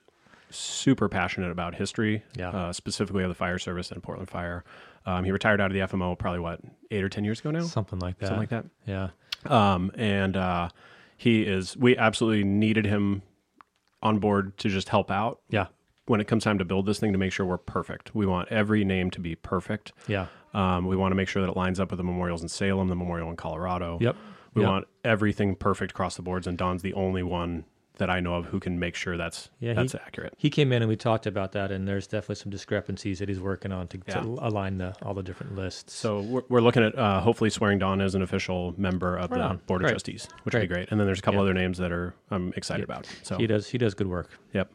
super 0.51 1.07
passionate 1.09 1.51
about 1.51 1.75
history, 1.75 2.23
Yeah. 2.35 2.49
uh, 2.49 2.73
specifically 2.73 3.23
of 3.23 3.29
the 3.29 3.35
fire 3.35 3.59
service 3.59 3.91
and 3.91 4.01
Portland 4.01 4.29
Fire. 4.29 4.63
Um, 5.05 5.23
he 5.23 5.31
retired 5.31 5.61
out 5.61 5.67
of 5.67 5.73
the 5.73 5.79
FMO 5.97 6.17
probably 6.17 6.39
what 6.39 6.59
eight 6.91 7.03
or 7.03 7.09
ten 7.09 7.23
years 7.23 7.39
ago 7.39 7.51
now, 7.51 7.61
Something 7.61 7.99
like 7.99 8.17
that. 8.19 8.27
something 8.27 8.39
like 8.39 8.49
that. 8.49 8.65
Yeah. 8.85 9.09
Um, 9.45 9.91
and 9.95 10.35
uh, 10.35 10.69
he 11.17 11.43
is. 11.43 11.77
We 11.77 11.95
absolutely 11.97 12.43
needed 12.43 12.85
him 12.85 13.21
on 14.01 14.19
board 14.19 14.57
to 14.59 14.69
just 14.69 14.89
help 14.89 15.11
out 15.11 15.39
Yeah. 15.49 15.67
When 16.09 16.19
it 16.19 16.25
comes 16.27 16.43
time 16.43 16.57
to 16.57 16.65
build 16.65 16.87
this 16.87 16.99
thing 16.99 17.11
to 17.11 17.19
make 17.19 17.31
sure 17.31 17.45
we're 17.45 17.57
perfect. 17.59 18.15
We 18.15 18.25
want 18.25 18.49
every 18.49 18.83
name 18.83 19.11
to 19.11 19.19
be 19.19 19.35
perfect. 19.35 19.93
Yeah. 20.07 20.25
Um, 20.55 20.87
we 20.87 20.95
want 20.95 21.11
to 21.11 21.15
make 21.15 21.27
sure 21.27 21.43
that 21.43 21.49
it 21.51 21.55
lines 21.55 21.79
up 21.79 21.91
with 21.91 21.97
the 21.99 22.03
memorials 22.03 22.41
in 22.41 22.47
Salem, 22.49 22.87
the 22.87 22.95
memorial 22.95 23.29
in 23.29 23.35
Colorado. 23.35 23.99
Yep. 24.01 24.15
We 24.55 24.63
Yep. 24.63 24.69
want 24.71 24.87
everything 25.03 25.55
perfect 25.55 25.91
across 25.91 26.15
the 26.15 26.23
boards, 26.23 26.47
and 26.47 26.57
Don's 26.57 26.81
the 26.81 26.93
only 26.95 27.21
one 27.21 27.65
that 27.99 28.09
I 28.09 28.21
know 28.21 28.35
of 28.35 28.45
who 28.45 28.59
can 28.61 28.79
make 28.79 28.95
sure 28.95 29.17
that's 29.17 29.49
Yeah, 29.59 29.71
he- 29.71 29.75
that's 29.75 29.93
accurate. 29.93 30.33
He 30.37 30.49
came 30.49 30.71
in 30.71 30.81
and 30.81 30.87
we 30.89 30.95
talked 30.95 31.27
about 31.27 31.51
that, 31.51 31.69
and 31.69 31.85
there's 31.87 32.07
definitely 32.07 32.35
some 32.35 32.49
discrepancies 32.49 33.19
that 33.19 33.27
he's 33.29 33.41
working 33.41 33.71
on 33.73 33.87
to, 33.89 33.97
to 33.97 34.19
align 34.39 34.77
the 34.79 34.95
all 35.03 35.13
the 35.13 35.21
different 35.21 35.53
lists. 35.55 35.93
So 35.93 36.21
we're, 36.21 36.41
we're 36.49 36.61
looking 36.61 36.81
at 36.81 36.97
uh, 36.97 37.19
hopefully 37.19 37.49
swearing 37.51 37.77
Don 37.77 37.99
as 38.01 38.15
an 38.15 38.21
official 38.21 38.73
member 38.77 39.17
of 39.17 39.29
Right 39.31 39.37
the 39.39 39.43
on. 39.43 39.57
board 39.67 39.83
of 39.83 39.89
trustees, 39.89 40.27
which 40.43 40.55
would 40.55 40.61
be 40.61 40.67
Great. 40.67 40.75
great. 40.75 40.91
And 40.91 40.99
then 40.99 41.05
there's 41.07 41.19
a 41.19 41.21
couple 41.21 41.39
Yeah. 41.41 41.43
other 41.43 41.53
names 41.53 41.77
that 41.77 41.91
are 41.91 42.15
I'm 42.31 42.53
excited 42.55 42.87
Yeah. 42.87 42.95
about. 42.95 43.05
So 43.21 43.37
he 43.37 43.45
does 43.45 43.67
he 43.69 43.77
does 43.77 43.93
good 43.93 44.07
work. 44.07 44.29
Yep. 44.53 44.71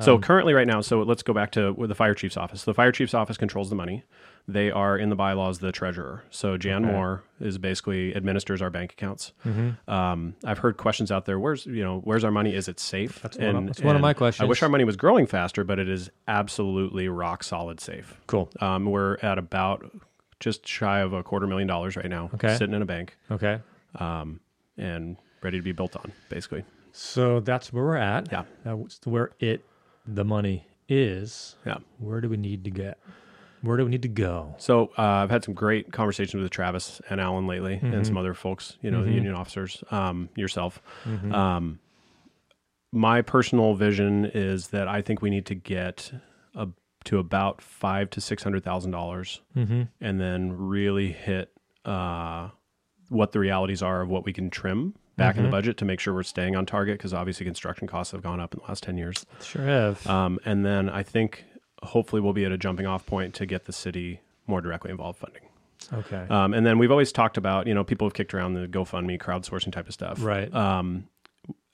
So 0.00 0.14
Um, 0.16 0.20
currently, 0.20 0.52
right 0.54 0.66
now, 0.66 0.80
so 0.80 1.02
let's 1.02 1.22
go 1.22 1.32
back 1.32 1.52
to 1.52 1.74
the 1.78 1.94
fire 1.94 2.14
chief's 2.14 2.36
office. 2.36 2.64
The 2.64 2.74
fire 2.74 2.92
chief's 2.92 3.14
office 3.14 3.36
controls 3.36 3.70
the 3.70 3.76
money. 3.76 4.04
They 4.48 4.70
are 4.70 4.96
in 4.96 5.08
the 5.08 5.16
bylaws 5.16 5.58
the 5.58 5.72
treasurer. 5.72 6.22
So 6.30 6.56
Jan 6.56 6.84
Okay. 6.84 6.92
Moore 6.92 7.24
is 7.40 7.58
basically 7.58 8.14
administers 8.14 8.62
our 8.62 8.70
bank 8.70 8.92
accounts. 8.92 9.32
Mm-hmm. 9.44 9.90
Um, 9.90 10.34
I've 10.44 10.58
heard 10.58 10.76
questions 10.76 11.10
out 11.10 11.24
there. 11.24 11.38
Where's 11.40 11.66
you 11.66 11.82
know 11.82 12.00
where's 12.04 12.22
our 12.24 12.30
money? 12.30 12.54
Is 12.54 12.68
it 12.68 12.78
safe? 12.78 13.20
That's 13.22 13.36
one 13.38 13.56
of- 13.56 13.66
that's 13.66 13.80
one 13.82 13.96
of 13.96 14.02
my 14.02 14.12
questions. 14.14 14.44
I 14.44 14.48
wish 14.48 14.62
our 14.62 14.68
money 14.68 14.84
was 14.84 14.96
growing 14.96 15.26
faster, 15.26 15.64
but 15.64 15.78
it 15.78 15.88
is 15.88 16.10
absolutely 16.28 17.08
rock 17.08 17.42
solid 17.42 17.80
safe. 17.80 18.20
Cool. 18.28 18.48
Um, 18.60 18.84
we're 18.86 19.16
at 19.22 19.38
about 19.38 19.90
just 20.38 20.66
shy 20.66 21.00
of 21.00 21.12
a 21.12 21.22
quarter 21.22 21.46
million 21.46 21.66
dollars 21.66 21.96
right 21.96 22.08
now, 22.10 22.30
Okay. 22.34 22.54
sitting 22.56 22.74
in 22.74 22.82
a 22.82 22.86
bank, 22.86 23.16
Okay. 23.30 23.60
um, 23.98 24.38
and 24.76 25.16
ready 25.42 25.58
to 25.58 25.62
be 25.64 25.72
built 25.72 25.96
on, 25.96 26.12
basically. 26.28 26.62
So 26.92 27.40
that's 27.40 27.72
where 27.72 27.84
we're 27.84 27.96
at. 27.96 28.30
Yeah. 28.30 28.44
Now, 28.64 28.76
what's 28.76 29.00
where 29.04 29.30
it 29.40 29.64
the 30.06 30.24
money 30.24 30.66
is. 30.88 31.56
Yeah. 31.66 31.78
Where 31.98 32.20
do 32.20 32.28
we 32.28 32.36
need 32.36 32.64
to 32.64 32.70
get? 32.70 32.98
Where 33.62 33.76
do 33.76 33.84
we 33.84 33.90
need 33.90 34.02
to 34.02 34.08
go? 34.08 34.54
So 34.58 34.90
uh, 34.98 35.02
I've 35.02 35.30
had 35.30 35.42
some 35.44 35.54
great 35.54 35.92
conversations 35.92 36.42
with 36.42 36.52
Travis 36.52 37.00
and 37.10 37.20
Alan 37.20 37.46
lately, 37.46 37.80
Mhm. 37.82 37.94
and 37.94 38.06
some 38.06 38.16
other 38.16 38.34
folks, 38.34 38.76
you 38.82 38.90
know, 38.90 39.02
the 39.02 39.10
Mhm. 39.10 39.14
union 39.14 39.34
officers, 39.34 39.82
um, 39.90 40.28
yourself. 40.36 40.80
Mhm. 41.04 41.32
Um, 41.32 41.78
my 42.92 43.22
personal 43.22 43.74
vision 43.74 44.24
is 44.26 44.68
that 44.68 44.88
I 44.88 45.02
think 45.02 45.20
we 45.22 45.30
need 45.30 45.46
to 45.46 45.54
get 45.54 46.12
a, 46.54 46.68
to 47.04 47.18
about 47.18 47.60
five 47.60 48.10
to 48.10 48.20
six 48.20 48.42
hundred 48.42 48.62
thousand 48.62 48.92
dollars, 48.92 49.40
mm-hmm. 49.56 49.82
and 50.00 50.20
then 50.20 50.52
really 50.52 51.12
hit 51.12 51.50
uh, 51.84 52.50
what 53.08 53.32
the 53.32 53.38
realities 53.40 53.82
are 53.82 54.02
of 54.02 54.08
what 54.08 54.24
we 54.24 54.32
can 54.32 54.50
trim 54.50 54.94
back 55.16 55.36
in 55.36 55.42
the 55.42 55.48
Mhm. 55.48 55.52
budget 55.52 55.76
to 55.78 55.84
make 55.84 56.00
sure 56.00 56.12
we're 56.14 56.22
staying 56.22 56.54
on 56.56 56.66
target 56.66 56.98
because 56.98 57.14
obviously 57.14 57.44
construction 57.44 57.86
costs 57.88 58.12
have 58.12 58.22
gone 58.22 58.40
up 58.40 58.52
in 58.54 58.60
the 58.60 58.66
last 58.68 58.82
ten 58.82 58.96
years. 58.98 59.24
Sure 59.40 59.62
have. 59.64 60.06
Um, 60.06 60.38
and 60.44 60.64
then 60.64 60.88
I 60.88 61.02
think 61.02 61.44
hopefully 61.82 62.20
we'll 62.22 62.32
be 62.32 62.44
at 62.44 62.52
a 62.52 62.58
jumping 62.58 62.86
off 62.86 63.06
point 63.06 63.34
to 63.34 63.46
get 63.46 63.64
the 63.64 63.72
city 63.72 64.20
more 64.46 64.60
directly 64.60 64.90
involved 64.90 65.18
funding. 65.18 65.42
okay. 65.92 66.26
Um, 66.30 66.54
and 66.54 66.66
then 66.66 66.78
we've 66.78 66.90
always 66.90 67.12
talked 67.12 67.36
about, 67.36 67.66
you 67.66 67.74
know, 67.74 67.84
people 67.84 68.06
have 68.06 68.14
kicked 68.14 68.32
around 68.34 68.54
the 68.54 68.66
GoFundMe 68.66 69.18
crowdsourcing 69.20 69.72
type 69.72 69.86
of 69.86 69.92
stuff. 69.94 70.22
Right. 70.24 70.52
Um, 70.54 71.04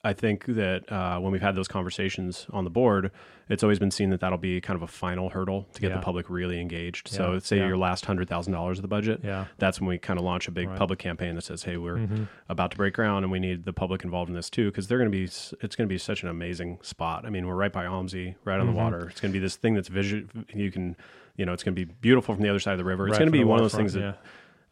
I 0.05 0.11
think 0.11 0.45
that 0.47 0.91
uh, 0.91 1.17
when 1.19 1.31
we've 1.31 1.41
had 1.41 1.55
those 1.55 1.69
conversations 1.69 2.45
on 2.51 2.65
the 2.65 2.69
board, 2.69 3.09
it's 3.47 3.63
always 3.63 3.79
been 3.79 3.89
seen 3.91 4.09
that 4.09 4.19
that'll 4.19 4.37
be 4.37 4.59
kind 4.59 4.75
of 4.75 4.83
a 4.83 4.87
final 4.87 5.29
hurdle 5.29 5.65
to 5.73 5.79
get 5.81 5.91
Yeah. 5.91 5.95
the 5.97 6.01
public 6.01 6.29
really 6.29 6.59
engaged. 6.59 7.07
so, 7.07 7.39
say 7.39 7.57
yeah. 7.57 7.67
your 7.67 7.77
last 7.77 8.05
hundred 8.05 8.27
thousand 8.27 8.51
dollars 8.51 8.79
of 8.79 8.81
the 8.81 8.89
budget, 8.89 9.21
yeah. 9.23 9.45
that's 9.59 9.79
when 9.79 9.87
we 9.87 9.97
kind 9.97 10.19
of 10.19 10.25
launch 10.25 10.49
a 10.49 10.51
big 10.51 10.67
Right. 10.67 10.77
public 10.77 10.99
campaign 10.99 11.35
that 11.35 11.43
says, 11.43 11.63
"Hey, 11.63 11.77
we're 11.77 11.97
Mhm. 11.99 12.27
about 12.49 12.71
to 12.71 12.77
break 12.77 12.95
ground, 12.95 13.23
and 13.23 13.31
we 13.31 13.39
need 13.39 13.63
the 13.63 13.71
public 13.71 14.03
involved 14.03 14.27
in 14.29 14.35
this 14.35 14.49
too, 14.49 14.69
because 14.71 14.89
they're 14.89 14.97
going 14.97 15.09
to 15.11 15.17
be. 15.17 15.23
It's 15.23 15.53
going 15.77 15.87
to 15.87 15.93
be 15.93 15.97
such 15.97 16.21
an 16.21 16.27
amazing 16.27 16.79
spot. 16.81 17.25
I 17.25 17.29
mean, 17.29 17.47
we're 17.47 17.55
right 17.55 17.71
by 17.71 17.85
OMSI, 17.85 18.35
right 18.43 18.59
on 18.59 18.67
Mhm. 18.67 18.71
the 18.71 18.75
water. 18.77 19.07
It's 19.09 19.21
going 19.21 19.31
to 19.31 19.39
be 19.39 19.41
this 19.43 19.55
thing 19.55 19.73
that's 19.73 19.87
visual. 19.87 20.23
You 20.53 20.69
can, 20.69 20.97
you 21.37 21.45
know, 21.45 21.53
it's 21.53 21.63
going 21.63 21.75
to 21.75 21.85
be 21.85 21.89
beautiful 22.01 22.35
from 22.35 22.43
the 22.43 22.49
other 22.49 22.59
side 22.59 22.73
of 22.73 22.77
the 22.77 22.83
river. 22.83 23.07
It's 23.07 23.13
Right 23.13 23.19
going 23.19 23.31
to 23.31 23.37
be 23.37 23.45
one 23.45 23.59
of 23.59 23.63
those 23.63 23.75
things 23.75 23.93
that 23.93 24.17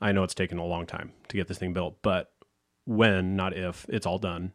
I 0.01 0.11
know 0.11 0.23
it's 0.23 0.33
taken 0.35 0.57
a 0.57 0.65
long 0.65 0.85
time 0.85 1.13
to 1.29 1.37
get 1.37 1.47
this 1.47 1.57
thing 1.57 1.71
built, 1.71 1.99
but 2.01 2.31
when, 2.85 3.35
not 3.37 3.55
if, 3.55 3.85
it's 3.87 4.05
all 4.05 4.17
done, 4.17 4.51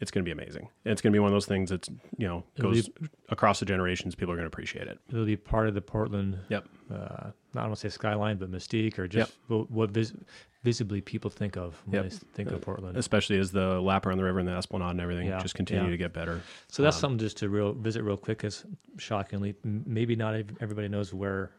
it's 0.00 0.10
going 0.10 0.24
to 0.24 0.28
be 0.28 0.32
amazing. 0.32 0.68
And 0.84 0.92
it's 0.92 1.02
going 1.02 1.12
to 1.12 1.16
be 1.16 1.20
one 1.20 1.28
of 1.28 1.34
those 1.34 1.46
things 1.46 1.70
that's 1.70 1.88
you 2.16 2.26
know 2.28 2.44
It'll 2.56 2.72
goes 2.72 2.88
across 3.30 3.58
the 3.60 3.66
generations. 3.66 4.14
People 4.14 4.32
are 4.32 4.36
going 4.36 4.44
to 4.44 4.52
appreciate 4.54 4.86
it. 4.88 4.98
It'll 5.08 5.24
be 5.24 5.36
part 5.36 5.68
of 5.68 5.74
the 5.74 5.80
Portland. 5.82 6.38
Yep. 6.48 6.66
Uh, 6.92 7.30
not 7.54 7.64
want 7.66 7.74
to 7.74 7.80
say 7.80 7.88
skyline, 7.88 8.36
but 8.38 8.50
mystique, 8.50 8.98
or 8.98 9.08
just 9.08 9.32
what, 9.48 9.70
what 9.70 9.90
vis- 9.90 10.12
visibly 10.64 11.00
people 11.00 11.30
think 11.30 11.56
of 11.56 11.80
when 11.86 12.02
Yep. 12.02 12.10
they 12.12 12.16
think 12.34 12.50
of 12.50 12.60
Portland. 12.60 12.96
Especially 12.96 13.38
as 13.38 13.50
the 13.52 13.80
lap 13.80 14.06
around 14.06 14.18
the 14.18 14.24
river 14.24 14.38
and 14.38 14.48
the 14.48 14.52
Esplanade 14.52 14.90
and 14.90 15.00
everything 15.00 15.26
Yeah, 15.28 15.40
just 15.40 15.54
continue 15.54 15.84
yeah. 15.84 15.90
to 15.90 15.96
get 15.96 16.12
better. 16.12 16.40
So 16.68 16.82
that's 16.82 16.96
Um, 16.96 17.00
something 17.00 17.18
just 17.18 17.36
to 17.38 17.48
real 17.48 17.72
visit 17.72 18.02
real 18.02 18.16
quick. 18.16 18.38
Because 18.38 18.64
shockingly, 18.98 19.54
maybe 19.64 20.16
not 20.16 20.34
everybody 20.60 20.88
knows 20.88 21.12
where 21.14 21.50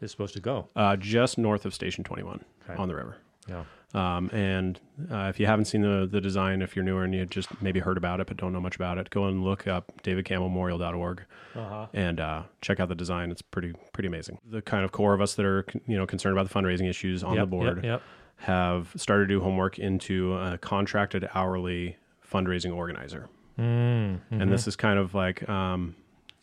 it's 0.00 0.10
supposed 0.12 0.34
to 0.34 0.40
go. 0.40 0.68
Uh, 0.76 0.96
just 0.96 1.38
north 1.38 1.64
of 1.66 1.72
Station 1.74 2.04
21 2.04 2.44
Okay. 2.68 2.80
on 2.80 2.88
the 2.88 2.94
river. 2.94 3.16
Yeah. 3.48 3.64
Um, 3.96 4.28
and 4.32 4.78
uh, 5.10 5.26
if 5.30 5.40
you 5.40 5.46
haven't 5.46 5.64
seen 5.64 5.80
the 5.80 6.06
the 6.10 6.20
design, 6.20 6.60
if 6.62 6.76
you're 6.76 6.84
newer 6.84 7.04
and 7.04 7.14
you 7.14 7.24
just 7.26 7.48
maybe 7.62 7.80
heard 7.80 7.96
about 7.96 8.20
it 8.20 8.26
but 8.26 8.36
don't 8.36 8.52
know 8.52 8.60
much 8.60 8.76
about 8.76 8.98
it, 8.98 9.08
go 9.10 9.24
and 9.26 9.42
look 9.42 9.66
up 9.66 9.90
davidcampbellmemorial.org 10.02 11.22
Uh-huh. 11.54 11.86
and 11.94 12.20
uh, 12.20 12.42
check 12.60 12.78
out 12.80 12.88
the 12.88 12.94
design. 12.94 13.30
It's 13.30 13.42
pretty 13.42 13.72
pretty 13.92 14.08
amazing. 14.08 14.38
The 14.50 14.62
kind 14.62 14.84
of 14.84 14.92
core 14.92 15.14
of 15.14 15.20
us 15.20 15.34
that 15.34 15.46
are 15.46 15.64
you 15.86 15.96
know 15.96 16.06
concerned 16.06 16.38
about 16.38 16.48
the 16.48 16.54
fundraising 16.54 16.88
issues 16.88 17.24
on 17.24 17.34
Yep, 17.34 17.42
the 17.42 17.46
board 17.46 17.76
Yep, 17.76 17.84
yep. 17.84 18.02
have 18.36 18.92
started 18.96 19.28
to 19.28 19.34
do 19.34 19.40
homework 19.40 19.78
into 19.78 20.34
a 20.36 20.58
contracted 20.58 21.28
hourly 21.34 21.96
fundraising 22.30 22.74
organizer. 22.74 23.28
Mm, 23.58 24.20
And 24.30 24.52
this 24.52 24.66
is 24.66 24.76
kind 24.76 24.98
of 24.98 25.14
like, 25.14 25.48
um, 25.48 25.94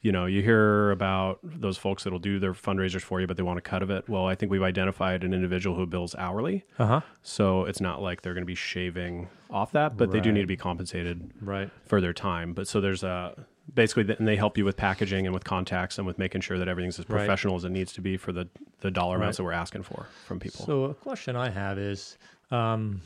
you 0.03 0.11
know, 0.11 0.25
you 0.27 0.41
hear 0.43 0.91
about 0.91 1.39
those 1.43 1.77
folks 1.77 2.03
that'll 2.03 2.19
do 2.19 2.37
their 2.37 2.53
fundraisers 2.53 3.01
for 3.01 3.19
you, 3.21 3.25
but 3.25 3.37
they 3.37 3.41
want 3.43 3.57
a 3.57 3.61
cut 3.61 3.81
of 3.81 3.89
it. 3.89 4.07
Well, 4.07 4.27
I 4.27 4.35
think 4.35 4.51
we've 4.51 4.61
identified 4.61 5.23
an 5.23 5.33
individual 5.33 5.75
who 5.75 5.85
bills 5.87 6.13
hourly. 6.15 6.65
uh 6.77 6.85
huh. 6.85 7.01
So 7.23 7.63
it's 7.65 7.79
not 7.81 8.01
like 8.01 8.21
they're 8.21 8.33
going 8.35 8.43
to 8.43 8.45
be 8.45 8.53
shaving 8.53 9.29
off 9.49 9.71
that, 9.71 9.97
but 9.97 10.11
they 10.11 10.19
do 10.19 10.31
need 10.31 10.41
to 10.41 10.47
be 10.47 10.57
compensated 10.57 11.31
Right. 11.41 11.71
for 11.85 11.99
their 12.01 12.13
time. 12.13 12.53
But 12.53 12.67
so 12.67 12.79
there's 12.81 13.03
a 13.03 13.33
basically, 13.73 14.13
and 14.19 14.27
they 14.27 14.35
help 14.35 14.57
you 14.57 14.65
with 14.65 14.75
packaging 14.75 15.25
and 15.25 15.33
with 15.33 15.45
contacts 15.45 15.97
and 15.97 16.05
with 16.05 16.19
making 16.19 16.41
sure 16.41 16.59
that 16.59 16.67
everything's 16.67 16.99
as 16.99 17.07
Right. 17.09 17.19
professional 17.19 17.55
as 17.55 17.63
it 17.63 17.69
needs 17.71 17.93
to 17.93 18.01
be 18.01 18.17
for 18.17 18.33
the, 18.33 18.49
the 18.81 18.91
dollar 18.91 19.15
amounts 19.15 19.37
that 19.37 19.43
we're 19.45 19.53
asking 19.53 19.83
for 19.83 20.07
from 20.25 20.37
people. 20.37 20.65
So 20.65 20.83
a 20.85 20.93
question 20.93 21.37
I 21.37 21.49
have 21.49 21.77
is, 21.79 22.17
um, 22.51 23.01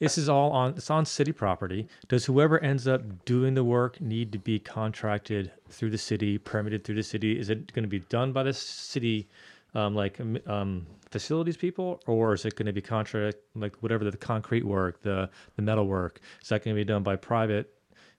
this 0.00 0.16
is 0.16 0.28
all 0.28 0.50
on 0.50 0.70
it's 0.70 0.90
on 0.90 1.04
city 1.04 1.30
property. 1.30 1.86
Does 2.08 2.24
whoever 2.24 2.58
ends 2.58 2.88
up 2.88 3.24
doing 3.24 3.54
the 3.54 3.62
work 3.62 4.00
need 4.00 4.32
to 4.32 4.38
be 4.38 4.58
contracted 4.58 5.52
through 5.68 5.90
the 5.90 5.98
city, 5.98 6.38
permitted 6.38 6.84
through 6.84 6.96
the 6.96 7.02
city? 7.02 7.38
Is 7.38 7.50
it 7.50 7.72
going 7.72 7.84
to 7.84 7.88
be 7.88 8.00
done 8.00 8.32
by 8.32 8.42
the 8.42 8.52
city, 8.52 9.28
um, 9.74 9.94
like 9.94 10.18
um, 10.18 10.38
um, 10.46 10.86
facilities 11.10 11.56
people, 11.56 12.00
or 12.06 12.32
is 12.32 12.44
it 12.44 12.56
going 12.56 12.66
to 12.66 12.72
be 12.72 12.80
contract 12.80 13.36
like 13.54 13.76
whatever 13.82 14.10
the 14.10 14.16
concrete 14.16 14.64
work, 14.64 15.02
the 15.02 15.28
the 15.56 15.62
metal 15.62 15.86
work? 15.86 16.20
Is 16.42 16.48
that 16.48 16.64
going 16.64 16.74
to 16.74 16.80
be 16.80 16.84
done 16.84 17.02
by 17.02 17.16
private? 17.16 17.74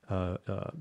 Uh, 0.09 0.35
uh, 0.47 0.71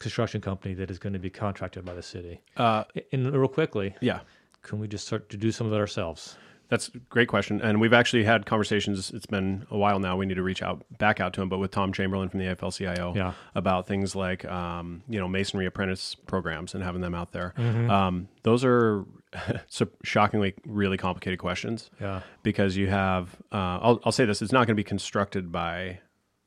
construction 0.00 0.40
company 0.40 0.74
that 0.74 0.90
is 0.90 0.98
going 0.98 1.12
to 1.12 1.18
be 1.18 1.30
contracted 1.30 1.84
by 1.84 1.94
the 1.94 2.02
city 2.02 2.40
uh, 2.56 2.82
and 3.12 3.30
real 3.32 3.46
quickly 3.46 3.94
yeah. 4.00 4.20
can 4.62 4.80
we 4.80 4.88
just 4.88 5.06
start 5.06 5.28
to 5.28 5.36
do 5.36 5.52
some 5.52 5.66
of 5.66 5.74
it 5.74 5.76
ourselves 5.76 6.38
That's 6.70 6.88
a 6.88 6.98
great 7.10 7.28
question. 7.28 7.60
And 7.60 7.80
we've 7.80 7.92
actually 7.92 8.24
had 8.24 8.46
conversations. 8.46 9.10
It's 9.10 9.26
been 9.26 9.66
a 9.70 9.76
while 9.76 9.98
now. 9.98 10.16
We 10.16 10.24
need 10.24 10.34
to 10.36 10.42
reach 10.42 10.62
out 10.62 10.84
back 10.98 11.20
out 11.20 11.32
to 11.34 11.42
him, 11.42 11.48
but 11.48 11.58
with 11.58 11.72
Tom 11.72 11.92
Chamberlain 11.92 12.28
from 12.28 12.40
the 12.40 12.46
AFL 12.46 12.70
CIO 12.76 13.12
Yeah. 13.14 13.32
about 13.54 13.86
things 13.86 14.14
like, 14.16 14.44
um, 14.46 15.02
you 15.08 15.18
know, 15.20 15.28
masonry 15.28 15.66
apprentice 15.66 16.14
programs 16.14 16.74
and 16.74 16.82
having 16.82 17.00
them 17.02 17.14
out 17.14 17.32
there. 17.32 17.52
Mm-hmm. 17.58 17.90
Um, 17.90 18.28
those 18.44 18.64
are 18.64 19.04
so 19.68 19.88
shockingly 20.02 20.54
really 20.66 20.96
complicated 20.96 21.38
questions 21.38 21.88
yeah 22.00 22.20
because 22.42 22.76
you 22.76 22.88
have, 22.88 23.36
uh, 23.52 23.78
I'll, 23.82 24.00
I'll 24.04 24.12
say 24.12 24.24
this, 24.24 24.40
it's 24.42 24.50
not 24.52 24.60
going 24.66 24.74
to 24.76 24.80
be 24.80 24.82
constructed 24.84 25.52
by 25.52 26.00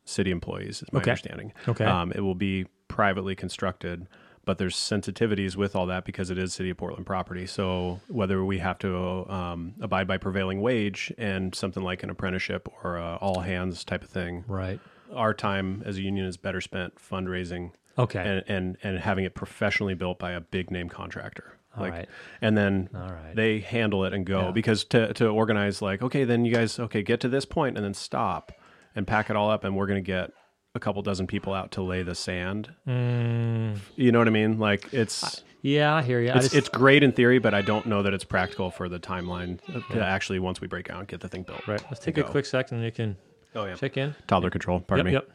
city 0.05 0.31
employees, 0.31 0.81
is 0.81 0.91
my 0.91 0.99
Okay. 0.99 1.11
understanding. 1.11 1.53
Okay. 1.67 1.85
Um, 1.85 2.11
it 2.13 2.21
will 2.21 2.35
be 2.35 2.65
privately 2.89 3.35
constructed, 3.35 4.07
but 4.45 4.57
there's 4.57 4.75
sensitivities 4.75 5.55
with 5.55 5.75
all 5.75 5.85
that 5.87 6.05
because 6.05 6.29
it 6.29 6.37
is 6.37 6.53
City 6.53 6.69
of 6.69 6.77
Portland 6.77 7.05
property. 7.05 7.45
So 7.45 8.01
whether 8.07 8.43
we 8.43 8.59
have 8.59 8.79
to 8.79 9.29
um, 9.29 9.73
abide 9.81 10.07
by 10.07 10.17
prevailing 10.17 10.61
wage 10.61 11.13
and 11.17 11.53
something 11.55 11.83
like 11.83 12.03
an 12.03 12.09
apprenticeship 12.09 12.67
or 12.83 12.97
all 12.97 13.41
hands 13.41 13.83
type 13.83 14.03
of 14.03 14.09
thing, 14.09 14.43
right 14.47 14.79
our 15.13 15.33
time 15.33 15.83
as 15.85 15.97
a 15.97 16.01
union 16.01 16.25
is 16.25 16.37
better 16.37 16.59
spent 16.59 16.95
fundraising 16.95 17.71
okay 17.97 18.19
and, 18.19 18.43
and, 18.47 18.77
and 18.83 18.99
having 18.99 19.25
it 19.25 19.35
professionally 19.35 19.93
built 19.93 20.19
by 20.19 20.31
a 20.31 20.41
big 20.41 20.71
name 20.71 20.89
contractor. 20.89 21.57
All 21.75 21.83
like, 21.83 21.93
right. 21.93 22.09
and 22.41 22.55
then 22.57 22.89
right. 22.93 23.35
they 23.35 23.59
handle 23.59 24.05
it 24.05 24.13
and 24.13 24.25
go 24.25 24.45
Yeah. 24.45 24.51
because 24.51 24.83
to, 24.85 25.13
to 25.13 25.27
organize 25.27 25.81
like, 25.81 26.03
okay, 26.03 26.23
then 26.23 26.45
you 26.45 26.53
guys, 26.53 26.79
okay, 26.79 27.01
get 27.01 27.19
to 27.21 27.29
this 27.29 27.45
point 27.45 27.77
and 27.77 27.85
then 27.85 27.95
stop 27.95 28.51
and 28.95 29.07
pack 29.07 29.31
it 29.31 29.35
all 29.35 29.49
up. 29.49 29.63
And 29.63 29.75
we're 29.75 29.87
going 29.87 30.03
to 30.03 30.05
get 30.05 30.31
a 30.75 30.79
couple 30.79 31.01
dozen 31.03 31.27
people 31.27 31.53
out 31.53 31.71
to 31.71 31.83
lay 31.83 32.01
the 32.03 32.15
sand. 32.15 32.73
Mm, 32.87 33.77
You 33.95 34.11
know 34.11 34.19
what 34.19 34.27
I 34.27 34.31
mean? 34.31 34.57
Like 34.57 34.91
it's, 34.91 35.43
yeah, 35.61 35.93
I 35.95 36.01
hear 36.01 36.19
you. 36.19 36.31
I 36.31 36.35
it's, 36.37 36.45
just, 36.45 36.55
it's 36.55 36.69
great 36.69 37.03
in 37.03 37.11
theory, 37.11 37.37
but 37.39 37.53
I 37.53 37.61
don't 37.61 37.85
know 37.85 38.01
that 38.03 38.13
it's 38.13 38.23
practical 38.23 38.71
for 38.71 38.89
the 38.89 38.99
timeline 38.99 39.59
to 39.91 40.03
actually, 40.03 40.39
once 40.39 40.61
we 40.61 40.67
break 40.67 40.89
out, 40.89 41.07
get 41.07 41.19
the 41.19 41.27
thing 41.29 41.43
built. 41.43 41.67
right. 41.67 41.81
Let's 41.91 41.99
take 42.03 42.17
a 42.17 42.23
go. 42.23 42.27
quick 42.29 42.45
second 42.45 42.77
and 42.77 42.85
you 42.85 42.91
can 42.91 43.15
Oh 43.55 43.65
yeah. 43.65 43.75
check 43.75 43.97
in. 43.97 44.15
Toddler 44.25 44.49
control. 44.49 44.79
Pardon 44.79 45.05
yep, 45.13 45.27
me. 45.27 45.29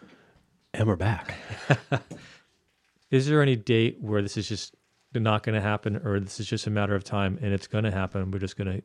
yep. 0.00 0.10
And 0.74 0.88
we're 0.88 0.96
back. 0.96 1.34
Is 3.10 3.26
there 3.28 3.42
any 3.42 3.56
date 3.56 3.98
where 4.00 4.22
this 4.22 4.38
is 4.38 4.48
just 4.48 4.74
not 5.12 5.42
going 5.42 5.54
to 5.54 5.60
happen, 5.60 6.00
or 6.02 6.18
this 6.18 6.40
is 6.40 6.46
just 6.46 6.66
a 6.66 6.70
matter 6.70 6.94
of 6.94 7.04
time 7.04 7.38
and 7.42 7.52
it's 7.52 7.66
going 7.66 7.84
to 7.84 7.90
happen? 7.90 8.30
We're 8.30 8.38
just 8.38 8.56
going 8.56 8.78
to 8.80 8.82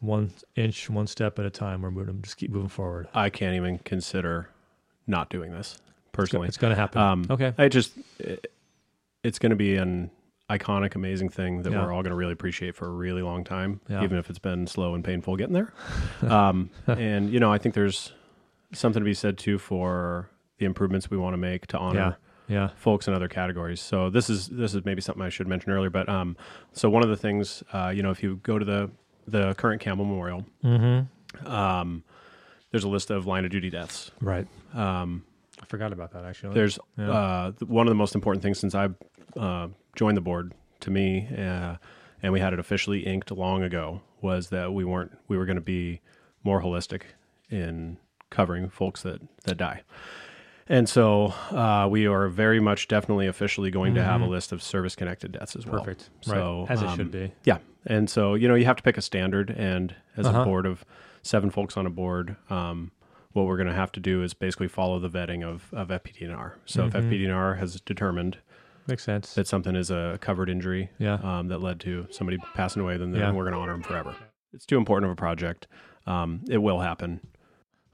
one 0.00 0.32
inch, 0.56 0.88
one 0.90 1.06
step 1.06 1.38
at 1.38 1.44
a 1.44 1.50
time. 1.50 1.82
We're 1.82 2.04
to 2.04 2.12
just 2.14 2.36
keep 2.36 2.50
moving 2.50 2.68
forward. 2.68 3.08
I 3.14 3.30
can't 3.30 3.54
even 3.54 3.78
consider 3.78 4.48
not 5.06 5.28
doing 5.30 5.52
this 5.52 5.78
personally. 6.12 6.48
It's 6.48 6.56
going 6.56 6.70
to 6.74 6.80
happen. 6.80 7.00
Um, 7.00 7.26
okay. 7.30 7.52
I 7.58 7.68
just, 7.68 7.92
it, 8.18 8.50
it's 9.22 9.38
going 9.38 9.50
to 9.50 9.56
be 9.56 9.76
an 9.76 10.10
iconic, 10.48 10.94
amazing 10.94 11.28
thing 11.28 11.62
that 11.62 11.72
Yeah. 11.72 11.84
we're 11.84 11.92
all 11.92 12.02
going 12.02 12.10
to 12.10 12.16
really 12.16 12.32
appreciate 12.32 12.74
for 12.74 12.86
a 12.86 12.90
really 12.90 13.22
long 13.22 13.44
time, 13.44 13.80
Yeah. 13.88 14.02
even 14.02 14.18
if 14.18 14.30
it's 14.30 14.38
been 14.38 14.66
slow 14.66 14.94
and 14.94 15.04
painful 15.04 15.36
getting 15.36 15.54
there. 15.54 15.72
um, 16.28 16.70
and, 16.86 17.30
you 17.30 17.38
know, 17.38 17.52
I 17.52 17.58
think 17.58 17.74
there's 17.74 18.12
something 18.72 19.00
to 19.00 19.04
be 19.04 19.14
said 19.14 19.36
too 19.38 19.58
for 19.58 20.30
the 20.58 20.64
improvements 20.64 21.10
we 21.10 21.16
want 21.18 21.34
to 21.34 21.38
make 21.38 21.66
to 21.68 21.78
honor 21.78 22.16
Yeah. 22.48 22.54
Yeah. 22.56 22.68
folks 22.76 23.06
in 23.06 23.14
other 23.14 23.28
categories. 23.28 23.80
So 23.80 24.10
this 24.10 24.28
is 24.28 24.48
this 24.48 24.74
is 24.74 24.84
maybe 24.84 25.00
something 25.00 25.22
I 25.22 25.28
should 25.28 25.46
mention 25.46 25.70
earlier. 25.70 25.90
But 25.90 26.08
um, 26.08 26.36
so 26.72 26.90
one 26.90 27.02
of 27.04 27.08
the 27.08 27.16
things, 27.16 27.62
uh, 27.72 27.92
you 27.94 28.02
know, 28.02 28.10
if 28.10 28.22
you 28.24 28.40
go 28.42 28.58
to 28.58 28.64
the 28.64 28.90
the 29.26 29.54
current 29.54 29.80
Campbell 29.80 30.04
Memorial, 30.04 30.44
Mm-hmm. 30.64 31.46
um, 31.46 32.02
there's 32.70 32.84
a 32.84 32.88
list 32.88 33.10
of 33.10 33.26
line 33.26 33.44
of 33.44 33.50
duty 33.50 33.70
deaths. 33.70 34.10
Right. 34.20 34.46
Um, 34.74 35.24
I 35.60 35.66
forgot 35.66 35.92
about 35.92 36.12
that 36.12 36.24
actually. 36.24 36.54
there's 36.54 36.78
Yeah. 36.96 37.10
uh, 37.10 37.52
one 37.66 37.86
of 37.86 37.90
the 37.90 37.96
most 37.96 38.14
important 38.14 38.42
things 38.42 38.58
since 38.58 38.74
I 38.74 38.88
uh, 39.36 39.68
joined 39.96 40.16
the 40.16 40.20
board 40.22 40.52
to 40.80 40.90
me, 40.90 41.28
uh, 41.36 41.76
and 42.22 42.32
we 42.32 42.40
had 42.40 42.52
it 42.52 42.58
officially 42.58 43.00
inked 43.06 43.30
long 43.30 43.62
ago, 43.62 44.02
was 44.22 44.48
that 44.50 44.72
we 44.72 44.84
weren't 44.84 45.12
we 45.28 45.36
were 45.36 45.46
going 45.46 45.56
to 45.56 45.60
be 45.62 46.00
more 46.44 46.62
holistic 46.62 47.02
in 47.50 47.98
covering 48.30 48.68
folks 48.70 49.02
that 49.02 49.20
that 49.44 49.56
die. 49.56 49.82
And 50.70 50.88
so 50.88 51.34
uh, 51.50 51.88
we 51.90 52.06
are 52.06 52.28
very 52.28 52.60
much 52.60 52.86
definitely 52.88 53.26
officially 53.26 53.70
going 53.72 53.94
to 53.96 54.04
have 54.04 54.20
a 54.20 54.26
list 54.26 54.52
of 54.52 54.62
service 54.62 54.94
connected 54.94 55.32
deaths 55.32 55.56
as 55.56 55.66
well. 55.66 55.80
Mm-hmm. 55.80 55.84
perfect. 55.84 56.10
So 56.22 56.60
right. 56.60 56.70
As 56.70 56.80
it 56.82 56.88
um, 56.88 56.96
should 56.96 57.10
be. 57.10 57.32
Yeah. 57.44 57.58
And 57.86 58.08
so, 58.08 58.34
you 58.34 58.46
know, 58.46 58.54
you 58.54 58.64
have 58.66 58.76
to 58.76 58.82
pick 58.82 58.96
a 58.96 59.02
standard. 59.02 59.50
And 59.50 59.94
as 60.16 60.26
Uh-huh. 60.26 60.42
a 60.42 60.44
board 60.44 60.66
of 60.66 60.84
seven 61.22 61.50
folks 61.50 61.76
on 61.76 61.86
a 61.86 61.90
board, 61.90 62.36
um, 62.50 62.92
what 63.32 63.46
we're 63.46 63.56
going 63.56 63.66
to 63.68 63.74
have 63.74 63.90
to 63.92 64.00
do 64.00 64.22
is 64.22 64.32
basically 64.32 64.68
follow 64.68 65.00
the 65.00 65.10
vetting 65.10 65.42
of, 65.44 65.68
of 65.72 65.88
FPDNR. 65.88 66.52
So 66.66 66.84
Mm-hmm. 66.88 66.96
if 66.96 67.04
FPDNR 67.04 67.58
has 67.58 67.80
determined 67.80 68.38
Makes 68.86 69.02
sense. 69.02 69.34
that 69.34 69.48
something 69.48 69.74
is 69.74 69.90
a 69.90 70.18
covered 70.20 70.48
injury 70.48 70.90
Yeah. 70.98 71.14
um, 71.14 71.48
that 71.48 71.58
led 71.60 71.80
to 71.80 72.06
somebody 72.12 72.38
passing 72.54 72.80
away, 72.80 72.96
then, 72.96 73.10
then 73.10 73.20
Yeah. 73.20 73.32
we're 73.32 73.44
going 73.44 73.54
to 73.54 73.58
honor 73.60 73.72
them 73.72 73.82
forever. 73.82 74.14
It's 74.52 74.66
too 74.66 74.78
important 74.78 75.10
of 75.10 75.12
a 75.12 75.16
project. 75.16 75.66
Um, 76.06 76.42
it 76.48 76.58
will 76.58 76.78
happen. 76.80 77.20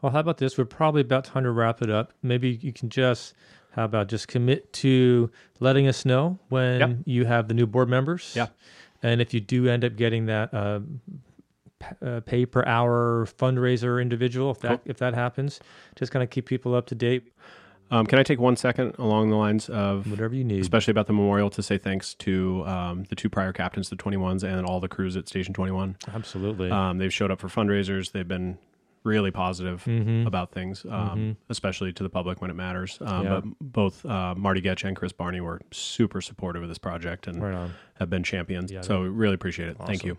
Well, 0.06 0.12
how 0.12 0.20
about 0.20 0.38
this? 0.38 0.56
We're 0.56 0.66
probably 0.66 1.00
about 1.00 1.24
time 1.24 1.42
to 1.42 1.50
wrap 1.50 1.82
it 1.82 1.90
up. 1.90 2.12
Maybe 2.22 2.60
you 2.62 2.72
can 2.72 2.90
just, 2.90 3.34
how 3.72 3.86
about 3.86 4.06
just 4.06 4.28
commit 4.28 4.72
to 4.74 5.32
letting 5.58 5.88
us 5.88 6.04
know 6.04 6.38
when 6.48 6.78
Yep. 6.78 6.90
you 7.06 7.24
have 7.24 7.48
the 7.48 7.54
new 7.54 7.66
board 7.66 7.88
members. 7.88 8.32
Yeah. 8.36 8.46
And 9.02 9.20
if 9.20 9.34
you 9.34 9.40
do 9.40 9.66
end 9.68 9.84
up 9.84 9.96
getting 9.96 10.26
that 10.26 10.54
uh, 10.54 10.78
uh, 12.00 12.20
pay 12.20 12.46
per 12.46 12.62
hour 12.66 13.26
fundraiser 13.36 14.00
individual, 14.00 14.52
if 14.52 14.60
that 14.60 14.68
Cool. 14.84 14.90
if 14.92 14.98
that 14.98 15.14
happens, 15.14 15.58
just 15.96 16.12
kind 16.12 16.22
of 16.22 16.30
keep 16.30 16.46
people 16.46 16.76
up 16.76 16.86
to 16.86 16.94
date. 16.94 17.32
Um, 17.90 18.06
can 18.06 18.20
I 18.20 18.22
take 18.22 18.38
one 18.38 18.54
second 18.54 18.94
along 18.98 19.30
the 19.30 19.36
lines 19.36 19.68
of 19.68 20.08
Whatever 20.08 20.36
you 20.36 20.44
need. 20.44 20.60
especially 20.60 20.92
about 20.92 21.08
the 21.08 21.14
memorial 21.14 21.50
to 21.50 21.64
say 21.64 21.78
thanks 21.78 22.14
to 22.14 22.64
um, 22.64 23.06
the 23.08 23.16
two 23.16 23.28
prior 23.28 23.52
captains, 23.52 23.90
the 23.90 23.96
21s, 23.96 24.44
and 24.44 24.64
all 24.64 24.78
the 24.78 24.88
crews 24.88 25.16
at 25.16 25.26
Station 25.26 25.52
21. 25.52 25.96
Absolutely. 26.14 26.70
Um, 26.70 26.98
they've 26.98 27.12
showed 27.12 27.32
up 27.32 27.40
for 27.40 27.48
fundraisers. 27.48 28.12
They've 28.12 28.26
been 28.28 28.58
really 29.06 29.30
positive 29.30 29.82
Mhm. 29.84 30.26
about 30.26 30.52
things, 30.52 30.84
um, 30.90 31.36
especially 31.48 31.92
to 31.94 32.02
the 32.02 32.08
public 32.10 32.42
when 32.42 32.50
it 32.50 32.54
matters. 32.54 32.98
Um, 33.00 33.24
Yeah. 33.24 33.40
But 33.40 33.44
both 33.60 34.04
uh, 34.04 34.34
Marty 34.36 34.60
Getch 34.60 34.84
and 34.84 34.94
Chris 34.96 35.12
Barney 35.12 35.40
were 35.40 35.60
super 35.72 36.20
supportive 36.20 36.62
of 36.62 36.68
this 36.68 36.78
project 36.78 37.26
and 37.28 37.42
right 37.42 37.70
have 37.94 38.10
been 38.10 38.22
champions. 38.22 38.70
Yeah, 38.70 38.82
so 38.82 39.02
we 39.02 39.08
really 39.08 39.34
appreciate 39.34 39.68
it. 39.70 39.76
Thank 39.86 40.04
you. 40.04 40.18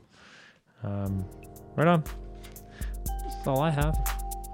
Um, 0.84 1.26
right 1.76 1.88
on. 1.88 2.04
That's 3.06 3.45
all 3.47 3.62
I 3.62 3.69
have. 3.69 3.95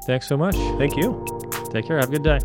Thanks 0.06 0.28
so 0.28 0.36
much. 0.36 0.56
Thank 0.78 0.98
you. 0.98 1.26
Take 1.72 1.86
care. 1.88 1.98
Have 2.00 2.10
a 2.10 2.12
good 2.12 2.24
day. 2.24 2.40